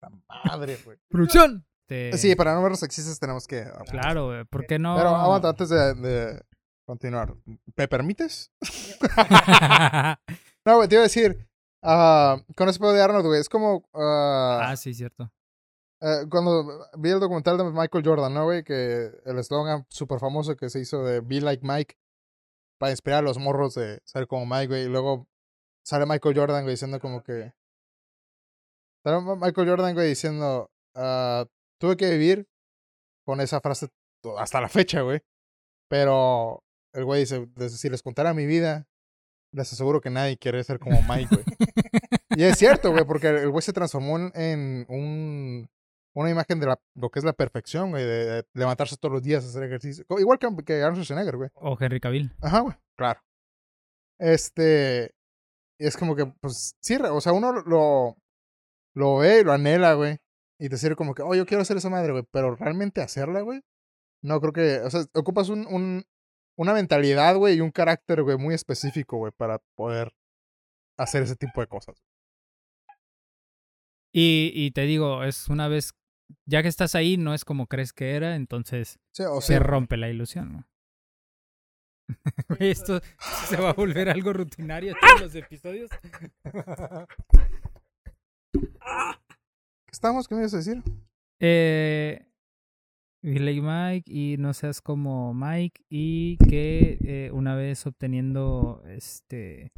La 0.00 0.10
madre, 0.46 0.78
güey. 0.84 0.98
¡Producción! 1.08 1.64
Te- 1.88 2.16
Sí, 2.16 2.34
para 2.34 2.54
no 2.54 2.62
vernos 2.62 2.80
sexistas 2.80 3.18
tenemos 3.20 3.46
que. 3.46 3.64
Claro, 3.90 4.26
güey, 4.26 4.44
¿por 4.46 4.66
qué 4.66 4.78
no? 4.78 4.96
Pero 4.96 5.10
aguanta, 5.10 5.50
antes 5.50 5.68
de, 5.68 5.94
de 5.94 6.42
continuar. 6.86 7.34
¿Me 7.76 7.86
permites? 7.88 8.50
No, 10.66 10.76
güey, 10.76 10.88
te 10.88 10.94
iba 10.94 11.02
a 11.02 11.04
decir. 11.04 11.48
ah, 11.82 12.36
con 12.56 12.68
ese 12.68 12.78
pedo 12.78 12.92
de 12.92 13.02
Arnold, 13.02 13.26
güey, 13.26 13.40
es 13.40 13.48
como. 13.48 13.84
ah, 13.94 14.60
ah, 14.70 14.76
sí, 14.76 14.94
cierto. 14.94 15.30
eh, 16.00 16.26
cuando 16.30 16.86
vi 16.98 17.10
el 17.10 17.20
documental 17.20 17.58
de 17.58 17.64
Michael 17.64 18.04
Jordan, 18.04 18.32
¿no, 18.34 18.44
güey? 18.44 18.62
Que 18.64 19.10
el 19.24 19.38
eslogan 19.38 19.86
súper 19.88 20.18
famoso 20.20 20.56
que 20.56 20.70
se 20.70 20.80
hizo 20.80 21.04
de 21.04 21.20
Be 21.20 21.40
Like 21.40 21.66
Mike. 21.66 21.96
Para 22.78 22.90
inspirar 22.92 23.20
a 23.20 23.22
los 23.22 23.38
morros 23.38 23.74
de 23.74 24.00
ser 24.04 24.26
como 24.26 24.44
Mike, 24.46 24.66
güey. 24.68 24.82
Y 24.84 24.88
luego 24.88 25.28
sale 25.84 26.04
Michael 26.06 26.36
Jordan, 26.36 26.62
güey, 26.64 26.72
diciendo 26.74 26.98
como 27.00 27.22
que. 27.22 27.52
Sale 29.04 29.20
Michael 29.36 29.68
Jordan, 29.68 29.94
güey, 29.94 30.08
diciendo. 30.08 30.70
ah, 30.96 31.44
tuve 31.80 31.96
que 31.96 32.10
vivir 32.10 32.46
con 33.26 33.40
esa 33.40 33.60
frase 33.60 33.88
hasta 34.38 34.60
la 34.60 34.68
fecha, 34.68 35.02
güey. 35.02 35.20
Pero 35.88 36.62
el 36.94 37.04
güey 37.04 37.20
dice: 37.20 37.46
"Desde- 37.56 37.78
si 37.78 37.88
les 37.90 38.02
contara 38.02 38.34
mi 38.34 38.46
vida, 38.46 38.86
les 39.52 39.72
aseguro 39.72 40.00
que 40.00 40.10
nadie 40.10 40.38
quiere 40.38 40.62
ser 40.64 40.78
como 40.78 41.00
Mike, 41.02 41.28
güey. 41.30 41.44
y 42.36 42.42
es 42.44 42.58
cierto, 42.58 42.90
güey, 42.90 43.04
porque 43.04 43.28
el 43.28 43.50
güey 43.50 43.62
se 43.62 43.72
transformó 43.72 44.18
en, 44.34 44.86
un, 44.88 45.68
una 46.14 46.30
imagen 46.30 46.60
de 46.60 46.66
la, 46.66 46.80
lo 46.94 47.10
que 47.10 47.18
es 47.18 47.24
la 47.24 47.32
perfección, 47.32 47.90
güey, 47.90 48.04
de, 48.04 48.24
de 48.26 48.46
levantarse 48.54 48.96
todos 48.96 49.12
los 49.12 49.22
días 49.22 49.44
a 49.44 49.48
hacer 49.48 49.62
ejercicio. 49.64 50.04
Igual 50.18 50.38
que, 50.38 50.48
que 50.64 50.82
Arnold 50.82 51.04
Schwarzenegger, 51.04 51.36
güey. 51.36 51.50
O 51.54 51.76
Henry 51.78 52.00
Cavill. 52.00 52.34
Ajá, 52.40 52.60
güey, 52.60 52.76
claro. 52.96 53.20
Este, 54.18 55.14
es 55.78 55.96
como 55.96 56.16
que, 56.16 56.26
pues, 56.40 56.76
sí, 56.80 56.96
o 56.96 57.20
sea, 57.20 57.32
uno 57.32 57.52
lo, 57.52 58.16
lo 58.94 59.16
ve 59.16 59.40
y 59.40 59.44
lo 59.44 59.52
anhela, 59.52 59.94
güey. 59.94 60.18
Y 60.58 60.68
te 60.68 60.78
sirve 60.78 60.96
como 60.96 61.14
que, 61.14 61.22
oh, 61.22 61.34
yo 61.34 61.44
quiero 61.44 61.62
hacer 61.62 61.76
esa 61.76 61.90
madre, 61.90 62.12
güey. 62.12 62.24
Pero 62.30 62.54
realmente 62.54 63.00
hacerla, 63.02 63.40
güey. 63.40 63.62
No 64.22 64.40
creo 64.40 64.52
que, 64.52 64.80
o 64.80 64.90
sea, 64.90 65.04
ocupas 65.14 65.48
un, 65.48 65.66
un, 65.66 66.04
una 66.56 66.74
mentalidad, 66.74 67.36
güey, 67.36 67.56
y 67.56 67.60
un 67.60 67.70
carácter, 67.70 68.22
güey, 68.22 68.36
muy 68.36 68.54
específico, 68.54 69.16
güey, 69.18 69.32
para 69.36 69.58
poder 69.76 70.12
hacer 70.98 71.22
ese 71.22 71.36
tipo 71.36 71.60
de 71.60 71.66
cosas. 71.66 72.02
Y, 74.14 74.52
y 74.54 74.70
te 74.72 74.82
digo, 74.82 75.24
es 75.24 75.48
una 75.48 75.68
vez, 75.68 75.94
ya 76.46 76.62
que 76.62 76.68
estás 76.68 76.94
ahí, 76.94 77.16
no 77.16 77.32
es 77.34 77.44
como 77.44 77.66
crees 77.66 77.92
que 77.92 78.14
era, 78.14 78.36
entonces 78.36 79.00
Sí, 79.12 79.22
o 79.24 79.40
se 79.40 79.54
sea, 79.54 79.58
rompe 79.60 79.96
la 79.96 80.10
ilusión. 80.10 80.52
¿no? 80.52 80.66
Esto 82.58 83.00
se 83.48 83.56
va 83.56 83.70
a 83.70 83.74
volver 83.74 84.10
algo 84.10 84.32
rutinario 84.32 84.94
todos 85.00 85.20
los 85.22 85.34
episodios. 85.34 85.90
¿qué 88.52 89.90
estamos? 89.90 90.28
¿Qué 90.28 90.34
me 90.34 90.42
ibas 90.42 90.54
a 90.54 90.58
decir? 90.58 90.82
Eh, 91.40 92.26
like 93.22 93.60
Mike 93.62 94.12
y 94.12 94.36
no 94.38 94.52
seas 94.52 94.80
como 94.80 95.32
Mike 95.34 95.84
y 95.88 96.36
que 96.38 96.98
eh, 97.04 97.30
una 97.32 97.54
vez 97.54 97.86
obteniendo 97.86 98.82
este 98.86 99.72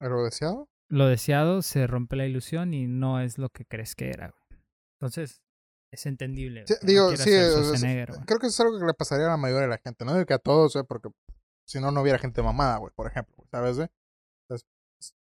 ¿Lo 0.00 0.24
deseado? 0.24 0.68
lo 0.88 1.06
deseado 1.06 1.62
se 1.62 1.86
rompe 1.86 2.16
la 2.16 2.26
ilusión 2.26 2.74
y 2.74 2.86
no 2.86 3.20
es 3.20 3.38
lo 3.38 3.48
que 3.48 3.64
crees 3.64 3.94
que 3.94 4.10
era. 4.10 4.34
Entonces 5.00 5.40
es 5.92 6.06
entendible. 6.06 6.64
Sí, 6.66 6.74
que 6.80 6.86
no 6.86 6.92
digo, 6.92 7.10
sí, 7.16 7.30
creo 8.26 8.38
que 8.38 8.46
eso 8.46 8.54
es 8.54 8.60
algo 8.60 8.78
que 8.80 8.86
le 8.86 8.94
pasaría 8.94 9.26
a 9.26 9.30
la 9.30 9.36
mayoría 9.36 9.62
de 9.62 9.68
la 9.68 9.78
gente. 9.78 10.04
No 10.04 10.12
digo 10.14 10.26
que 10.26 10.34
a 10.34 10.38
todos, 10.38 10.72
güey, 10.74 10.84
porque 10.86 11.10
si 11.66 11.80
no, 11.80 11.90
no 11.92 12.02
hubiera 12.02 12.18
gente 12.18 12.42
mamada, 12.42 12.78
güey, 12.78 12.92
por 12.94 13.06
ejemplo, 13.06 13.36
¿sabes? 13.50 13.78
Entonces, 14.48 14.66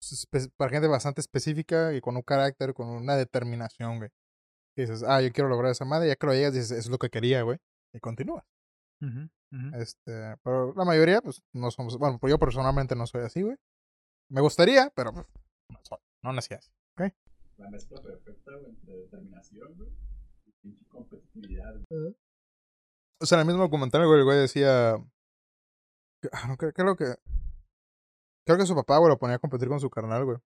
espe- 0.00 0.50
para 0.57 0.70
gente 0.70 0.88
bastante 0.88 1.20
específica 1.20 1.92
y 1.92 2.00
con 2.00 2.16
un 2.16 2.22
carácter, 2.22 2.72
con 2.74 2.88
una 2.88 3.16
determinación, 3.16 3.98
güey. 3.98 4.11
Que 4.77 4.83
dices, 4.83 5.03
ah, 5.07 5.20
yo 5.22 5.33
quiero 5.33 5.49
lograr 5.49 5.70
esa 5.70 5.85
madre, 5.85 6.09
ya 6.09 6.16
que 6.16 6.27
lo 6.27 6.33
llegas, 6.33 6.53
dices, 6.55 6.70
eso 6.72 6.81
es 6.81 6.91
lo 6.91 6.99
que 6.99 7.11
quería, 7.11 7.43
güey, 7.43 7.59
y 7.93 8.01
continúa. 8.01 8.45
Ujú, 9.01 9.29
ujú. 9.53 9.77
Este, 9.77 10.37
pero 10.43 10.72
la 10.75 10.85
mayoría, 10.85 11.20
pues, 11.20 11.43
no 11.53 11.70
somos, 11.70 11.97
bueno, 11.99 12.18
pues 12.18 12.31
yo 12.33 12.39
personalmente 12.39 12.97
no 12.97 13.07
soy 13.07 13.22
así, 13.22 13.43
güey. 13.43 13.57
Me 14.31 14.41
gustaría, 14.41 14.91
pero 14.97 15.12
pues, 15.12 15.27
no 15.70 15.79
soy, 15.83 15.99
no 16.22 16.33
nací 16.33 16.55
así. 16.55 16.70
La 17.57 17.70
mezcla 17.70 18.03
perfecta, 18.03 18.51
güey, 18.59 18.70
entre 18.72 18.95
determinación, 18.97 19.75
güey, 19.77 19.91
y 20.64 20.85
competitividad. 20.87 21.72
güey. 21.89 22.16
O 23.22 23.27
sea, 23.27 23.37
en 23.37 23.41
el 23.43 23.47
mismo 23.47 23.62
documental, 23.62 24.05
güey, 24.07 24.18
el 24.18 24.25
güey 24.25 24.39
decía. 24.39 24.97
que- 26.20 26.31
ah, 26.33 26.49
no, 26.49 26.57
creo, 26.57 26.72
creo 26.72 26.97
que. 26.97 27.14
Creo 28.45 28.59
que 28.59 28.66
su 28.66 28.75
papá, 28.75 28.99
güey, 28.99 29.09
lo 29.11 29.18
ponía 29.18 29.37
a 29.37 29.39
competir 29.39 29.68
con 29.68 29.79
su 29.79 29.89
carnal, 29.89 30.25
güey. 30.25 30.39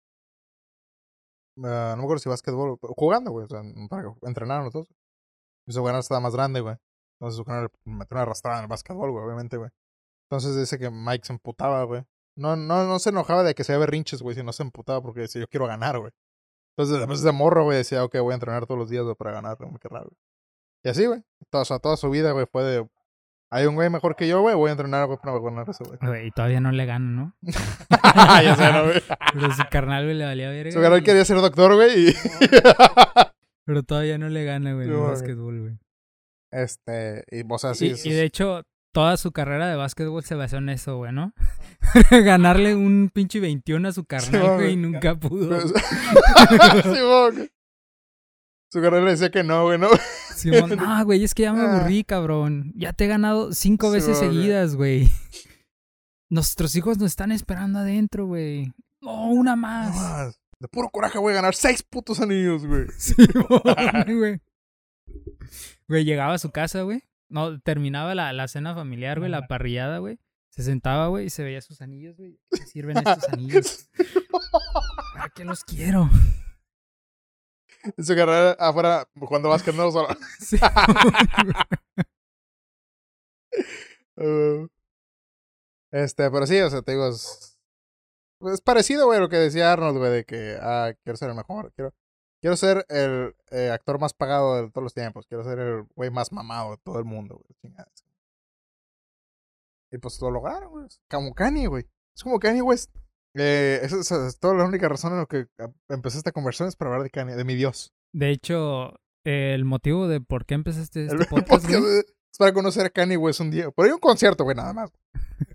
Ah, 1.64 1.94
no 1.96 1.98
me 1.98 2.02
acuerdo 2.02 2.18
si 2.18 2.28
básquetbol, 2.28 2.78
jugando, 2.80 3.30
güey, 3.30 3.46
o 3.46 3.48
sea, 3.48 3.62
para 3.88 4.12
entrenar 4.22 4.64
los 4.64 4.72
dos. 4.72 4.88
Y 5.66 5.72
su 5.72 5.84
canal 5.84 6.00
estaba 6.00 6.20
más 6.20 6.34
grande, 6.34 6.60
güey. 6.60 6.76
Entonces 7.20 7.36
su 7.36 7.44
canal 7.44 7.68
metió 7.84 8.14
una 8.14 8.22
arrastrada 8.22 8.58
en 8.58 8.64
el 8.64 8.68
básquetbol, 8.68 9.10
güey, 9.10 9.24
obviamente, 9.24 9.56
güey. 9.56 9.70
Entonces 10.30 10.56
dice 10.56 10.78
que 10.78 10.90
Mike 10.90 11.26
se 11.26 11.32
emputaba, 11.32 11.82
güey. 11.84 12.04
No, 12.36 12.56
no, 12.56 12.84
no 12.84 12.98
se 12.98 13.10
enojaba 13.10 13.42
de 13.42 13.54
que 13.54 13.64
se 13.64 13.76
berrinches, 13.76 14.22
güey, 14.22 14.36
sino 14.36 14.52
se 14.52 14.62
emputaba 14.62 15.02
porque 15.02 15.20
decía, 15.22 15.40
yo 15.40 15.48
quiero 15.48 15.66
ganar, 15.66 15.98
güey. 15.98 16.12
Entonces, 16.76 16.98
después 16.98 17.22
de 17.22 17.32
morro, 17.32 17.64
güey, 17.64 17.78
decía, 17.78 18.04
ok, 18.04 18.18
voy 18.20 18.32
a 18.32 18.34
entrenar 18.34 18.66
todos 18.66 18.78
los 18.78 18.88
días, 18.88 19.02
güey, 19.02 19.16
para 19.16 19.32
ganar, 19.32 19.56
güey, 19.56 19.72
qué 19.80 19.88
raro, 19.88 20.06
güey. 20.06 20.18
Y 20.84 20.88
así, 20.90 21.06
güey. 21.06 21.24
Toda 21.50 21.96
su 21.96 22.10
vida, 22.10 22.32
güey, 22.32 22.46
fue 22.46 22.62
de, 22.62 22.88
hay 23.50 23.66
un 23.66 23.74
güey 23.74 23.88
mejor 23.90 24.14
que 24.16 24.28
yo, 24.28 24.40
güey, 24.42 24.54
voy 24.54 24.68
a 24.68 24.72
entrenar, 24.72 25.06
güey, 25.06 25.18
para 25.22 25.38
ganar 25.38 25.68
eso, 25.70 25.84
güey. 25.84 25.98
Güey, 26.02 26.26
y 26.28 26.30
todavía 26.30 26.60
no 26.60 26.70
le 26.72 26.84
gana, 26.86 27.08
¿no? 27.10 27.34
ya 27.42 28.56
sé, 28.56 28.72
¿no, 28.72 28.84
güey? 28.84 29.02
Pero 29.32 29.52
su 29.52 29.62
carnal, 29.70 30.04
güey, 30.04 30.16
le 30.16 30.24
valía 30.24 30.50
verga. 30.50 30.72
Su 30.72 30.80
canal 30.80 31.00
y- 31.00 31.02
quería 31.02 31.24
ser 31.24 31.38
doctor, 31.40 31.74
güey, 31.74 32.08
y... 32.10 32.14
Pero 33.66 33.82
todavía 33.82 34.16
no 34.18 34.28
le 34.28 34.44
gana, 34.44 34.72
güey, 34.74 34.88
en 34.88 34.94
güey. 34.96 35.08
básquetbol, 35.10 35.60
güey. 35.60 35.78
este, 36.50 37.24
y, 37.30 37.42
o 37.48 37.58
sea, 37.58 37.74
sí. 37.74 37.92
y, 38.04 38.08
y 38.08 38.12
de 38.14 38.22
hecho, 38.24 38.62
toda 38.94 39.16
su 39.18 39.32
carrera 39.32 39.68
de 39.68 39.76
básquetbol 39.76 40.22
se 40.24 40.34
basó 40.34 40.56
en 40.56 40.70
eso, 40.70 40.96
güey, 40.96 41.12
¿no? 41.12 41.32
Ganarle 42.10 42.74
un 42.74 43.10
pinche 43.12 43.40
21 43.40 43.88
a 43.88 43.92
su 43.92 44.04
carnal, 44.06 44.40
güey. 44.42 44.54
güey, 44.56 44.72
y 44.72 44.76
nunca 44.76 45.14
pudo. 45.16 45.48
Pues- 45.50 45.72
Sí. 46.82 47.50
Su 48.70 48.80
carnal 48.82 49.04
le 49.04 49.12
decía 49.12 49.30
que 49.30 49.42
no, 49.42 49.64
güey, 49.64 49.78
¿no? 49.78 49.88
Simón, 50.34 50.76
ah, 50.80 51.02
güey, 51.04 51.24
es 51.24 51.34
que 51.34 51.42
ya 51.44 51.52
me 51.52 51.60
Ah. 51.62 51.78
aburrí, 51.78 52.04
cabrón. 52.04 52.72
Ya 52.76 52.92
te 52.92 53.04
he 53.04 53.08
ganado 53.08 53.52
cinco 53.52 53.90
veces 53.90 54.18
seguidas, 54.18 54.74
güey. 54.76 55.08
Nuestros 56.30 56.76
hijos 56.76 56.98
nos 56.98 57.12
están 57.12 57.32
esperando 57.32 57.78
adentro, 57.78 58.26
güey. 58.26 58.72
No, 59.00 59.28
una 59.30 59.56
más. 59.56 59.94
más. 59.96 60.40
De 60.60 60.68
puro 60.68 60.90
coraje 60.90 61.18
voy 61.18 61.32
a 61.32 61.36
ganar 61.36 61.54
seis 61.54 61.82
putos 61.82 62.20
anillos, 62.20 62.66
güey. 62.66 62.86
Simón, 62.98 64.18
güey. 64.18 64.40
Güey, 65.88 66.04
llegaba 66.04 66.34
a 66.34 66.38
su 66.38 66.50
casa, 66.50 66.82
güey. 66.82 67.02
No, 67.30 67.60
terminaba 67.60 68.14
la, 68.14 68.32
la 68.32 68.48
cena 68.48 68.74
familiar, 68.74 69.18
güey, 69.18 69.30
la 69.30 69.46
parrillada, 69.46 69.98
güey. 69.98 70.18
Se 70.50 70.62
sentaba, 70.62 71.06
güey, 71.08 71.26
y 71.26 71.30
se 71.30 71.44
veía 71.44 71.60
sus 71.60 71.80
anillos, 71.80 72.16
güey. 72.16 72.38
¿Qué 72.50 72.66
sirven 72.66 72.98
estos 72.98 73.28
anillos? 73.32 73.88
¿Para 75.14 75.28
qué 75.34 75.44
los 75.44 75.62
quiero? 75.64 76.10
Y 77.96 78.02
su 78.02 78.14
carnal 78.14 78.56
afuera 78.58 79.08
jugando 79.18 79.48
básquet, 79.48 79.74
no 79.74 79.90
solo. 79.90 80.08
Sí, 80.40 80.58
Uh, 84.20 84.68
este, 85.92 86.30
pero 86.30 86.46
sí, 86.46 86.60
o 86.60 86.68
sea, 86.70 86.82
te 86.82 86.92
digo, 86.92 87.06
es, 87.08 87.58
es 88.40 88.60
parecido, 88.60 89.06
güey, 89.06 89.18
a 89.18 89.20
lo 89.22 89.28
que 89.28 89.36
decía 89.36 89.72
Arnold, 89.72 89.98
güey, 89.98 90.10
de 90.10 90.24
que, 90.24 90.58
ah, 90.60 90.92
quiero 91.04 91.16
ser 91.16 91.30
el 91.30 91.36
mejor, 91.36 91.72
quiero, 91.72 91.94
quiero 92.40 92.56
ser 92.56 92.84
el 92.88 93.36
eh, 93.50 93.70
actor 93.70 93.98
más 94.00 94.14
pagado 94.14 94.56
de 94.56 94.70
todos 94.70 94.82
los 94.82 94.94
tiempos, 94.94 95.26
quiero 95.26 95.44
ser 95.44 95.58
el 95.60 95.84
güey 95.94 96.10
más 96.10 96.32
mamado 96.32 96.72
de 96.72 96.78
todo 96.78 96.98
el 96.98 97.04
mundo, 97.04 97.36
güey, 97.36 97.54
chingadas. 97.60 98.04
Y 99.90 99.98
pues 99.98 100.20
lo 100.20 100.30
lograron, 100.30 100.70
güey, 100.70 100.86
como 101.08 101.32
Kanye, 101.34 101.68
güey, 101.68 101.88
es 102.14 102.22
como 102.22 102.38
Kanye 102.38 102.62
West. 102.62 102.94
Eh, 103.36 103.80
esa 103.82 104.00
es, 104.00 104.10
es 104.10 104.38
toda 104.40 104.54
la 104.54 104.64
única 104.64 104.88
razón 104.88 105.12
en 105.12 105.18
la 105.18 105.26
que 105.26 105.46
empecé 105.88 106.18
esta 106.18 106.32
conversión 106.32 106.68
es 106.68 106.76
para 106.76 106.90
hablar 106.90 107.04
de 107.04 107.10
Kanye, 107.10 107.34
de 107.36 107.44
mi 107.44 107.54
Dios. 107.54 107.92
De 108.12 108.30
hecho, 108.30 108.94
el 109.24 109.64
motivo 109.64 110.08
de 110.08 110.20
por 110.20 110.46
qué 110.46 110.54
empezaste 110.54 111.04
este 111.04 111.16
El 111.16 111.26
podcast, 111.28 111.48
podcast 111.64 111.80
güey, 111.80 111.98
es 111.98 112.38
para 112.38 112.52
conocer 112.52 112.86
a 112.86 112.90
Kanye 112.90 113.16
West 113.16 113.40
un 113.40 113.50
día. 113.50 113.70
Por 113.70 113.84
ahí 113.86 113.92
un 113.92 113.98
concierto, 113.98 114.44
güey, 114.44 114.56
nada 114.56 114.72
más. 114.72 114.90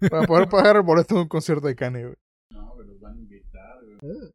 Para 0.10 0.26
poder 0.28 0.48
pagar 0.50 0.76
el 0.78 0.82
boleto 0.84 1.16
de 1.16 1.22
un 1.22 1.28
concierto 1.28 1.68
de 1.68 1.76
Kanye, 1.76 2.04
güey. 2.04 2.16
No, 2.52 2.76
me 2.76 2.86
los 2.86 3.00
van 3.00 3.16
a 3.16 3.20
invitar, 3.20 3.80
güey. 4.02 4.32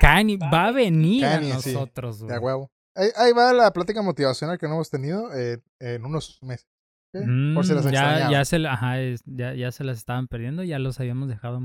Kanye 0.00 0.36
va 0.38 0.68
a 0.68 0.72
venir 0.72 1.22
Kanye, 1.22 1.52
a 1.52 1.54
nosotros, 1.56 2.20
De 2.20 2.26
güey. 2.26 2.36
a 2.36 2.40
huevo. 2.40 2.70
Ahí, 2.96 3.08
ahí 3.16 3.32
va 3.32 3.52
la 3.52 3.72
plática 3.72 4.02
motivacional 4.02 4.58
que 4.58 4.66
no 4.66 4.74
hemos 4.74 4.90
tenido 4.90 5.32
eh, 5.34 5.58
en 5.80 6.04
unos 6.04 6.38
meses. 6.42 6.66
Por 7.12 7.66
si 7.66 7.74
las 7.74 7.84
Mm, 7.84 7.90
ya, 7.90 8.30
ya, 8.30 8.44
se, 8.44 8.56
ajá, 8.66 9.00
es- 9.00 9.22
ya, 9.26 9.52
ya 9.54 9.72
se 9.72 9.82
las 9.82 9.98
estaban 9.98 10.28
perdiendo, 10.28 10.62
ya 10.62 10.78
los 10.78 11.00
habíamos 11.00 11.28
dejado 11.28 11.60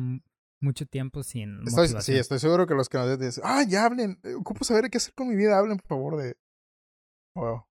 mucho 0.66 0.86
tiempo 0.86 1.24
sin 1.24 1.66
Estoy, 1.66 1.88
sí, 2.02 2.16
estoy 2.18 2.40
seguro 2.40 2.68
que 2.68 2.74
los 2.74 2.90
que 2.90 2.98
nos 2.98 3.18
dicen, 3.20 3.44
ah, 3.46 3.64
ya 3.68 3.86
hablen, 3.86 4.20
eh, 4.24 4.34
ocupo 4.34 4.64
saber 4.66 4.90
qué 4.90 4.98
hacer 4.98 5.14
con 5.14 5.30
mi 5.30 5.36
vida, 5.36 5.58
hablen 5.58 5.78
por 5.78 5.88
favor 5.88 6.18
de... 6.18 6.36
Wow. 7.36 7.66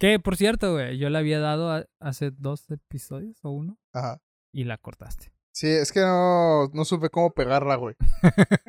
Que, 0.00 0.18
por 0.18 0.36
cierto, 0.36 0.72
güey, 0.72 0.98
yo 0.98 1.08
le 1.10 1.18
había 1.18 1.38
dado 1.40 1.70
a- 1.70 1.86
hace 2.00 2.30
dos 2.32 2.68
episodios 2.70 3.38
o 3.44 3.50
uno 3.50 3.78
Ajá. 3.92 4.20
y 4.52 4.64
la 4.64 4.78
cortaste. 4.78 5.32
Sí, 5.54 5.68
es 5.68 5.92
que 5.92 6.00
no, 6.00 6.66
no 6.72 6.84
supe 6.84 7.10
cómo 7.10 7.32
pegarla, 7.32 7.76
güey. 7.76 7.94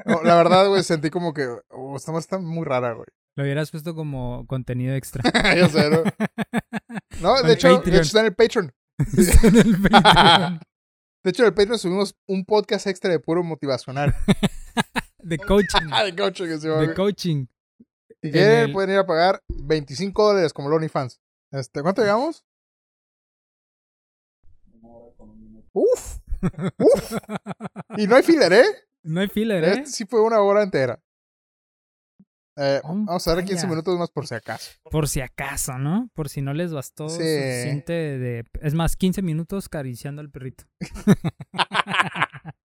No, 0.05 0.21
la 0.21 0.35
verdad, 0.35 0.67
güey, 0.67 0.83
sentí 0.83 1.09
como 1.09 1.33
que, 1.33 1.47
oh, 1.69 1.95
esta 1.95 2.15
está 2.19 2.37
muy 2.37 2.63
rara, 2.63 2.93
güey. 2.93 3.07
Lo 3.35 3.43
hubieras 3.43 3.71
puesto 3.71 3.95
como 3.95 4.45
contenido 4.47 4.93
extra. 4.93 5.23
ya 5.55 5.67
sé, 5.67 5.89
¿no? 5.89 6.03
No, 7.21 7.41
de 7.41 7.53
hecho, 7.53 7.79
de 7.79 7.91
hecho 7.91 8.01
está 8.01 8.19
en 8.19 8.25
el 8.25 8.35
Patreon. 8.35 8.73
Está 9.17 9.47
en 9.47 9.55
el 9.55 9.81
Patreon. 9.81 10.59
De 11.25 11.31
hecho, 11.31 11.41
en 11.41 11.47
el 11.47 11.53
Patreon 11.55 11.79
subimos 11.79 12.15
un 12.27 12.45
podcast 12.45 12.85
extra 12.85 13.09
de 13.09 13.19
puro 13.19 13.41
motivacional. 13.43 14.13
de 15.23 15.39
coaching. 15.39 15.87
De 16.05 16.15
coaching, 16.15 16.45
de 16.59 16.93
coaching. 16.93 17.45
Si 18.21 18.27
en 18.27 18.31
quieren, 18.31 18.59
el- 18.65 18.71
pueden 18.71 18.91
ir 18.91 18.97
a 18.99 19.07
pagar 19.07 19.41
25 19.47 20.23
dólares 20.23 20.53
como 20.53 20.67
el 20.67 20.75
OnlyFans. 20.75 21.19
Este, 21.51 21.81
¿Cuánto 21.81 22.03
llegamos? 22.03 22.45
Uf, 25.73 26.19
uf. 26.77 27.13
Y 27.97 28.05
no 28.05 28.15
hay 28.15 28.21
filler, 28.23 28.53
¿eh? 28.53 28.65
No 29.01 29.19
hay 29.19 29.27
filler, 29.27 29.63
¿eh? 29.63 29.71
Este 29.71 29.87
sí 29.87 30.05
fue 30.05 30.21
una 30.21 30.39
hora 30.41 30.61
entera. 30.61 31.01
Eh, 32.57 32.79
Oh, 32.83 32.87
vamos 32.89 33.27
a 33.27 33.35
dar 33.35 33.43
15 33.43 33.55
vaya. 33.63 33.67
minutos 33.69 33.99
más 33.99 34.09
por 34.11 34.27
si 34.27 34.35
acaso. 34.35 34.71
Por 34.89 35.07
si 35.09 35.19
acaso, 35.21 35.77
¿no? 35.77 36.09
Por 36.13 36.29
si 36.29 36.41
no 36.41 36.53
les 36.53 36.71
bastó 36.73 37.09
Sí. 37.09 37.17
suficiente 37.17 37.93
de... 37.93 38.45
Es 38.61 38.73
más, 38.73 38.95
15 38.95 39.21
minutos 39.21 39.65
acariciando 39.67 40.21
al 40.21 40.29
perrito. 40.31 40.63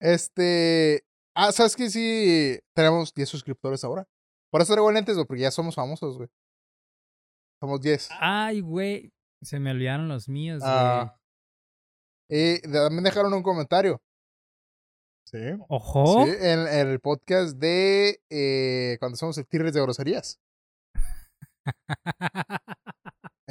Este. 0.00 1.04
Ah, 1.34 1.52
¿sabes 1.52 1.76
qué? 1.76 1.90
Sí, 1.90 2.58
tenemos 2.74 3.12
10 3.14 3.28
suscriptores 3.28 3.84
ahora. 3.84 4.06
Por 4.50 4.62
eso 4.62 4.72
traigo 4.72 4.90
lentes, 4.90 5.14
güey, 5.14 5.26
porque 5.26 5.42
ya 5.42 5.50
somos 5.50 5.74
famosos, 5.74 6.16
güey. 6.16 6.28
Somos 7.60 7.80
10. 7.80 8.08
Ay, 8.18 8.60
güey. 8.60 9.12
Se 9.42 9.60
me 9.60 9.70
olvidaron 9.70 10.08
los 10.08 10.28
míos, 10.28 10.60
güey. 10.60 10.72
Ah. 10.74 11.16
Y 12.28 12.60
también 12.62 13.04
dejaron 13.04 13.32
un 13.34 13.42
comentario. 13.42 14.00
Sí. 15.30 15.38
Ojo. 15.68 16.24
Sí, 16.26 16.32
en, 16.40 16.60
en 16.66 16.88
el 16.88 16.98
podcast 17.00 17.56
de 17.56 18.20
eh, 18.30 18.96
cuando 18.98 19.16
somos 19.16 19.38
el 19.38 19.46
Tigres 19.46 19.72
de 19.74 19.80
Groserías. 19.82 20.40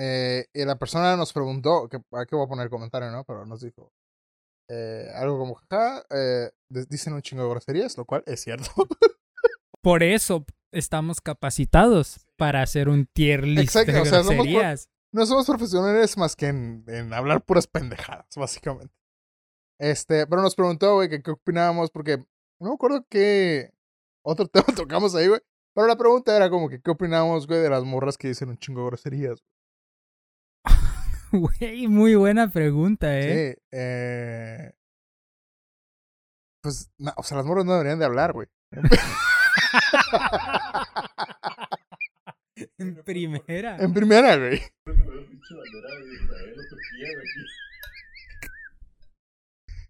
Eh, 0.02 0.46
y 0.54 0.64
la 0.66 0.78
persona 0.78 1.16
nos 1.18 1.34
preguntó, 1.34 1.88
que 1.90 1.98
aquí 2.14 2.36
voy 2.36 2.46
a 2.46 2.50
poner 2.50 2.64
el 2.66 2.70
comentario, 2.70 3.12
¿no? 3.12 3.24
Pero 3.26 3.46
nos 3.46 3.62
dijo 3.62 3.92
eh, 4.70 5.10
algo 5.16 5.38
como, 5.38 5.56
jaja, 5.56 6.04
eh, 6.10 6.52
de- 6.72 6.86
dicen 6.90 7.14
un 7.14 7.22
chingo 7.22 7.44
de 7.44 7.50
groserías, 7.50 7.98
lo 7.98 8.06
cual 8.06 8.24
es 8.26 8.42
cierto. 8.42 8.70
Por 9.84 10.04
eso 10.04 10.46
estamos 10.74 11.20
capacitados 11.22 12.26
para 12.38 12.62
hacer 12.62 12.88
un 12.90 13.08
tier 13.14 13.44
list 13.46 13.76
Exacto, 13.76 13.92
de 13.92 14.00
o 14.02 14.06
sea, 14.06 14.24
somos 14.24 14.46
groserías. 14.46 14.90
no 15.14 15.26
somos 15.26 15.46
profesionales 15.48 16.18
más 16.18 16.36
que 16.36 16.48
en, 16.48 16.84
en 16.88 17.14
hablar 17.14 17.44
puras 17.44 17.68
pendejadas, 17.68 18.28
básicamente. 18.36 18.94
Este, 19.80 20.28
pero 20.28 20.42
nos 20.42 20.56
preguntó, 20.56 20.96
güey, 20.96 21.10
que 21.10 21.22
qué 21.22 21.32
opinábamos, 21.32 21.90
porque 21.90 22.18
no 22.60 22.70
me 22.70 22.74
acuerdo 22.74 23.06
qué 23.10 23.72
otro 24.22 24.48
tema 24.52 24.68
tocamos 24.76 25.16
ahí, 25.16 25.28
güey. 25.28 25.42
Pero 25.74 25.88
la 25.88 25.98
pregunta 25.98 26.36
era 26.36 26.50
como 26.50 26.68
que 26.70 26.82
qué 26.82 26.92
opinábamos, 26.92 27.48
güey, 27.48 27.62
de 27.62 27.70
las 27.70 27.84
morras 27.84 28.18
que 28.18 28.28
dicen 28.28 28.50
un 28.50 28.58
chingo 28.58 28.82
de 28.82 28.88
groserías. 28.88 29.44
Güey, 31.32 31.88
muy 31.88 32.16
buena 32.16 32.52
pregunta, 32.52 33.20
¿eh? 33.20 33.54
Sí, 33.54 33.62
eh... 33.72 34.74
Pues, 36.64 36.90
no, 36.98 37.14
o 37.16 37.22
sea, 37.22 37.38
las 37.38 37.46
morras 37.46 37.66
no 37.66 37.74
deberían 37.74 38.00
de 38.00 38.06
hablar, 38.06 38.34
güey. 38.34 38.48
En 42.78 43.04
primera. 43.04 43.78
En 43.78 43.94
primera, 43.94 44.36
güey. 44.36 44.62
Pero 44.84 44.98
pinche 45.28 45.56
bandera 45.56 45.96
de 45.96 46.14
Israel 46.14 46.56
o 46.60 46.70
Turquía, 46.70 47.08
güey. 47.14 47.28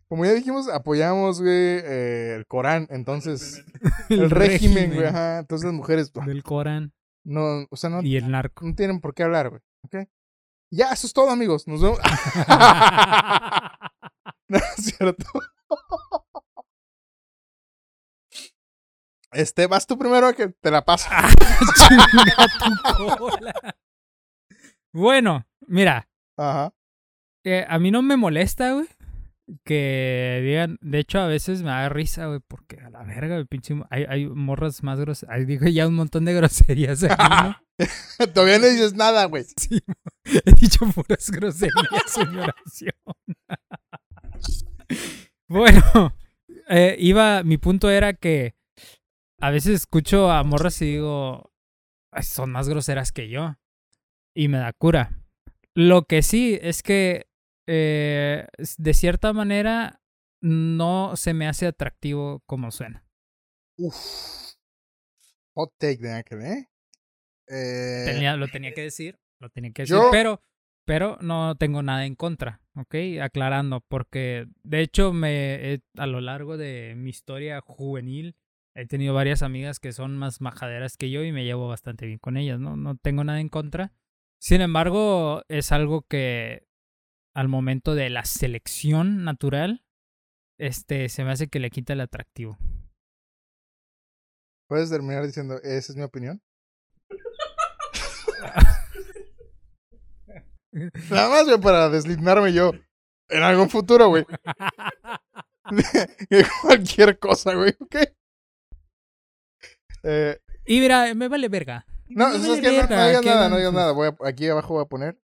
Como 0.09 0.25
ya 0.25 0.33
dijimos, 0.33 0.67
apoyamos, 0.67 1.39
güey, 1.39 1.53
eh, 1.53 2.33
el 2.35 2.47
Corán, 2.47 2.87
entonces, 2.89 3.63
el, 4.09 4.31
régimen, 4.31 4.95
güey, 4.95 5.05
ajá. 5.05 5.39
Entonces 5.39 5.65
las 5.65 5.73
mujeres, 5.73 6.11
Del 6.25 6.43
Corán 6.43 6.93
no, 7.23 7.67
o 7.69 7.75
sea, 7.75 7.91
no, 7.91 8.01
y 8.01 8.17
el 8.17 8.31
narco. 8.31 8.65
no 8.65 8.73
tienen 8.73 9.01
por 9.01 9.13
qué 9.13 9.23
hablar, 9.23 9.49
güey, 9.49 9.61
¿ok? 9.83 10.07
Ya, 10.71 10.91
eso 10.91 11.05
es 11.05 11.13
todo, 11.13 11.29
amigos. 11.29 11.67
Nos 11.67 11.81
vemos. 11.81 11.99
no 14.47 14.57
es 14.57 14.75
cierto. 14.77 15.25
Este, 19.31 19.67
vas 19.67 19.85
tú 19.85 19.97
primero 19.97 20.33
que 20.33 20.49
te 20.49 20.71
la 20.71 20.83
paso. 20.83 21.07
Cola. 23.17 23.53
Bueno, 24.91 25.45
mira, 25.67 26.09
Ajá. 26.35 26.73
eh, 27.43 27.65
a 27.67 27.77
mí 27.77 27.91
no 27.91 28.01
me 28.01 28.17
molesta, 28.17 28.73
güey. 28.73 28.87
Que 29.63 30.41
digan, 30.43 30.77
de 30.81 30.99
hecho 30.99 31.19
a 31.19 31.27
veces 31.27 31.61
me 31.61 31.69
da 31.69 31.89
risa, 31.89 32.27
güey, 32.27 32.39
porque 32.47 32.77
a 32.77 32.89
la 32.89 33.03
verga, 33.03 33.35
güey, 33.35 33.45
pinche, 33.45 33.75
hay, 33.89 34.05
hay 34.07 34.27
morras 34.27 34.83
más 34.83 34.99
groserías, 34.99 35.35
ahí 35.35 35.45
digo 35.45 35.67
ya 35.67 35.87
un 35.87 35.95
montón 35.95 36.25
de 36.25 36.33
groserías 36.33 37.03
aquí, 37.03 37.23
¿no? 37.43 37.55
Todavía 38.33 38.59
no 38.59 38.67
dices 38.67 38.93
nada, 38.93 39.25
güey. 39.25 39.45
Sí, 39.57 39.81
he 40.45 40.51
dicho 40.53 40.85
puras 40.87 41.29
groserías 41.31 42.17
en 42.17 42.39
oración. 42.39 42.93
bueno, 45.47 46.15
eh, 46.69 46.95
iba, 46.99 47.43
mi 47.43 47.57
punto 47.57 47.89
era 47.89 48.13
que 48.13 48.55
a 49.39 49.49
veces 49.51 49.75
escucho 49.75 50.31
a 50.31 50.43
morras 50.43 50.81
y 50.81 50.85
digo, 50.85 51.51
"Ay, 52.11 52.23
son 52.23 52.51
más 52.51 52.67
groseras 52.69 53.11
que 53.11 53.29
yo. 53.29 53.55
Y 54.35 54.47
me 54.47 54.57
da 54.57 54.73
cura. 54.73 55.23
Lo 55.73 56.03
que 56.03 56.21
sí 56.21 56.59
es 56.61 56.83
que, 56.83 57.28
eh, 57.71 58.47
de 58.77 58.93
cierta 58.93 59.31
manera, 59.33 60.01
no 60.41 61.15
se 61.15 61.33
me 61.33 61.47
hace 61.47 61.67
atractivo 61.67 62.41
como 62.45 62.71
suena. 62.71 63.05
Uf. 63.77 64.55
Hot 65.53 65.73
take 65.77 65.97
de 65.97 66.11
Ángel, 66.13 66.41
¿eh? 66.41 66.69
Eh, 67.47 68.03
Tenía- 68.05 68.35
lo 68.37 68.47
tenía 68.47 68.73
que 68.73 68.81
decir, 68.83 69.19
lo 69.39 69.49
tenía 69.49 69.71
que 69.71 69.83
decir, 69.83 69.95
yo- 69.97 70.09
pero, 70.11 70.41
pero 70.85 71.17
no 71.21 71.55
tengo 71.55 71.81
nada 71.83 72.05
en 72.05 72.15
contra, 72.15 72.61
¿ok? 72.75 72.95
Aclarando, 73.21 73.81
porque 73.81 74.47
de 74.63 74.81
hecho 74.81 75.13
me 75.13 75.81
a 75.97 76.07
lo 76.07 76.21
largo 76.21 76.57
de 76.57 76.93
mi 76.95 77.09
historia 77.09 77.61
juvenil 77.61 78.35
he 78.75 78.85
tenido 78.85 79.13
varias 79.13 79.41
amigas 79.41 79.79
que 79.79 79.91
son 79.91 80.15
más 80.17 80.41
majaderas 80.41 80.95
que 80.95 81.09
yo 81.09 81.23
y 81.23 81.31
me 81.31 81.43
llevo 81.43 81.67
bastante 81.67 82.05
bien 82.05 82.19
con 82.19 82.37
ellas, 82.37 82.59
¿no? 82.59 82.75
No 82.77 82.95
tengo 82.97 83.23
nada 83.23 83.41
en 83.41 83.49
contra. 83.49 83.91
Sin 84.39 84.61
embargo, 84.61 85.43
es 85.49 85.71
algo 85.71 86.03
que 86.03 86.67
al 87.35 87.47
momento 87.47 87.95
de 87.95 88.09
la 88.09 88.25
selección 88.25 89.23
natural, 89.23 89.85
este, 90.59 91.09
se 91.09 91.23
me 91.23 91.31
hace 91.31 91.47
que 91.47 91.59
le 91.59 91.69
quita 91.69 91.93
el 91.93 92.01
atractivo. 92.01 92.57
¿Puedes 94.67 94.89
terminar 94.89 95.25
diciendo, 95.25 95.55
esa 95.63 95.91
es 95.91 95.95
mi 95.95 96.03
opinión? 96.03 96.41
Nada 100.71 101.29
más, 101.29 101.45
güey, 101.45 101.59
para 101.59 101.89
deslindarme 101.89 102.53
yo 102.53 102.71
en 103.29 103.43
algún 103.43 103.69
futuro, 103.69 104.09
güey. 104.09 104.25
De 106.29 106.45
cualquier 106.61 107.19
cosa, 107.19 107.53
güey, 107.53 107.75
¿ok? 107.79 107.95
Eh, 110.03 110.39
y 110.65 110.79
mira, 110.79 111.13
me 111.13 111.27
vale 111.27 111.47
verga. 111.49 111.85
no, 112.07 112.29
Me 112.29 112.35
es 112.35 112.41
no, 112.41 112.47
no 112.49 112.53
digas 112.55 112.71
que 113.21 113.29
nada, 113.29 113.49
no 113.49 113.57
digas 113.57 113.73
nada. 113.73 113.91
Voy 113.91 114.07
a- 114.09 114.27
aquí 114.27 114.47
abajo 114.47 114.75
voy 114.75 114.83
a 114.83 114.87
poner 114.87 115.19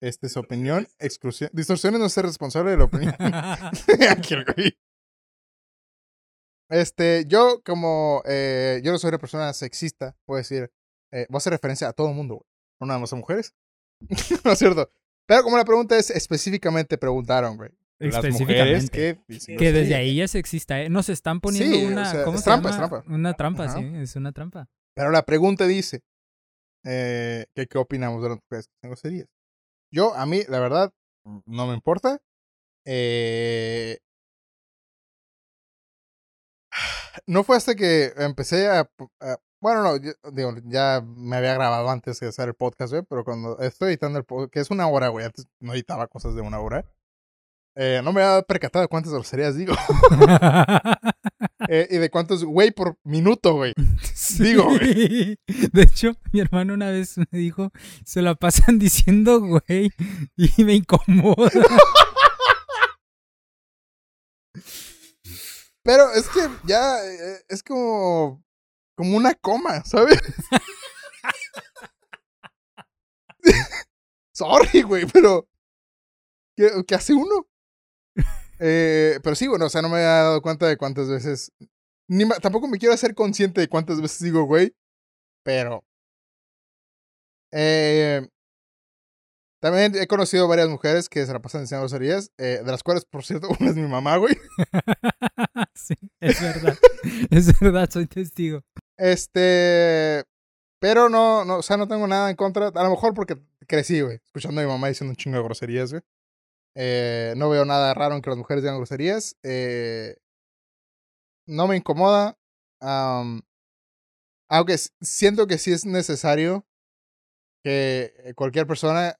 este, 0.00 0.28
su 0.28 0.40
opinión, 0.40 0.86
exclusión. 0.98 1.50
Distorsiones 1.52 2.00
no 2.00 2.08
ser 2.08 2.24
responsable 2.26 2.72
de 2.72 2.76
la 2.76 2.84
opinión. 2.84 3.14
Este, 6.70 7.24
yo 7.26 7.62
como, 7.64 8.22
eh, 8.26 8.82
yo 8.84 8.92
no 8.92 8.98
soy 8.98 9.08
una 9.08 9.18
persona 9.18 9.54
sexista, 9.54 10.14
puedo 10.26 10.36
decir, 10.36 10.70
eh, 11.12 11.24
voy 11.30 11.36
a 11.36 11.38
hacer 11.38 11.52
referencia 11.54 11.88
a 11.88 11.92
todo 11.94 12.10
el 12.10 12.14
mundo, 12.14 12.34
güey. 12.34 12.46
No 12.80 12.86
nada 12.86 13.00
más 13.00 13.12
a 13.12 13.16
mujeres. 13.16 13.54
no 14.44 14.52
es 14.52 14.58
cierto. 14.58 14.90
Pero 15.26 15.42
como 15.44 15.56
la 15.56 15.64
pregunta 15.64 15.96
es 15.96 16.10
específicamente 16.10 16.98
preguntaron, 16.98 17.56
güey. 17.56 17.70
Específicamente. 17.98 18.90
que 18.90 19.18
dicen 19.26 19.56
Que 19.56 19.72
desde 19.72 19.94
ahí 19.94 20.16
ya 20.16 20.24
es 20.24 20.30
sexista, 20.30 20.80
¿eh? 20.80 20.88
Nos 20.88 21.08
están 21.08 21.40
poniendo 21.40 21.74
Sí, 21.76 21.84
o 21.84 21.88
una. 21.88 22.10
sea, 22.10 22.24
¿Cómo 22.24 22.36
es 22.36 22.44
se 22.44 22.50
trampa, 22.50 22.70
es 22.70 22.76
trampa. 22.76 23.04
Una 23.08 23.34
trampa, 23.34 23.64
Ajá. 23.64 23.78
sí, 23.78 23.90
es 23.94 24.14
una 24.16 24.32
trampa. 24.32 24.68
Pero 24.94 25.10
la 25.10 25.24
pregunta 25.24 25.66
dice, 25.66 26.02
eh, 26.84 27.46
que 27.54 27.66
qué 27.66 27.78
opinamos 27.78 28.22
de 28.22 28.28
las 28.28 28.38
mujeres 28.38 28.66
que 28.68 28.74
hacen 28.78 28.90
groserías. 28.90 29.28
Yo, 29.90 30.14
a 30.14 30.26
mí, 30.26 30.42
la 30.48 30.60
verdad, 30.60 30.92
no 31.46 31.66
me 31.66 31.74
importa. 31.74 32.20
Eh, 32.84 33.98
no 37.26 37.44
fue 37.44 37.56
hasta 37.56 37.74
que 37.74 38.12
empecé 38.16 38.68
a... 38.68 38.90
bueno, 39.60 39.82
no, 39.82 39.98
digo, 40.32 40.54
ya 40.64 41.02
me 41.04 41.36
había 41.36 41.54
grabado 41.54 41.90
antes 41.90 42.20
de 42.20 42.28
hacer 42.28 42.48
el 42.48 42.54
podcast, 42.54 42.92
güey, 42.92 43.04
pero 43.08 43.24
cuando 43.24 43.58
estoy 43.60 43.88
editando 43.88 44.18
el 44.18 44.24
podcast, 44.24 44.52
que 44.52 44.60
es 44.60 44.70
una 44.70 44.88
hora, 44.88 45.08
güey, 45.08 45.26
antes 45.26 45.46
no 45.60 45.74
editaba 45.74 46.06
cosas 46.06 46.34
de 46.34 46.42
una 46.42 46.60
hora, 46.60 46.84
eh, 47.76 48.00
no 48.02 48.12
me 48.12 48.22
había 48.22 48.42
percatado 48.42 48.88
cuántas 48.88 49.12
groserías 49.12 49.54
digo 49.54 49.72
eh, 51.70 51.86
y 51.90 51.98
de 51.98 52.08
cuántos 52.08 52.44
güey 52.44 52.70
por 52.70 52.98
minuto, 53.04 53.52
güey. 53.52 53.74
Digo, 54.38 54.64
güey. 54.64 55.38
De 55.72 55.82
hecho, 55.82 56.12
mi 56.32 56.40
hermano 56.40 56.72
una 56.72 56.90
vez 56.90 57.18
me 57.18 57.38
dijo, 57.38 57.70
se 58.06 58.22
la 58.22 58.34
pasan 58.34 58.78
diciendo 58.78 59.40
güey 59.40 59.90
y 60.36 60.64
me 60.64 60.74
incomoda. 60.74 61.50
Pero 65.82 66.10
es 66.14 66.28
que 66.28 66.40
ya 66.64 67.04
eh, 67.04 67.44
es 67.48 67.62
como, 67.62 68.42
como 68.96 69.16
una 69.16 69.34
coma, 69.34 69.84
¿sabes? 69.84 70.20
Sorry, 74.32 74.82
güey, 74.82 75.04
pero 75.06 75.46
¿qué, 76.56 76.70
qué 76.86 76.94
hace 76.94 77.12
uno? 77.12 77.46
Eh, 78.60 79.18
pero 79.22 79.36
sí, 79.36 79.46
bueno, 79.46 79.66
o 79.66 79.70
sea, 79.70 79.82
no 79.82 79.88
me 79.88 79.96
había 79.96 80.08
dado 80.08 80.42
cuenta 80.42 80.66
de 80.66 80.76
cuántas 80.76 81.08
veces, 81.08 81.52
ni 82.08 82.24
ma- 82.24 82.36
tampoco 82.40 82.68
me 82.68 82.78
quiero 82.78 82.94
hacer 82.94 83.14
consciente 83.14 83.60
de 83.60 83.68
cuántas 83.68 84.00
veces 84.00 84.22
digo, 84.22 84.44
güey, 84.44 84.74
pero 85.44 85.84
eh, 87.52 88.28
también 89.60 89.94
he 89.96 90.06
conocido 90.06 90.46
varias 90.46 90.68
mujeres 90.68 91.08
que 91.08 91.24
se 91.26 91.32
la 91.32 91.40
pasan 91.40 91.62
diciendo 91.62 91.82
groserías, 91.82 92.30
eh, 92.38 92.60
de 92.64 92.70
las 92.70 92.82
cuales, 92.82 93.04
por 93.04 93.24
cierto, 93.24 93.48
una 93.60 93.70
es 93.70 93.76
mi 93.76 93.88
mamá, 93.88 94.16
güey. 94.16 94.36
sí, 95.74 95.94
es 96.20 96.40
verdad. 96.40 96.78
Es 97.30 97.58
verdad, 97.60 97.88
soy 97.90 98.06
testigo. 98.06 98.62
Este. 98.96 100.24
Pero 100.80 101.08
no, 101.08 101.44
no, 101.44 101.58
o 101.58 101.62
sea, 101.62 101.76
no 101.76 101.88
tengo 101.88 102.06
nada 102.06 102.28
en 102.30 102.36
contra. 102.36 102.68
A 102.68 102.82
lo 102.84 102.90
mejor 102.90 103.14
porque 103.14 103.36
crecí, 103.66 104.00
güey, 104.00 104.16
escuchando 104.24 104.60
a 104.60 104.64
mi 104.64 104.70
mamá 104.70 104.88
diciendo 104.88 105.10
un 105.12 105.16
chingo 105.16 105.36
de 105.38 105.44
groserías, 105.44 105.90
güey. 105.92 106.02
Eh, 106.74 107.34
no 107.36 107.48
veo 107.48 107.64
nada 107.64 107.94
raro 107.94 108.14
en 108.14 108.22
que 108.22 108.30
las 108.30 108.38
mujeres 108.38 108.62
digan 108.62 108.76
groserías. 108.76 109.36
Eh, 109.42 110.16
no 111.46 111.66
me 111.66 111.76
incomoda. 111.76 112.38
aunque 114.50 114.76
siento 115.00 115.46
que 115.46 115.58
sí 115.58 115.72
es 115.72 115.84
necesario 115.84 116.66
que 117.62 118.32
cualquier 118.36 118.66
persona, 118.66 119.16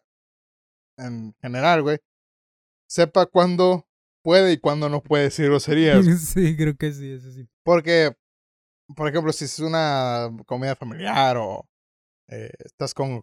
en 0.97 1.35
general, 1.41 1.83
güey, 1.83 1.99
sepa 2.89 3.27
cuándo 3.27 3.87
puede 4.23 4.53
y 4.53 4.59
cuándo 4.59 4.89
no 4.89 5.03
puede 5.03 5.25
decir 5.25 5.47
groserías. 5.47 6.05
Sí, 6.35 6.57
creo 6.57 6.77
que 6.77 6.93
sí, 6.93 7.13
eso 7.13 7.31
sí. 7.33 7.49
Porque, 7.65 8.15
por 8.97 9.09
ejemplo, 9.09 9.33
si 9.33 9.45
es 9.45 9.59
una 9.59 10.31
comida 10.47 10.77
familiar 10.77 11.37
o 11.39 11.69
eh, 12.29 12.51
estás 12.65 12.95
con 12.95 13.23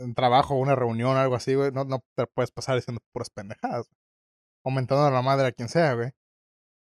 un 0.00 0.14
trabajo, 0.14 0.54
una 0.54 0.74
reunión, 0.74 1.16
algo 1.16 1.34
así, 1.36 1.54
güey, 1.54 1.70
no, 1.72 1.84
no 1.84 2.02
te 2.16 2.26
puedes 2.26 2.50
pasar 2.50 2.76
diciendo 2.76 3.00
puras 3.12 3.30
pendejadas. 3.30 3.86
güey. 3.88 3.98
Aumentando 4.64 5.04
a 5.06 5.10
la 5.10 5.22
madre 5.22 5.46
a 5.48 5.52
quien 5.52 5.68
sea, 5.68 5.94
güey. 5.94 6.10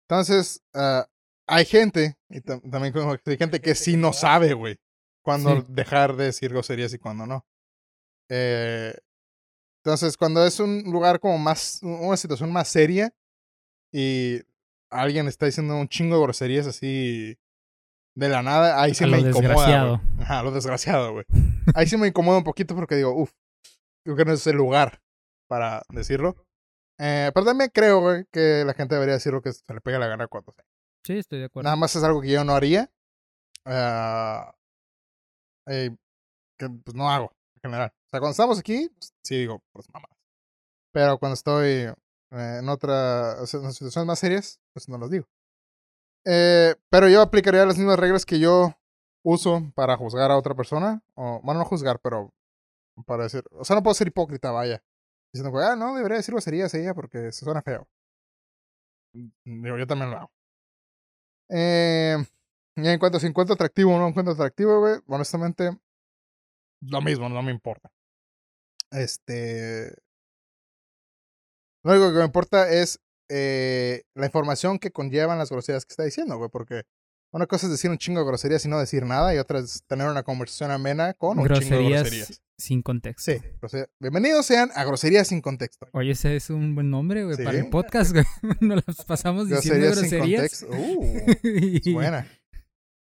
Entonces, 0.08 0.62
ah, 0.74 1.06
hay 1.48 1.64
gente, 1.64 2.16
y 2.28 2.40
tam- 2.40 2.68
también 2.70 2.92
como 2.92 3.12
hay 3.12 3.36
gente 3.36 3.61
que 3.61 3.74
sí 3.74 3.96
no 3.96 4.12
sabe, 4.12 4.54
güey, 4.54 4.76
cuándo 5.24 5.56
Sí. 5.61 5.66
dejar 5.68 6.16
de 6.16 6.24
decir 6.26 6.50
groserías 6.50 6.92
y 6.94 6.98
cuándo 6.98 7.26
no. 7.26 7.44
Eh, 8.28 8.94
entonces, 9.84 10.16
cuando 10.16 10.44
es 10.46 10.61
un 10.61 10.82
lugar 10.84 11.20
como 11.20 11.38
más, 11.38 11.80
una 11.82 12.16
situación 12.16 12.52
más 12.52 12.68
seria 12.68 13.12
y 13.92 14.40
alguien 14.90 15.26
está 15.28 15.46
diciendo 15.46 15.76
un 15.76 15.88
chingo 15.88 16.16
de 16.16 16.22
groserías 16.22 16.66
así 16.66 17.38
de 18.16 18.28
la 18.28 18.42
nada, 18.42 18.82
ahí 18.82 18.94
sí 18.94 19.04
A 19.04 19.06
me 19.06 19.20
lo 19.20 19.28
incomoda. 19.28 19.48
desgraciado. 19.48 20.00
Ajá, 20.20 20.42
lo 20.42 20.50
desgraciado, 20.50 21.12
güey. 21.12 21.24
Ahí 21.74 21.86
sí 21.86 21.96
me 21.96 22.08
incomoda 22.08 22.38
un 22.38 22.44
poquito 22.44 22.74
porque 22.74 22.96
digo, 22.96 23.14
uff, 23.14 23.32
creo 24.04 24.16
que 24.16 24.24
no 24.24 24.32
es 24.32 24.46
el 24.46 24.56
lugar 24.56 25.00
para 25.48 25.82
decirlo. 25.90 26.36
Eh, 26.98 27.30
pero 27.32 27.46
también 27.46 27.70
creo, 27.72 28.00
güey, 28.00 28.24
que 28.30 28.64
la 28.64 28.74
gente 28.74 28.94
debería 28.94 29.14
decir 29.14 29.32
lo 29.32 29.42
que 29.42 29.52
se 29.52 29.62
le 29.72 29.80
pega 29.80 29.98
la 29.98 30.06
gana 30.06 30.26
cuando 30.28 30.52
sea. 30.52 30.64
Sí, 31.04 31.18
estoy 31.18 31.38
de 31.38 31.46
acuerdo. 31.46 31.64
Nada 31.64 31.76
más 31.76 31.96
es 31.96 32.02
algo 32.02 32.20
que 32.20 32.30
yo 32.30 32.44
no 32.44 32.52
haría. 32.52 32.90
ah, 33.64 34.54
eh, 35.66 35.96
que 36.58 36.68
pues 36.68 36.94
no 36.94 37.10
hago, 37.10 37.32
en 37.56 37.60
general. 37.62 37.92
O 37.94 38.10
sea, 38.10 38.20
cuando 38.20 38.32
estamos 38.32 38.58
aquí, 38.58 38.88
pues, 38.90 39.14
sí 39.24 39.38
digo, 39.38 39.62
pues 39.72 39.88
mamás. 39.92 40.10
Pero 40.92 41.18
cuando 41.18 41.34
estoy 41.34 41.68
eh, 41.68 41.94
en 42.30 42.68
otra, 42.68 43.40
o 43.40 43.46
sea, 43.46 43.60
en 43.60 43.72
situaciones 43.72 44.06
más 44.06 44.18
serias, 44.18 44.60
pues 44.72 44.88
no 44.88 44.98
los 44.98 45.10
digo. 45.10 45.26
Eh, 46.26 46.74
pero 46.90 47.08
yo 47.08 47.22
aplicaría 47.22 47.64
las 47.64 47.78
mismas 47.78 47.98
reglas 47.98 48.26
que 48.26 48.38
yo 48.38 48.74
uso 49.22 49.70
para 49.74 49.96
juzgar 49.96 50.30
a 50.30 50.36
otra 50.36 50.54
persona. 50.54 51.02
O, 51.14 51.40
bueno, 51.42 51.60
no 51.60 51.66
juzgar, 51.66 52.00
pero 52.00 52.32
para 53.06 53.24
decir, 53.24 53.44
o 53.52 53.64
sea, 53.64 53.76
no 53.76 53.82
puedo 53.82 53.94
ser 53.94 54.08
hipócrita, 54.08 54.50
vaya. 54.50 54.82
Diciendo, 55.32 55.56
ah, 55.58 55.76
no, 55.76 55.94
debería 55.96 56.16
decir 56.18 56.34
groserías 56.34 56.74
ella 56.74 56.94
porque 56.94 57.32
se 57.32 57.44
suena 57.44 57.62
feo. 57.62 57.88
Digo, 59.44 59.78
yo 59.78 59.86
también 59.86 60.10
lo 60.10 60.16
hago. 60.18 60.30
Eh, 61.48 62.16
y 62.76 62.88
en 62.88 62.98
cuanto 62.98 63.18
a 63.18 63.20
si 63.20 63.26
encuentro 63.26 63.54
atractivo 63.54 63.94
o 63.94 63.98
no 63.98 64.08
encuentro 64.08 64.34
atractivo, 64.34 64.80
güey, 64.80 65.00
honestamente, 65.06 65.76
lo 66.80 67.02
mismo, 67.02 67.28
no 67.28 67.42
me 67.42 67.50
importa. 67.50 67.90
Este. 68.90 69.94
Lo 71.82 71.92
único 71.92 72.12
que 72.12 72.18
me 72.18 72.24
importa 72.24 72.70
es 72.70 73.00
eh, 73.28 74.02
la 74.14 74.26
información 74.26 74.78
que 74.78 74.90
conllevan 74.90 75.38
las 75.38 75.50
groserías 75.50 75.84
que 75.84 75.92
está 75.92 76.04
diciendo, 76.04 76.36
güey, 76.36 76.50
porque 76.50 76.84
una 77.32 77.46
cosa 77.46 77.66
es 77.66 77.72
decir 77.72 77.90
un 77.90 77.98
chingo 77.98 78.20
de 78.20 78.26
groserías 78.26 78.64
y 78.64 78.68
no 78.68 78.78
decir 78.78 79.04
nada, 79.04 79.34
y 79.34 79.38
otra 79.38 79.60
es 79.60 79.84
tener 79.86 80.08
una 80.08 80.22
conversación 80.22 80.70
amena 80.70 81.14
con 81.14 81.38
un 81.38 81.44
chingo 81.46 81.60
de 81.60 81.66
Groserías 81.66 82.00
groserías. 82.02 82.42
sin 82.58 82.82
contexto. 82.82 83.32
Sí, 83.32 83.78
bienvenidos 84.00 84.46
sean 84.46 84.70
a 84.74 84.84
groserías 84.84 85.28
sin 85.28 85.40
contexto. 85.40 85.88
Oye, 85.92 86.10
ese 86.12 86.34
es 86.36 86.50
un 86.50 86.74
buen 86.74 86.90
nombre, 86.90 87.24
güey, 87.24 87.36
para 87.42 87.58
el 87.58 87.70
podcast, 87.70 88.12
güey. 88.12 88.24
Nos 88.60 88.84
las 88.86 89.04
pasamos 89.04 89.48
diciendo 89.48 89.86
Groserías 89.86 90.08
sin 90.10 90.18
groserías. 90.18 90.60
contexto. 90.64 90.66
Uh, 90.70 91.78
es 91.88 91.94
buena. 91.94 92.26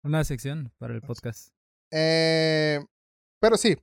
Una 0.03 0.23
sección 0.23 0.73
para 0.77 0.93
el 0.93 1.01
podcast. 1.01 1.49
Eh, 1.91 2.79
pero 3.41 3.55
sí. 3.57 3.77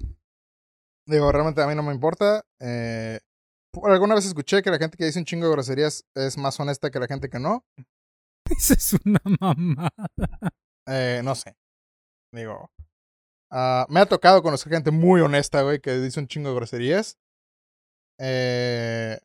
Digo, 1.07 1.31
realmente 1.33 1.63
a 1.63 1.67
mí 1.67 1.75
no 1.75 1.83
me 1.83 1.93
importa. 1.93 2.45
Eh, 2.61 3.19
alguna 3.83 4.15
vez 4.15 4.27
escuché 4.27 4.63
que 4.63 4.71
la 4.71 4.79
gente 4.79 4.97
que 4.97 5.05
dice 5.07 5.19
un 5.19 5.25
chingo 5.25 5.47
de 5.47 5.53
groserías 5.53 6.05
es 6.15 6.37
más 6.39 6.59
honesta 6.61 6.91
que 6.91 6.99
la 7.01 7.07
gente 7.07 7.29
que 7.29 7.39
no. 7.39 7.65
Esa 8.59 8.75
es 8.75 8.95
una 9.05 9.21
mamada. 9.41 9.91
Eh, 10.87 11.23
no 11.25 11.35
sé. 11.35 11.57
Digo. 12.33 12.71
ah, 13.51 13.87
me 13.89 14.01
ha 14.01 14.07
tocado 14.07 14.43
conocer 14.43 14.73
gente 14.73 14.91
muy 14.91 15.21
honesta, 15.21 15.63
güey, 15.63 15.81
que 15.81 15.93
dice 15.99 16.21
un 16.21 16.27
chingo 16.29 16.51
de 16.51 16.57
groserías. 16.57 17.19
Eh, 18.19 19.19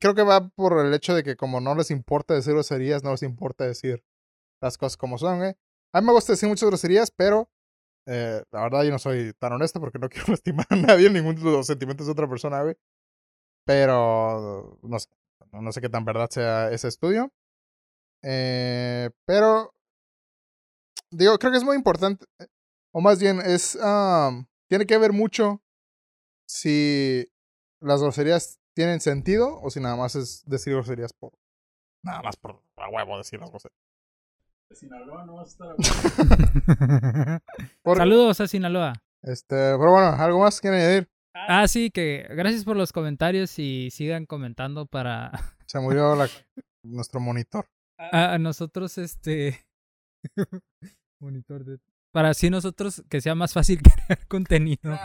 creo 0.00 0.14
que 0.14 0.22
va 0.22 0.48
por 0.48 0.84
el 0.84 0.94
hecho 0.94 1.14
de 1.14 1.22
que 1.22 1.36
como 1.36 1.60
no 1.60 1.74
les 1.74 1.90
importa 1.90 2.34
decir 2.34 2.52
groserías, 2.52 3.02
no 3.02 3.10
les 3.12 3.22
importa 3.22 3.64
decir 3.64 4.04
las 4.62 4.78
cosas 4.78 4.96
como 4.96 5.18
son, 5.18 5.38
güey. 5.38 5.54
A 5.92 6.00
mí 6.00 6.06
me 6.06 6.12
gusta 6.12 6.32
decir 6.32 6.48
muchas 6.48 6.68
groserías, 6.68 7.10
pero 7.10 7.50
eh, 8.06 8.42
la 8.50 8.62
verdad 8.62 8.84
yo 8.84 8.90
no 8.90 8.98
soy 8.98 9.32
tan 9.38 9.52
honesto 9.52 9.80
porque 9.80 9.98
no 9.98 10.08
quiero 10.10 10.26
lastimar 10.28 10.66
a 10.70 10.76
nadie, 10.76 11.10
ningún 11.10 11.36
de 11.36 11.42
los 11.42 11.66
sentimientos 11.66 12.06
de 12.06 12.12
otra 12.12 12.28
persona, 12.28 12.62
güey. 12.62 12.76
Pero 13.66 14.78
no 14.82 14.98
sé, 14.98 15.08
no 15.54 15.62
no 15.62 15.72
sé 15.72 15.80
qué 15.80 15.88
tan 15.88 16.04
verdad 16.04 16.28
sea 16.30 16.70
ese 16.70 16.88
estudio. 16.88 17.32
Eh, 18.22 19.10
pero 19.24 19.72
digo, 21.10 21.38
creo 21.38 21.52
que 21.52 21.58
es 21.58 21.64
muy 21.64 21.76
importante, 21.76 22.26
eh, 22.40 22.46
o 22.92 23.00
más 23.00 23.20
bien 23.20 23.40
es, 23.40 23.76
am, 23.76 24.46
tiene 24.68 24.86
que 24.86 24.98
ver 24.98 25.12
mucho 25.12 25.62
si 26.46 27.30
las 27.80 28.02
groserías 28.02 28.58
tienen 28.74 29.00
sentido 29.00 29.60
o 29.60 29.70
si 29.70 29.80
nada 29.80 29.96
más 29.96 30.16
es 30.16 30.42
decir 30.46 30.72
groserías 30.72 31.12
por, 31.12 31.32
nada 32.02 32.22
más 32.22 32.36
por 32.36 32.60
a 32.76 32.88
huevo 32.88 33.18
decir 33.18 33.38
las 33.40 33.50
groserías. 33.50 33.78
De 34.68 34.76
Sinaloa 34.76 35.24
no 35.26 35.34
vas 35.34 35.46
a 35.46 35.50
estar 35.50 37.40
a 37.84 37.94
Saludos 37.96 38.40
a 38.40 38.48
Sinaloa. 38.48 38.94
Este, 39.22 39.54
pero 39.54 39.90
bueno, 39.92 40.08
¿algo 40.08 40.40
más 40.40 40.60
quieren 40.60 40.80
añadir? 40.80 41.13
Ah, 41.34 41.66
sí, 41.66 41.90
que 41.90 42.26
gracias 42.30 42.64
por 42.64 42.76
los 42.76 42.92
comentarios 42.92 43.58
y 43.58 43.90
sigan 43.90 44.24
comentando 44.24 44.86
para 44.86 45.32
Se 45.66 45.80
murió 45.80 46.14
la, 46.14 46.28
nuestro 46.84 47.20
monitor. 47.20 47.66
a, 47.98 48.34
a 48.34 48.38
nosotros, 48.38 48.96
este. 48.98 49.66
Monitor 51.20 51.64
de. 51.64 51.78
Para 52.12 52.28
así 52.30 52.48
nosotros 52.48 53.02
que 53.08 53.20
sea 53.20 53.34
más 53.34 53.52
fácil 53.52 53.82
crear 53.82 54.24
contenido. 54.28 54.96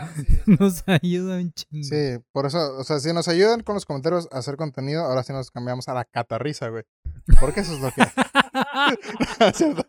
Nos 0.46 0.84
ayuda 0.86 1.38
un 1.38 1.52
chingo. 1.52 1.82
Sí, 1.82 2.24
por 2.30 2.46
eso, 2.46 2.78
o 2.78 2.84
sea, 2.84 3.00
si 3.00 3.12
nos 3.12 3.26
ayudan 3.26 3.62
con 3.64 3.74
los 3.74 3.84
comentarios 3.84 4.28
a 4.30 4.38
hacer 4.38 4.56
contenido, 4.56 5.02
ahora 5.02 5.24
sí 5.24 5.32
nos 5.32 5.50
cambiamos 5.50 5.88
a 5.88 5.94
la 5.94 6.04
catarrisa, 6.04 6.68
güey. 6.68 6.84
Porque 7.40 7.60
eso 7.60 7.74
es 7.74 7.80
lo 7.80 7.90
que... 7.90 8.02
¿Es 9.44 9.56
cierto? 9.56 9.84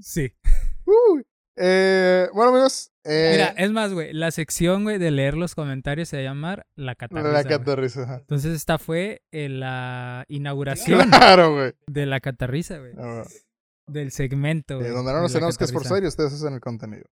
sí. 0.00 0.32
Uy. 0.86 1.26
Eh, 1.58 2.28
bueno, 2.34 2.50
amigos. 2.50 2.90
Eh, 3.04 3.30
Mira, 3.32 3.54
es 3.56 3.70
más, 3.70 3.92
güey, 3.94 4.12
la 4.12 4.30
sección, 4.30 4.84
güey, 4.84 4.98
de 4.98 5.10
leer 5.10 5.36
los 5.36 5.54
comentarios 5.54 6.08
se 6.08 6.16
va 6.16 6.20
a 6.20 6.24
llamar 6.24 6.66
La 6.74 6.94
Catarrisa. 6.94 8.00
la 8.00 8.04
ajá. 8.04 8.16
Entonces 8.20 8.54
esta 8.54 8.78
fue 8.78 9.22
eh, 9.32 9.48
la 9.48 10.24
inauguración 10.28 10.98
Claro, 11.10 11.54
güey. 11.54 11.72
de 11.86 12.06
La 12.06 12.20
Catarrisa, 12.20 12.78
güey. 12.78 12.92
Ah, 12.98 13.24
Del 13.88 14.12
segmento, 14.12 14.78
güey. 14.78 14.90
donde 14.90 15.12
no 15.12 15.22
nos 15.22 15.32
tenemos 15.32 15.56
que 15.56 15.64
esforzar 15.64 16.02
y 16.02 16.06
ustedes 16.06 16.32
hacen 16.34 16.54
el 16.54 16.60
contenido. 16.60 17.06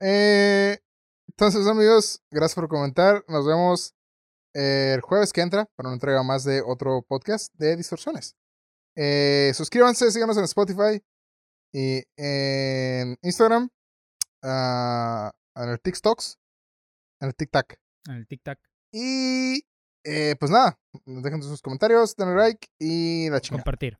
Entonces, 0.00 1.66
amigos, 1.66 2.20
gracias 2.30 2.54
por 2.54 2.68
comentar. 2.68 3.24
Nos 3.28 3.46
vemos 3.46 3.94
el 4.54 5.00
jueves 5.00 5.32
que 5.32 5.40
entra 5.40 5.66
para 5.76 5.88
una 5.88 5.94
entrega 5.96 6.22
más 6.22 6.44
de 6.44 6.60
otro 6.60 7.02
podcast 7.08 7.52
de 7.54 7.76
Distorsiones. 7.76 8.36
Suscríbanse, 9.54 10.10
síganos 10.10 10.36
en 10.36 10.44
Spotify 10.44 11.02
y 11.72 12.02
en 12.16 13.16
Instagram, 13.22 13.68
ah, 14.42 15.32
en 15.56 15.68
el 15.70 15.80
TikToks, 15.80 16.38
en 17.20 17.28
el 17.28 17.34
TikTok. 17.34 17.74
En 18.08 18.14
el 18.16 18.26
tic-tac. 18.26 18.58
Y 18.92 19.64
eh, 20.04 20.34
pues 20.38 20.50
nada, 20.50 20.78
dejen 21.04 21.42
sus 21.42 21.62
comentarios, 21.62 22.16
denle 22.16 22.34
like 22.34 22.68
y 22.78 23.30
la 23.30 23.40
chingada. 23.40 23.62
Compartir. 23.62 23.98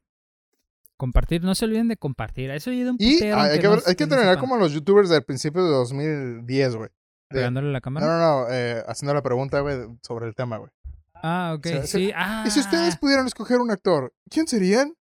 Compartir, 0.97 1.43
no 1.43 1.55
se 1.55 1.65
olviden 1.65 1.89
de 1.89 1.97
compartir. 1.97 2.51
Eso 2.51 2.71
ayuda 2.71 2.91
un 2.93 2.97
Y 2.99 3.23
hay, 3.25 3.59
que, 3.59 3.65
no- 3.65 3.71
ver- 3.73 3.83
hay 3.87 3.95
que 3.97 4.05
no 4.07 4.11
terminar 4.11 4.39
como 4.39 4.57
los 4.57 4.73
youtubers 4.73 5.09
del 5.09 5.25
principio 5.25 5.65
de 5.65 5.71
2010, 5.71 6.77
güey. 6.77 6.91
Pegándole 7.29 7.69
la 7.73 7.79
No, 7.79 7.83
cámara. 7.83 8.07
no, 8.07 8.19
no, 8.19 8.47
eh, 8.51 8.83
haciendo 8.87 9.15
la 9.15 9.23
pregunta, 9.23 9.61
güey, 9.61 9.79
sobre 10.03 10.27
el 10.27 10.35
tema, 10.35 10.59
güey. 10.59 10.71
Ah, 11.15 11.55
ok. 11.57 11.67
O 11.67 11.69
sea, 11.71 11.87
sí. 11.87 12.13
Ah, 12.15 12.45
Y 12.47 12.51
si 12.51 12.61
ustedes 12.61 12.97
pudieran 12.99 13.27
escoger 13.27 13.59
un 13.61 13.71
actor, 13.71 14.13
¿quién 14.29 14.47
serían? 14.47 14.95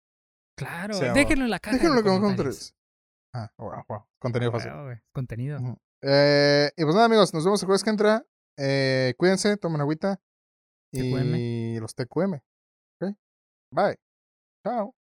Claro. 0.66 0.96
o 0.96 1.00
sea, 1.00 1.14
déjenlo 1.14 1.46
en 1.46 1.52
la 1.52 1.60
caja. 1.60 1.76
Déjenlo 1.76 1.96
los 1.96 2.04
comentarios. 2.04 2.32
comentarios. 2.34 2.76
Ah, 3.34 3.52
wow, 3.58 3.84
wow. 3.88 4.06
Contenido 4.20 4.52
Ah, 4.54 4.60
fácil. 4.60 4.72
Contenido. 5.14 5.60
Eh, 6.02 6.72
y 6.76 6.84
pues 6.84 6.94
nada, 6.96 7.06
amigos, 7.06 7.34
nos 7.34 7.44
vemos 7.46 7.62
el 7.62 7.66
jueves 7.68 7.84
que 7.84 7.90
entra. 7.90 8.26
Eh, 8.58 9.14
cuídense, 9.18 9.58
tomen 9.58 9.82
agüita. 9.82 10.20
TQM. 10.94 11.36
Y 11.38 11.80
los 11.80 11.96
TQM. 11.96 12.34
¿Ok? 13.02 13.16
Bye. 13.74 13.98
Chao. 14.66 14.94